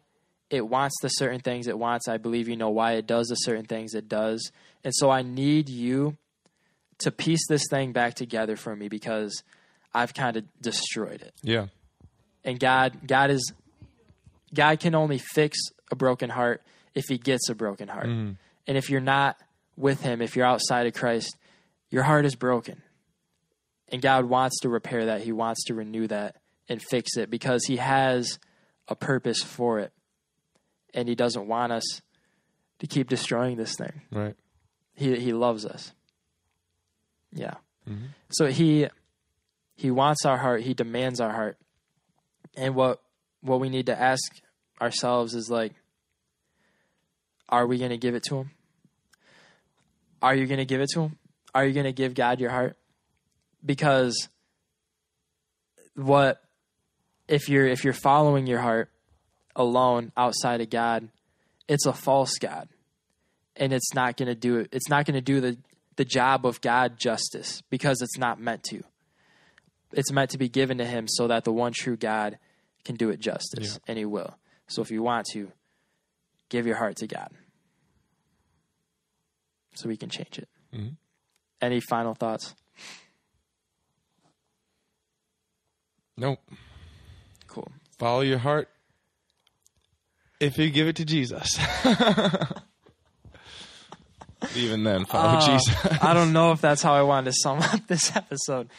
it 0.50 0.68
wants 0.68 0.96
the 1.02 1.10
certain 1.10 1.40
things 1.40 1.68
it 1.68 1.78
wants. 1.78 2.08
I 2.08 2.18
believe 2.18 2.48
you 2.48 2.56
know 2.56 2.70
why 2.70 2.94
it 2.94 3.06
does 3.06 3.28
the 3.28 3.36
certain 3.36 3.66
things 3.66 3.94
it 3.94 4.08
does. 4.08 4.52
And 4.84 4.94
so 4.96 5.10
I 5.10 5.22
need 5.22 5.70
you 5.70 6.18
to 7.00 7.12
piece 7.12 7.46
this 7.48 7.64
thing 7.70 7.92
back 7.92 8.16
together 8.16 8.56
for 8.56 8.76
me 8.76 8.88
because 8.88 9.44
I've 9.94 10.14
kind 10.14 10.38
of 10.38 10.46
destroyed 10.62 11.22
it. 11.22 11.34
yeah 11.44 11.68
And 12.44 12.60
God 12.60 13.08
God 13.08 13.30
is 13.30 13.52
God 14.54 14.80
can 14.80 14.96
only 14.96 15.18
fix 15.18 15.58
a 15.92 15.96
broken 15.96 16.30
heart 16.30 16.62
if 16.96 17.06
he 17.10 17.18
gets 17.18 17.50
a 17.50 17.56
broken 17.56 17.88
heart. 17.88 18.08
Mm. 18.08 18.38
And 18.66 18.78
if 18.78 18.90
you're 18.90 19.02
not 19.02 19.38
with 19.76 20.02
him, 20.02 20.22
if 20.22 20.36
you're 20.36 20.46
outside 20.46 20.88
of 20.88 20.94
Christ, 20.94 21.36
your 21.90 22.04
heart 22.04 22.26
is 22.26 22.36
broken. 22.36 22.82
And 23.90 24.02
God 24.02 24.26
wants 24.26 24.60
to 24.62 24.70
repair 24.70 25.06
that. 25.06 25.22
He 25.22 25.32
wants 25.32 25.64
to 25.66 25.74
renew 25.74 26.08
that 26.08 26.38
and 26.68 26.82
fix 26.82 27.16
it 27.18 27.30
because 27.30 27.66
he 27.66 27.78
has 27.78 28.40
a 28.88 28.96
purpose 28.96 29.42
for 29.42 29.80
it. 29.80 29.94
And 30.94 31.08
he 31.08 31.16
doesn't 31.16 31.48
want 31.48 31.72
us 31.72 32.02
to 32.80 32.88
keep 32.88 33.10
destroying 33.10 33.58
this 33.58 33.76
thing. 33.76 34.02
right 34.12 34.36
He 34.94 35.20
he 35.20 35.34
loves 35.34 35.66
us. 35.66 35.94
Yeah. 37.32 37.56
Mm-hmm. 37.90 38.08
So 38.32 38.48
he 38.48 38.88
he 39.76 39.92
wants 39.92 40.26
our 40.26 40.38
heart, 40.38 40.62
he 40.62 40.74
demands 40.74 41.20
our 41.20 41.32
heart. 41.32 41.58
And 42.56 42.76
what 42.76 43.02
what 43.42 43.60
we 43.60 43.70
need 43.70 43.86
to 43.88 44.00
ask 44.00 44.22
ourselves 44.82 45.34
is 45.34 45.50
like 45.50 45.74
are 47.50 47.66
we 47.66 47.78
going 47.78 47.92
to 47.92 47.98
give 47.98 48.16
it 48.16 48.24
to 48.24 48.38
him? 48.38 48.52
Are 50.22 50.36
you 50.36 50.48
going 50.48 50.58
to 50.58 50.66
give 50.66 50.82
it 50.82 50.90
to 50.94 51.04
him? 51.04 51.18
Are 51.56 51.66
you 51.66 51.74
going 51.74 51.86
to 51.86 51.94
give 51.94 52.14
God 52.14 52.40
your 52.40 52.50
heart? 52.50 52.78
Because 53.66 54.28
what 55.96 56.42
if 57.28 57.50
you're 57.50 57.66
if 57.66 57.84
you're 57.84 57.94
following 57.94 58.48
your 58.48 58.60
heart 58.60 58.90
alone 59.58 60.14
outside 60.16 60.62
of 60.62 60.70
God, 60.70 61.10
it's 61.68 61.86
a 61.86 61.92
false 61.92 62.38
god 62.38 62.70
and 63.58 63.74
it's 63.74 63.94
not 63.94 64.16
going 64.16 64.28
to 64.28 64.36
do 64.36 64.58
it. 64.58 64.70
It's 64.72 64.88
not 64.88 65.06
going 65.06 65.16
to 65.16 65.22
do 65.22 65.42
the 65.42 65.58
the 65.98 66.06
job 66.06 66.46
of 66.46 66.62
God 66.62 66.98
justice 67.00 67.62
because 67.72 68.02
it's 68.04 68.18
not 68.20 68.40
meant 68.40 68.64
to. 68.70 68.84
It's 69.92 70.12
meant 70.12 70.30
to 70.30 70.38
be 70.38 70.48
given 70.48 70.78
to 70.78 70.86
Him 70.86 71.08
so 71.08 71.28
that 71.28 71.44
the 71.44 71.52
one 71.52 71.74
true 71.76 71.98
God 71.98 72.38
can 72.86 72.96
do 72.96 73.10
it 73.10 73.20
justice, 73.20 73.74
Yeah. 73.74 73.80
and 73.88 73.98
He 73.98 74.06
will. 74.06 74.38
So 74.68 74.84
if 74.84 74.92
you 74.92 75.02
want 75.02 75.26
to, 75.34 75.52
give 76.50 76.68
your 76.68 76.76
heart 76.78 76.98
to 76.98 77.08
God, 77.08 77.30
so 79.74 79.90
we 79.90 79.98
can 79.98 80.10
change 80.10 80.38
it. 80.38 80.48
Mhm. 80.72 80.98
Any 81.62 81.80
final 81.80 82.14
thoughts? 82.14 82.54
nope 86.16 86.40
Cool. 87.48 87.72
follow 87.98 88.22
your 88.22 88.38
heart 88.40 88.70
if 90.40 90.58
you 90.58 90.70
give 90.70 90.88
it 90.88 90.96
to 90.98 91.06
Jesus. 91.06 91.48
Even 94.56 94.84
then, 94.84 95.06
follow 95.06 95.40
Uh, 95.40 95.46
Jesus. 95.58 95.76
I 96.02 96.14
don't 96.14 96.32
know 96.34 96.52
if 96.52 96.62
that's 96.62 96.82
how 96.84 96.94
I 96.94 97.02
wanted 97.02 97.32
to 97.32 97.38
sum 97.42 97.60
up 97.60 97.88
this 97.88 98.16
episode. 98.16 98.70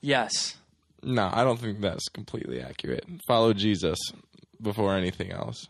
Yes. 0.00 0.54
No, 1.02 1.28
I 1.32 1.44
don't 1.44 1.58
think 1.58 1.80
that's 1.80 2.08
completely 2.08 2.60
accurate. 2.60 3.04
Follow 3.26 3.52
Jesus 3.52 3.98
before 4.62 4.94
anything 4.96 5.32
else. 5.32 5.68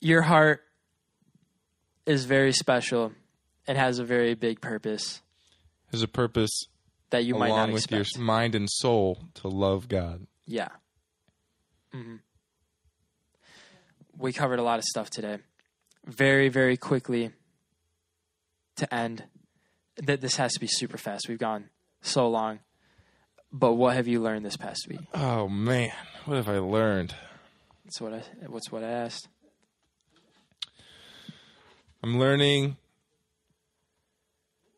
your 0.00 0.22
heart 0.22 0.62
is 2.06 2.24
very 2.24 2.52
special 2.52 3.12
and 3.68 3.76
has 3.78 3.98
a 3.98 4.04
very 4.04 4.34
big 4.34 4.60
purpose 4.60 5.20
Has 5.92 6.02
a 6.02 6.08
purpose 6.08 6.50
that 7.10 7.24
you 7.24 7.34
might 7.34 7.48
not 7.48 7.54
along 7.54 7.72
with 7.72 7.90
your 7.90 8.04
mind 8.18 8.54
and 8.54 8.68
soul 8.70 9.18
to 9.34 9.48
love 9.48 9.88
God. 9.88 10.26
yeah. 10.46 10.68
Hmm 11.92 12.16
We 14.18 14.32
covered 14.32 14.58
a 14.58 14.62
lot 14.62 14.78
of 14.78 14.84
stuff 14.84 15.10
today. 15.10 15.38
Very, 16.06 16.48
very 16.48 16.76
quickly 16.76 17.30
to 18.76 18.94
end. 18.94 19.24
That 19.96 20.20
this 20.20 20.36
has 20.36 20.52
to 20.54 20.60
be 20.60 20.66
super 20.66 20.96
fast. 20.96 21.28
We've 21.28 21.38
gone 21.38 21.68
so 22.00 22.28
long. 22.28 22.60
But 23.52 23.74
what 23.74 23.96
have 23.96 24.06
you 24.06 24.20
learned 24.20 24.46
this 24.46 24.56
past 24.56 24.86
week? 24.88 25.00
Oh 25.12 25.48
man, 25.48 25.92
what 26.24 26.36
have 26.36 26.48
I 26.48 26.58
learned? 26.58 27.14
That's 27.84 28.00
what 28.00 28.14
I. 28.14 28.22
What's 28.46 28.70
what 28.70 28.84
I 28.84 28.88
asked. 28.88 29.28
I'm 32.02 32.18
learning. 32.18 32.76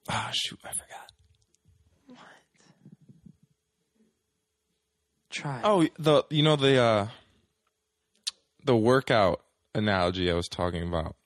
Ah, 0.08 0.30
shoot, 0.32 0.58
I 0.64 0.72
forgot. 0.72 1.01
Try. 5.32 5.60
Oh, 5.64 5.88
the 5.98 6.24
you 6.30 6.42
know 6.42 6.56
the 6.56 6.78
uh 6.80 7.08
the 8.64 8.76
workout 8.76 9.42
analogy 9.74 10.30
I 10.30 10.34
was 10.34 10.46
talking 10.46 10.86
about 10.86 11.16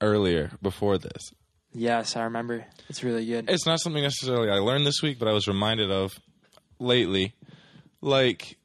earlier 0.00 0.52
before 0.62 0.98
this. 0.98 1.32
Yes, 1.72 2.14
I 2.14 2.24
remember. 2.24 2.66
It's 2.88 3.02
really 3.02 3.24
good. 3.26 3.50
It's 3.50 3.66
not 3.66 3.80
something 3.80 4.02
necessarily 4.02 4.50
I 4.50 4.58
learned 4.58 4.86
this 4.86 5.02
week, 5.02 5.18
but 5.18 5.28
I 5.28 5.32
was 5.32 5.48
reminded 5.48 5.90
of 5.90 6.12
lately. 6.78 7.34
Like 8.02 8.58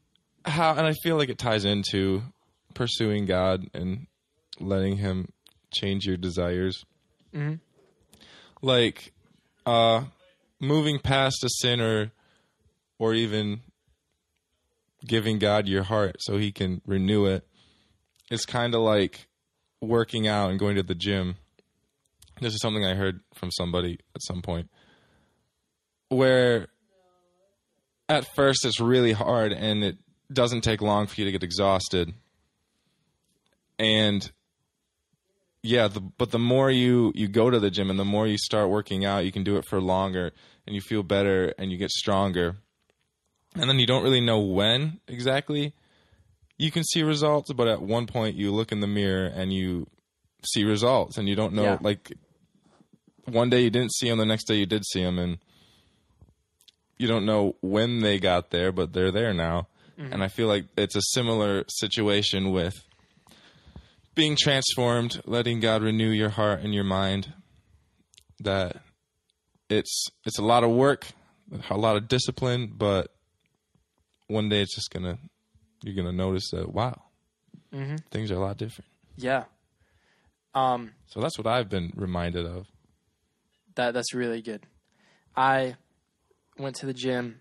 how 0.46 0.72
and 0.76 0.86
I 0.86 0.94
feel 1.02 1.16
like 1.16 1.30
it 1.30 1.38
ties 1.38 1.64
into 1.66 2.22
pursuing 2.74 3.26
God 3.26 3.66
and 3.74 4.08
letting 4.60 4.98
him 4.98 5.30
change 5.74 6.06
your 6.06 6.18
desires. 6.18 6.84
Mhm. 7.34 7.62
Like 8.62 9.14
uh 9.66 10.04
moving 10.60 11.00
past 11.00 11.44
a 11.46 11.50
sin 11.50 11.80
or 11.80 12.12
or 13.00 13.14
even 13.14 13.62
giving 15.06 15.40
God 15.40 15.68
your 15.68 15.84
heart 15.84 16.18
so 16.20 16.38
he 16.38 16.52
can 16.52 16.82
renew 16.86 17.26
it. 17.26 17.48
It's 18.30 18.46
kind 18.46 18.76
of 18.76 18.82
like 18.82 19.28
working 19.82 20.28
out 20.28 20.52
and 20.52 20.60
going 20.60 20.76
to 20.76 20.84
the 20.84 20.96
gym. 20.96 21.36
this 22.40 22.54
is 22.54 22.62
something 22.62 22.86
I 22.86 22.96
heard 22.96 23.22
from 23.34 23.52
somebody 23.52 24.00
at 24.16 24.22
some 24.24 24.42
point 24.42 24.70
where 26.10 26.68
at 28.10 28.26
first 28.36 28.66
it's 28.66 28.80
really 28.80 29.14
hard 29.14 29.54
and 29.54 29.84
it 29.84 29.98
doesn't 30.32 30.62
take 30.62 30.82
long 30.82 31.08
for 31.08 31.22
you 31.22 31.26
to 31.26 31.32
get 31.32 31.44
exhausted. 31.44 32.14
And 33.80 34.30
yeah, 35.64 35.88
the, 35.88 36.02
but 36.02 36.32
the 36.32 36.40
more 36.40 36.70
you 36.70 37.14
you 37.16 37.28
go 37.28 37.50
to 37.50 37.60
the 37.60 37.72
gym 37.72 37.90
and 37.90 38.00
the 38.00 38.06
more 38.06 38.28
you 38.28 38.38
start 38.38 38.70
working 38.70 39.06
out, 39.06 39.26
you 39.26 39.32
can 39.32 39.44
do 39.44 39.58
it 39.58 39.66
for 39.66 39.80
longer 39.80 40.32
and 40.68 40.76
you 40.76 40.82
feel 40.82 41.04
better 41.04 41.54
and 41.58 41.72
you 41.72 41.78
get 41.78 41.92
stronger. 41.92 42.58
And 43.56 43.70
then 43.70 43.80
you 43.80 43.86
don't 43.86 44.04
really 44.04 44.22
know 44.22 44.40
when 44.40 45.00
exactly 45.08 45.74
you 46.58 46.72
can 46.72 46.84
see 46.84 47.04
results, 47.04 47.52
but 47.54 47.68
at 47.68 47.82
one 47.82 48.08
point 48.08 48.36
you 48.36 48.52
look 48.52 48.72
in 48.72 48.80
the 48.80 48.88
mirror 48.88 49.26
and 49.26 49.52
you 49.52 49.88
see 50.46 50.64
results 50.64 51.18
and 51.18 51.28
you 51.28 51.36
don't 51.36 51.54
know 51.54 51.64
Yeah. 51.64 51.78
like 51.82 52.14
one 53.26 53.50
day 53.50 53.62
you 53.62 53.70
didn't 53.70 53.94
see 53.94 54.10
them, 54.10 54.18
the 54.18 54.26
next 54.26 54.46
day 54.46 54.56
you 54.56 54.66
did 54.66 54.84
see 54.86 55.04
them 55.04 55.20
and 55.20 55.38
you 56.98 57.08
don't 57.08 57.26
know 57.26 57.56
when 57.62 58.00
they 58.00 58.20
got 58.20 58.52
there, 58.52 58.72
but 58.72 58.94
they're 58.94 59.12
there 59.12 59.34
now. 59.34 59.68
Mm-hmm. 60.00 60.14
And 60.14 60.24
I 60.24 60.28
feel 60.28 60.48
like 60.48 60.66
it's 60.78 60.96
a 60.96 61.02
similar 61.02 61.66
situation 61.68 62.52
with 62.52 62.76
being 64.16 64.36
transformed, 64.40 65.22
letting 65.26 65.60
God 65.60 65.82
renew 65.82 66.10
your 66.10 66.30
heart 66.30 66.62
and 66.62 66.74
your 66.74 66.84
mind. 66.84 67.34
That 68.40 68.78
it's 69.70 70.08
it's 70.26 70.40
a 70.40 70.44
lot 70.44 70.64
of 70.64 70.72
work, 70.72 71.08
a 71.70 71.78
lot 71.78 71.96
of 71.96 72.08
discipline, 72.08 72.72
but 72.76 73.12
one 74.32 74.50
day 74.50 74.62
it's 74.62 74.76
just 74.76 74.92
gonna 74.92 75.18
you're 75.84 75.96
gonna 75.96 76.12
notice 76.12 76.50
that 76.52 76.72
wow, 76.74 77.02
things 78.12 78.32
are 78.32 78.36
a 78.36 78.40
lot 78.40 78.58
different. 78.58 78.90
Yeah. 79.18 79.46
Um, 80.54 80.92
So 81.08 81.22
that's 81.22 81.38
what 81.38 81.48
I've 81.48 81.70
been 81.70 81.94
reminded 81.96 82.46
of. 82.46 82.68
that 83.76 83.94
that's 83.94 84.14
really 84.14 84.42
good. 84.42 84.66
I 85.36 85.76
went 86.58 86.76
to 86.78 86.86
the 86.86 86.94
gym 86.94 87.40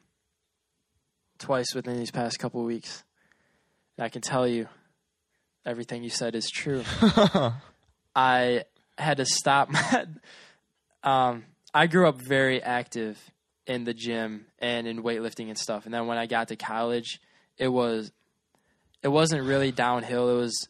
twice 1.38 1.74
within 1.74 1.96
these 1.98 2.10
past 2.10 2.38
couple 2.38 2.62
weeks. 2.64 3.02
And 3.96 4.04
I 4.04 4.08
can 4.08 4.22
tell 4.22 4.46
you 4.46 4.68
everything 5.66 6.02
you 6.04 6.10
said 6.10 6.34
is 6.34 6.48
true. 6.50 6.84
I 8.14 8.64
had 8.96 9.16
to 9.16 9.24
stop 9.26 9.70
my 9.70 10.06
um 11.02 11.44
I 11.74 11.86
grew 11.86 12.08
up 12.08 12.20
very 12.20 12.62
active 12.62 13.18
in 13.70 13.84
the 13.84 13.94
gym 13.94 14.46
and 14.58 14.88
in 14.88 15.00
weightlifting 15.00 15.46
and 15.46 15.56
stuff. 15.56 15.84
And 15.84 15.94
then 15.94 16.08
when 16.08 16.18
I 16.18 16.26
got 16.26 16.48
to 16.48 16.56
college, 16.56 17.20
it 17.56 17.68
was 17.68 18.10
it 19.00 19.08
wasn't 19.08 19.44
really 19.44 19.70
downhill. 19.70 20.28
It 20.28 20.40
was 20.40 20.68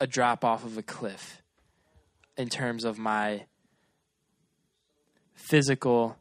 a 0.00 0.06
drop 0.08 0.44
off 0.44 0.64
of 0.64 0.76
a 0.76 0.82
cliff 0.82 1.40
in 2.36 2.48
terms 2.48 2.84
of 2.84 2.98
my 2.98 3.44
physical 5.34 6.16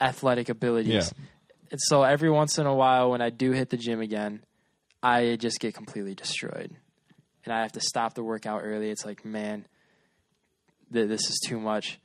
athletic 0.00 0.48
abilities. 0.48 1.12
Yeah. 1.18 1.24
And 1.72 1.80
so 1.82 2.04
every 2.04 2.30
once 2.30 2.56
in 2.56 2.66
a 2.66 2.74
while 2.74 3.10
when 3.10 3.20
I 3.20 3.30
do 3.30 3.50
hit 3.50 3.70
the 3.70 3.76
gym 3.76 4.00
again, 4.00 4.44
I 5.02 5.34
just 5.40 5.58
get 5.58 5.74
completely 5.74 6.14
destroyed. 6.14 6.70
And 7.44 7.52
I 7.52 7.62
have 7.62 7.72
to 7.72 7.80
stop 7.80 8.14
the 8.14 8.22
workout 8.22 8.60
early. 8.62 8.90
It's 8.90 9.04
like, 9.04 9.24
man, 9.24 9.66
th- 10.92 11.08
this 11.08 11.28
is 11.28 11.40
too 11.44 11.58
much. 11.58 11.98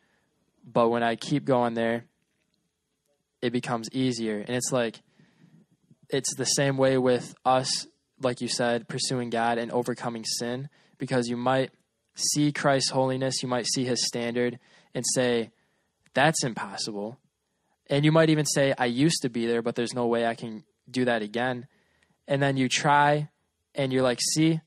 But 0.66 0.90
when 0.90 1.04
I 1.04 1.16
keep 1.16 1.46
going 1.46 1.76
there, 1.76 2.06
it 3.42 3.52
becomes 3.52 3.90
easier. 3.92 4.40
And 4.40 4.56
it's 4.56 4.72
like, 4.72 5.02
it's 6.10 6.36
the 6.36 6.46
same 6.46 6.78
way 6.78 6.98
with 6.98 7.34
us, 7.46 7.88
like 8.22 8.42
you 8.42 8.48
said, 8.48 8.88
pursuing 8.88 9.30
God 9.30 9.58
and 9.58 9.72
overcoming 9.72 10.26
sin, 10.26 10.70
because 10.98 11.28
you 11.28 11.38
might 11.38 11.72
see 12.16 12.52
Christ's 12.52 12.92
holiness, 12.92 13.42
you 13.42 13.48
might 13.48 13.66
see 13.66 13.86
his 13.86 14.06
standard 14.06 14.60
and 14.94 15.06
say, 15.16 15.52
that's 16.14 16.44
impossible. 16.44 17.18
And 17.90 18.06
you 18.06 18.12
might 18.12 18.30
even 18.30 18.46
say, 18.46 18.74
I 18.78 18.86
used 18.86 19.22
to 19.22 19.30
be 19.30 19.48
there, 19.48 19.62
but 19.62 19.76
there's 19.76 19.94
no 19.94 20.08
way 20.08 20.26
I 20.26 20.36
can 20.36 20.64
do 20.90 21.06
that 21.06 21.22
again. 21.22 21.68
And 22.28 22.42
then 22.42 22.58
you 22.58 22.70
try 22.70 23.30
and 23.74 23.92
you're 23.92 24.04
like, 24.04 24.20
see, 24.22 24.62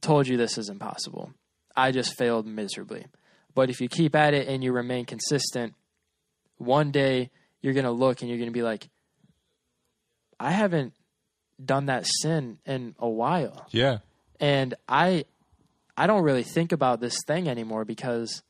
told 0.00 0.26
you 0.26 0.36
this 0.36 0.58
is 0.58 0.68
impossible. 0.68 1.32
I 1.76 1.92
just 1.92 2.16
failed 2.16 2.46
miserably. 2.46 3.06
But 3.54 3.70
if 3.70 3.80
you 3.80 3.88
keep 3.88 4.14
at 4.14 4.34
it 4.34 4.48
and 4.48 4.62
you 4.62 4.72
remain 4.72 5.04
consistent, 5.04 5.74
one 6.58 6.90
day 6.90 7.30
you're 7.66 7.74
going 7.74 7.84
to 7.84 7.90
look 7.90 8.22
and 8.22 8.30
you're 8.30 8.38
going 8.38 8.48
to 8.48 8.54
be 8.54 8.62
like, 8.62 8.88
I 10.38 10.52
haven't 10.52 10.92
done 11.62 11.86
that 11.86 12.06
sin 12.06 12.58
in 12.64 12.94
a 12.96 13.08
while. 13.08 13.66
Yeah. 13.72 13.98
And 14.38 14.74
I 14.88 15.24
I 15.96 16.06
don't 16.06 16.22
really 16.22 16.44
think 16.44 16.70
about 16.70 17.00
this 17.00 17.16
thing 17.26 17.48
anymore 17.48 17.84
because 17.84 18.44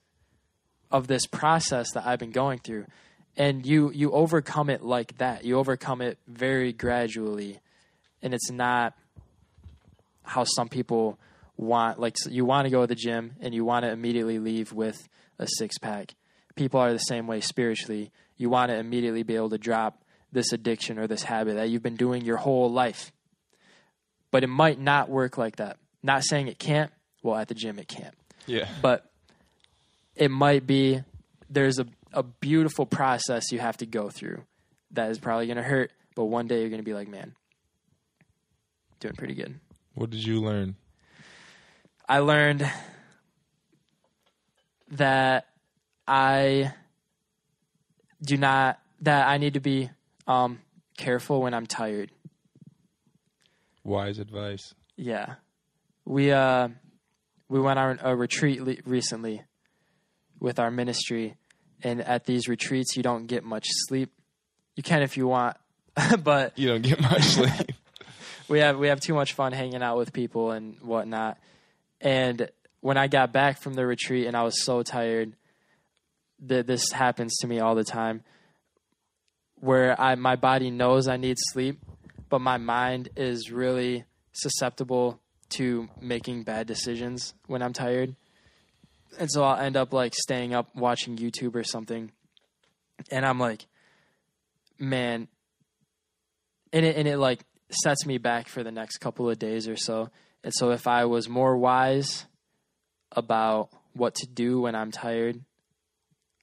of 0.91 1.07
this 1.07 1.27
process 1.27 1.93
that 1.93 2.07
I've 2.07 2.19
been 2.19 2.31
going 2.31 2.59
through. 2.59 2.85
And 3.39 3.65
you 3.65 3.91
you 3.91 4.13
overcome 4.13 4.69
it 4.69 4.83
like 4.83 5.17
that. 5.17 5.47
You 5.47 5.57
overcome 5.57 6.03
it 6.03 6.19
very 6.29 6.75
gradually. 6.75 7.61
And 8.21 8.35
it's 8.35 8.51
not 8.51 8.93
how 10.25 10.45
some 10.45 10.69
people 10.69 11.19
want 11.57 11.99
like 11.99 12.17
you 12.29 12.45
want 12.45 12.67
to 12.67 12.71
go 12.71 12.83
to 12.83 12.87
the 12.87 12.95
gym 12.95 13.37
and 13.41 13.55
you 13.55 13.65
want 13.65 13.87
to 13.87 13.91
immediately 13.91 14.39
leave 14.39 14.75
with 14.75 15.09
a 15.39 15.47
six 15.57 15.79
pack. 15.79 16.15
People 16.55 16.81
are 16.81 16.93
the 16.93 16.99
same 16.99 17.27
way 17.27 17.41
spiritually. 17.41 18.13
You 18.37 18.51
want 18.51 18.71
to 18.71 18.77
immediately 18.77 19.23
be 19.23 19.37
able 19.37 19.51
to 19.51 19.59
drop 19.59 20.03
this 20.33 20.53
addiction 20.53 20.99
or 20.99 21.07
this 21.07 21.23
habit 21.23 21.55
that 21.55 21.71
you've 21.71 21.83
been 21.83 21.97
doing 21.97 22.25
your 22.25 22.37
whole 22.37 22.71
life. 22.71 23.13
But 24.31 24.45
it 24.45 24.49
might 24.49 24.79
not 24.79 25.09
work 25.09 25.39
like 25.39 25.57
that. 25.57 25.79
Not 26.03 26.25
saying 26.25 26.49
it 26.49 26.59
can't. 26.59 26.93
Well, 27.23 27.37
at 27.37 27.49
the 27.49 27.55
gym 27.55 27.79
it 27.79 27.89
can't. 27.89 28.15
Yeah. 28.47 28.69
But 28.83 29.11
it 30.15 30.31
might 30.31 30.67
be 30.67 31.03
there's 31.49 31.79
a, 31.79 31.87
a 32.13 32.23
beautiful 32.23 32.87
process 32.87 33.53
you 33.53 33.59
have 33.59 33.77
to 33.79 33.87
go 33.87 34.11
through 34.11 34.43
that 34.93 35.11
is 35.11 35.19
probably 35.19 35.47
going 35.47 35.57
to 35.57 35.63
hurt, 35.63 35.91
but 36.15 36.25
one 36.25 36.47
day 36.47 36.61
you're 36.61 36.71
going 36.71 36.81
to 36.81 36.85
be 36.85 36.95
like, 36.95 37.09
man, 37.09 37.35
doing 39.01 39.15
pretty 39.15 39.35
good. 39.35 39.59
What 39.95 40.11
did 40.11 40.25
you 40.25 40.41
learn? 40.41 40.77
I 42.09 42.21
learned 42.21 42.71
that 44.93 45.47
I 46.07 46.73
do 48.23 48.37
not 48.37 48.79
that 49.01 49.29
I 49.29 49.39
need 49.39 49.55
to 49.55 49.61
be 49.61 49.91
um, 50.27 50.61
careful 50.97 51.43
when 51.43 51.55
I'm 51.55 51.67
tired. 51.67 52.11
Wise 53.85 54.19
advice. 54.19 54.75
Yeah, 54.97 55.35
we 56.05 56.33
uh 56.33 56.69
we 57.49 57.61
went 57.61 57.79
on 57.79 58.01
a 58.03 58.17
retreat 58.17 58.61
le- 58.61 58.77
recently 58.85 59.43
with 60.41 60.59
our 60.59 60.71
ministry, 60.71 61.37
and 61.83 62.01
at 62.01 62.25
these 62.25 62.49
retreats 62.49 62.97
you 62.97 63.03
don't 63.03 63.27
get 63.27 63.45
much 63.45 63.67
sleep. 63.69 64.11
You 64.75 64.83
can 64.83 65.03
if 65.03 65.17
you 65.17 65.29
want, 65.29 65.57
but 66.25 66.59
You 66.59 66.69
don't 66.69 66.83
get 66.83 67.01
much 67.01 67.23
sleep. 67.23 67.73
we 68.49 68.59
have 68.59 68.79
we 68.79 68.89
have 68.89 69.01
too 69.01 69.15
much 69.15 69.35
fun 69.35 69.53
hanging 69.53 69.83
out 69.83 69.97
with 69.97 70.13
people 70.13 70.51
and 70.51 70.81
whatnot. 70.81 71.39
And 72.01 72.51
when 72.81 72.97
I 72.97 73.07
got 73.07 73.33
back 73.33 73.59
from 73.59 73.75
the 73.75 73.87
retreat 73.87 74.27
and 74.27 74.37
I 74.37 74.43
was 74.43 74.65
so 74.65 74.83
tired, 74.83 75.35
that 76.41 76.67
this 76.67 76.93
happens 76.93 77.37
to 77.39 77.47
me 77.47 77.61
all 77.61 77.75
the 77.75 77.85
time, 77.85 78.23
where 79.57 79.99
I 80.01 80.15
my 80.15 80.37
body 80.37 80.71
knows 80.71 81.09
I 81.09 81.17
need 81.17 81.37
sleep, 81.39 81.81
but 82.29 82.41
my 82.41 82.57
mind 82.59 83.09
is 83.17 83.51
really 83.51 84.05
susceptible 84.33 85.21
to 85.49 85.89
making 86.01 86.43
bad 86.43 86.67
decisions 86.67 87.35
when 87.47 87.63
I'm 87.63 87.73
tired. 87.73 88.17
And 89.19 89.31
so 89.31 89.45
I'll 89.45 89.59
end 89.59 89.77
up 89.77 89.93
like 89.93 90.15
staying 90.15 90.55
up 90.55 90.75
watching 90.75 91.17
YouTube 91.17 91.55
or 91.55 91.65
something. 91.65 92.13
And 93.11 93.25
I'm 93.25 93.39
like, 93.39 93.67
man, 94.79 95.29
and 96.73 96.85
it 96.85 96.97
and 96.97 97.09
it 97.09 97.19
like 97.19 97.45
sets 97.71 98.07
me 98.07 98.19
back 98.19 98.49
for 98.49 98.63
the 98.63 98.71
next 98.71 98.99
couple 98.99 99.29
of 99.31 99.39
days 99.39 99.69
or 99.69 99.77
so. 99.77 100.11
And 100.45 100.53
so 100.55 100.71
if 100.71 100.87
I 100.87 101.07
was 101.07 101.29
more 101.29 101.57
wise 101.57 102.27
about 103.13 103.71
what 103.95 104.15
to 104.17 104.27
do 104.27 104.61
when 104.61 104.75
I'm 104.75 104.91
tired, 104.91 105.41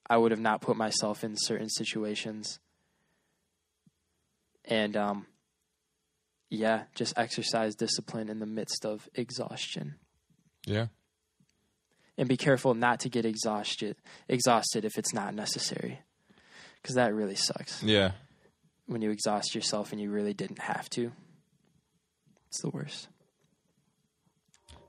I 0.10 0.18
would 0.18 0.32
have 0.32 0.40
not 0.40 0.62
put 0.62 0.76
myself 0.78 1.24
in 1.24 1.36
certain 1.38 1.70
situations. 1.70 2.60
And 4.66 4.96
um 4.96 5.26
yeah, 6.50 6.84
just 6.94 7.18
exercise 7.18 7.74
discipline 7.76 8.30
in 8.30 8.40
the 8.40 8.46
midst 8.46 8.86
of 8.86 9.10
exhaustion. 9.16 9.96
yeah. 10.66 10.88
And 12.16 12.30
be 12.30 12.38
careful 12.38 12.76
not 12.76 13.00
to 13.02 13.10
get 13.10 13.26
exhausted 13.26 13.96
exhausted 14.30 14.86
if 14.86 14.98
it's 14.98 15.14
not 15.14 15.34
necessary. 15.34 16.00
Cuz 16.84 16.96
that 16.96 17.14
really 17.14 17.36
sucks 17.36 17.82
Yeah. 17.82 18.12
when 18.86 19.02
you 19.02 19.10
exhaust 19.10 19.56
yourself 19.56 19.92
and 19.92 20.00
you 20.02 20.12
really 20.12 20.34
didn't 20.34 20.60
have 20.60 20.90
to. 20.92 21.12
It's 22.50 22.62
the 22.62 22.70
worst. 22.70 23.08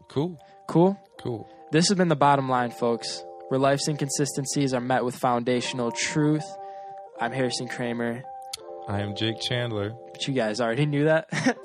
Cool. 0.09 0.39
Cool. 0.69 1.01
Cool. 1.19 1.49
This 1.73 1.89
has 1.89 1.97
been 1.97 2.09
the 2.09 2.17
bottom 2.17 2.49
line, 2.49 2.71
folks, 2.71 3.25
where 3.55 3.61
life's 3.61 3.87
inconsistencies 3.87 4.75
are 4.75 4.81
met 4.81 5.05
with 5.05 5.15
foundational 5.15 5.93
truth. 5.93 6.43
I'm 7.21 7.31
Harrison 7.31 7.69
Kramer, 7.69 8.25
I 8.89 9.01
am 9.01 9.15
Jake 9.15 9.41
Chandler. 9.41 9.95
but 10.11 10.27
you 10.27 10.35
guys 10.35 10.61
already 10.61 10.87
knew 10.87 11.05
that. 11.05 11.29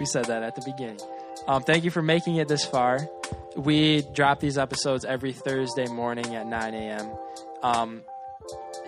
we 0.00 0.04
said 0.04 0.24
that 0.24 0.42
at 0.42 0.56
the 0.56 0.62
beginning. 0.62 0.98
Um, 1.46 1.62
thank 1.62 1.84
you 1.84 1.92
for 1.92 2.02
making 2.02 2.36
it 2.36 2.48
this 2.48 2.64
far. 2.64 3.08
We 3.54 4.02
drop 4.02 4.40
these 4.40 4.58
episodes 4.58 5.04
every 5.04 5.32
Thursday 5.32 5.86
morning 5.86 6.34
at 6.34 6.48
9 6.48 6.74
a.m. 6.74 7.08
Um, 7.62 8.02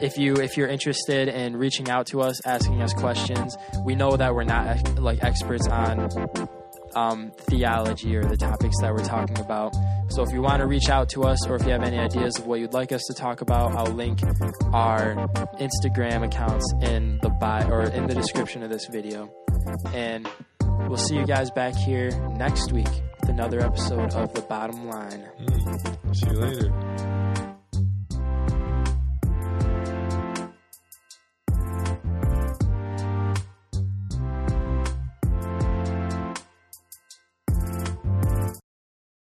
if 0.01 0.19
you 0.19 0.35
if 0.35 0.57
you're 0.57 0.67
interested 0.67 1.29
in 1.29 1.57
reaching 1.57 1.89
out 1.89 2.07
to 2.09 2.21
us, 2.21 2.45
asking 2.45 2.83
us 2.83 2.93
questions, 2.95 3.57
we 3.85 3.95
know 3.95 4.17
that 4.17 4.35
we're 4.35 4.43
not 4.43 4.99
like 4.99 5.23
experts 5.23 5.69
on 5.69 6.09
um, 6.95 7.33
theology 7.37 8.17
or 8.17 8.25
the 8.25 8.37
topics 8.37 8.77
that 8.81 8.93
we're 8.93 9.05
talking 9.05 9.39
about. 9.39 9.75
So 10.09 10.23
if 10.23 10.33
you 10.33 10.43
want 10.43 10.61
to 10.61 10.67
reach 10.67 10.89
out 10.89 11.09
to 11.11 11.25
us 11.25 11.47
or 11.47 11.57
if 11.57 11.65
you 11.65 11.71
have 11.71 11.83
any 11.83 11.99
ideas 11.99 12.39
of 12.39 12.47
what 12.47 12.61
you'd 12.61 12.73
like 12.73 12.93
us 12.93 13.03
to 13.07 13.15
talk 13.15 13.41
about, 13.41 13.73
I'll 13.77 13.93
link 13.93 14.21
our 14.73 15.15
Instagram 15.59 16.25
accounts 16.25 16.73
in 16.83 17.19
the 17.23 17.31
bio 17.31 17.69
or 17.69 17.83
in 17.83 18.07
the 18.07 18.15
description 18.15 18.63
of 18.63 18.71
this 18.71 18.87
video. 18.87 19.33
And 19.95 20.29
we'll 20.89 20.97
see 20.97 21.17
you 21.17 21.27
guys 21.27 21.51
back 21.51 21.75
here 21.75 22.11
next 22.31 22.73
week 22.73 22.89
with 23.21 23.31
another 23.31 23.61
episode 23.61 24.15
of 24.15 24.33
The 24.35 24.43
Bottom 24.43 24.89
Line. 24.89 25.27
See 26.13 26.27
you 26.27 26.33
later. 26.33 27.30